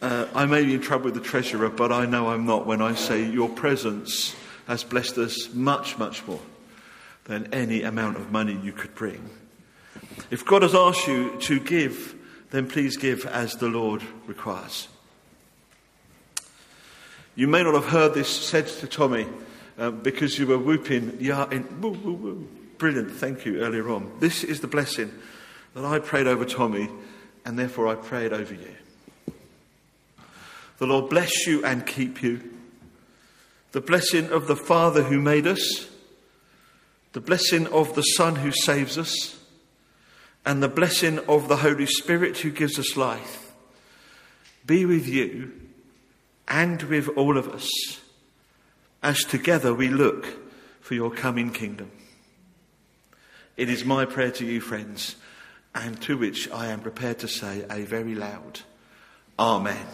Uh, 0.00 0.26
I 0.34 0.46
may 0.46 0.64
be 0.64 0.74
in 0.74 0.80
trouble 0.80 1.04
with 1.04 1.14
the 1.14 1.20
treasurer, 1.20 1.68
but 1.68 1.92
I 1.92 2.06
know 2.06 2.26
I'm 2.26 2.44
not 2.44 2.66
when 2.66 2.82
I 2.82 2.96
say 2.96 3.24
your 3.24 3.48
presence 3.48 4.34
has 4.66 4.82
blessed 4.82 5.18
us 5.18 5.54
much, 5.54 5.98
much 5.98 6.26
more 6.26 6.42
than 7.26 7.54
any 7.54 7.82
amount 7.84 8.16
of 8.16 8.32
money 8.32 8.58
you 8.64 8.72
could 8.72 8.96
bring. 8.96 9.30
If 10.32 10.44
God 10.44 10.62
has 10.62 10.74
asked 10.74 11.06
you 11.06 11.38
to 11.42 11.60
give, 11.60 12.16
then 12.50 12.66
please 12.66 12.96
give 12.96 13.26
as 13.26 13.54
the 13.54 13.68
Lord 13.68 14.02
requires. 14.26 14.88
You 17.34 17.48
may 17.48 17.62
not 17.62 17.74
have 17.74 17.86
heard 17.86 18.12
this 18.12 18.28
said 18.28 18.66
to 18.66 18.86
Tommy 18.86 19.26
uh, 19.78 19.90
because 19.90 20.38
you 20.38 20.46
were 20.46 20.58
whooping, 20.58 21.16
yeah, 21.18 21.48
in, 21.50 21.80
woo, 21.80 21.90
woo, 21.90 22.12
woo. 22.12 22.48
Brilliant, 22.76 23.12
thank 23.12 23.46
you, 23.46 23.60
earlier 23.60 23.88
on. 23.88 24.12
This 24.20 24.44
is 24.44 24.60
the 24.60 24.66
blessing 24.66 25.10
that 25.74 25.84
I 25.84 25.98
prayed 25.98 26.26
over 26.26 26.44
Tommy, 26.44 26.90
and 27.44 27.58
therefore 27.58 27.88
I 27.88 27.94
pray 27.94 28.26
it 28.26 28.32
over 28.32 28.52
you. 28.52 28.74
The 30.78 30.86
Lord 30.86 31.08
bless 31.08 31.46
you 31.46 31.64
and 31.64 31.86
keep 31.86 32.22
you. 32.22 32.42
The 33.70 33.80
blessing 33.80 34.30
of 34.30 34.46
the 34.46 34.56
Father 34.56 35.04
who 35.04 35.18
made 35.18 35.46
us, 35.46 35.88
the 37.12 37.20
blessing 37.20 37.66
of 37.68 37.94
the 37.94 38.02
Son 38.02 38.36
who 38.36 38.52
saves 38.52 38.98
us, 38.98 39.38
and 40.44 40.62
the 40.62 40.68
blessing 40.68 41.18
of 41.20 41.48
the 41.48 41.58
Holy 41.58 41.86
Spirit 41.86 42.38
who 42.38 42.50
gives 42.50 42.78
us 42.78 42.96
life 42.96 43.52
be 44.66 44.84
with 44.84 45.06
you 45.06 45.61
and 46.52 46.82
with 46.82 47.08
all 47.16 47.38
of 47.38 47.48
us 47.48 47.70
as 49.02 49.24
together 49.24 49.74
we 49.74 49.88
look 49.88 50.26
for 50.82 50.94
your 50.94 51.10
coming 51.10 51.50
kingdom. 51.50 51.90
It 53.56 53.70
is 53.70 53.86
my 53.86 54.04
prayer 54.04 54.30
to 54.32 54.44
you, 54.44 54.60
friends, 54.60 55.16
and 55.74 56.00
to 56.02 56.18
which 56.18 56.50
I 56.50 56.66
am 56.66 56.80
prepared 56.80 57.18
to 57.20 57.28
say 57.28 57.64
a 57.70 57.82
very 57.84 58.14
loud 58.14 58.60
Amen. 59.38 59.86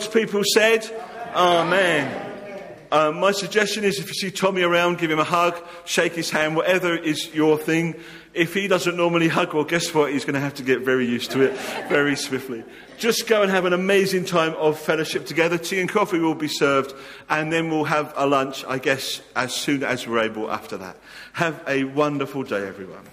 God's 0.00 0.14
people 0.14 0.42
said, 0.54 0.90
Amen. 1.34 2.86
Um, 2.90 3.20
my 3.20 3.32
suggestion 3.32 3.84
is 3.84 3.98
if 3.98 4.08
you 4.08 4.14
see 4.14 4.30
Tommy 4.30 4.62
around, 4.62 4.96
give 4.96 5.10
him 5.10 5.18
a 5.18 5.24
hug, 5.24 5.62
shake 5.84 6.14
his 6.14 6.30
hand, 6.30 6.56
whatever 6.56 6.96
is 6.96 7.34
your 7.34 7.58
thing. 7.58 7.96
If 8.32 8.54
he 8.54 8.66
doesn't 8.66 8.96
normally 8.96 9.28
hug, 9.28 9.52
well, 9.52 9.64
guess 9.64 9.92
what? 9.92 10.10
He's 10.10 10.24
going 10.24 10.36
to 10.36 10.40
have 10.40 10.54
to 10.54 10.62
get 10.62 10.80
very 10.80 11.06
used 11.06 11.32
to 11.32 11.42
it 11.42 11.54
very 11.90 12.16
swiftly. 12.16 12.64
Just 12.96 13.26
go 13.26 13.42
and 13.42 13.50
have 13.50 13.66
an 13.66 13.74
amazing 13.74 14.24
time 14.24 14.54
of 14.54 14.78
fellowship 14.78 15.26
together. 15.26 15.58
Tea 15.58 15.80
and 15.80 15.88
coffee 15.90 16.18
will 16.18 16.34
be 16.34 16.48
served, 16.48 16.94
and 17.28 17.52
then 17.52 17.68
we'll 17.68 17.84
have 17.84 18.14
a 18.16 18.26
lunch, 18.26 18.64
I 18.64 18.78
guess, 18.78 19.20
as 19.36 19.52
soon 19.52 19.84
as 19.84 20.06
we're 20.06 20.20
able 20.20 20.50
after 20.50 20.78
that. 20.78 20.96
Have 21.34 21.62
a 21.68 21.84
wonderful 21.84 22.42
day, 22.42 22.66
everyone. 22.66 23.04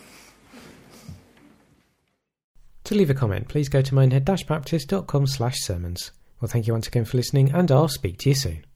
To 2.86 2.96
leave 2.96 3.10
a 3.10 3.14
comment, 3.14 3.50
please 3.50 3.68
go 3.68 3.82
to 3.82 3.94
minehead-baptist.com 3.94 5.28
slash 5.28 5.60
sermons. 5.60 6.12
Well, 6.40 6.50
thank 6.50 6.68
you 6.68 6.74
once 6.74 6.88
again 6.88 7.06
for 7.06 7.18
listening, 7.18 7.52
and 7.52 7.72
I'll 7.72 7.88
speak 7.88 8.20
to 8.20 8.30
you 8.30 8.36
soon. 8.36 8.67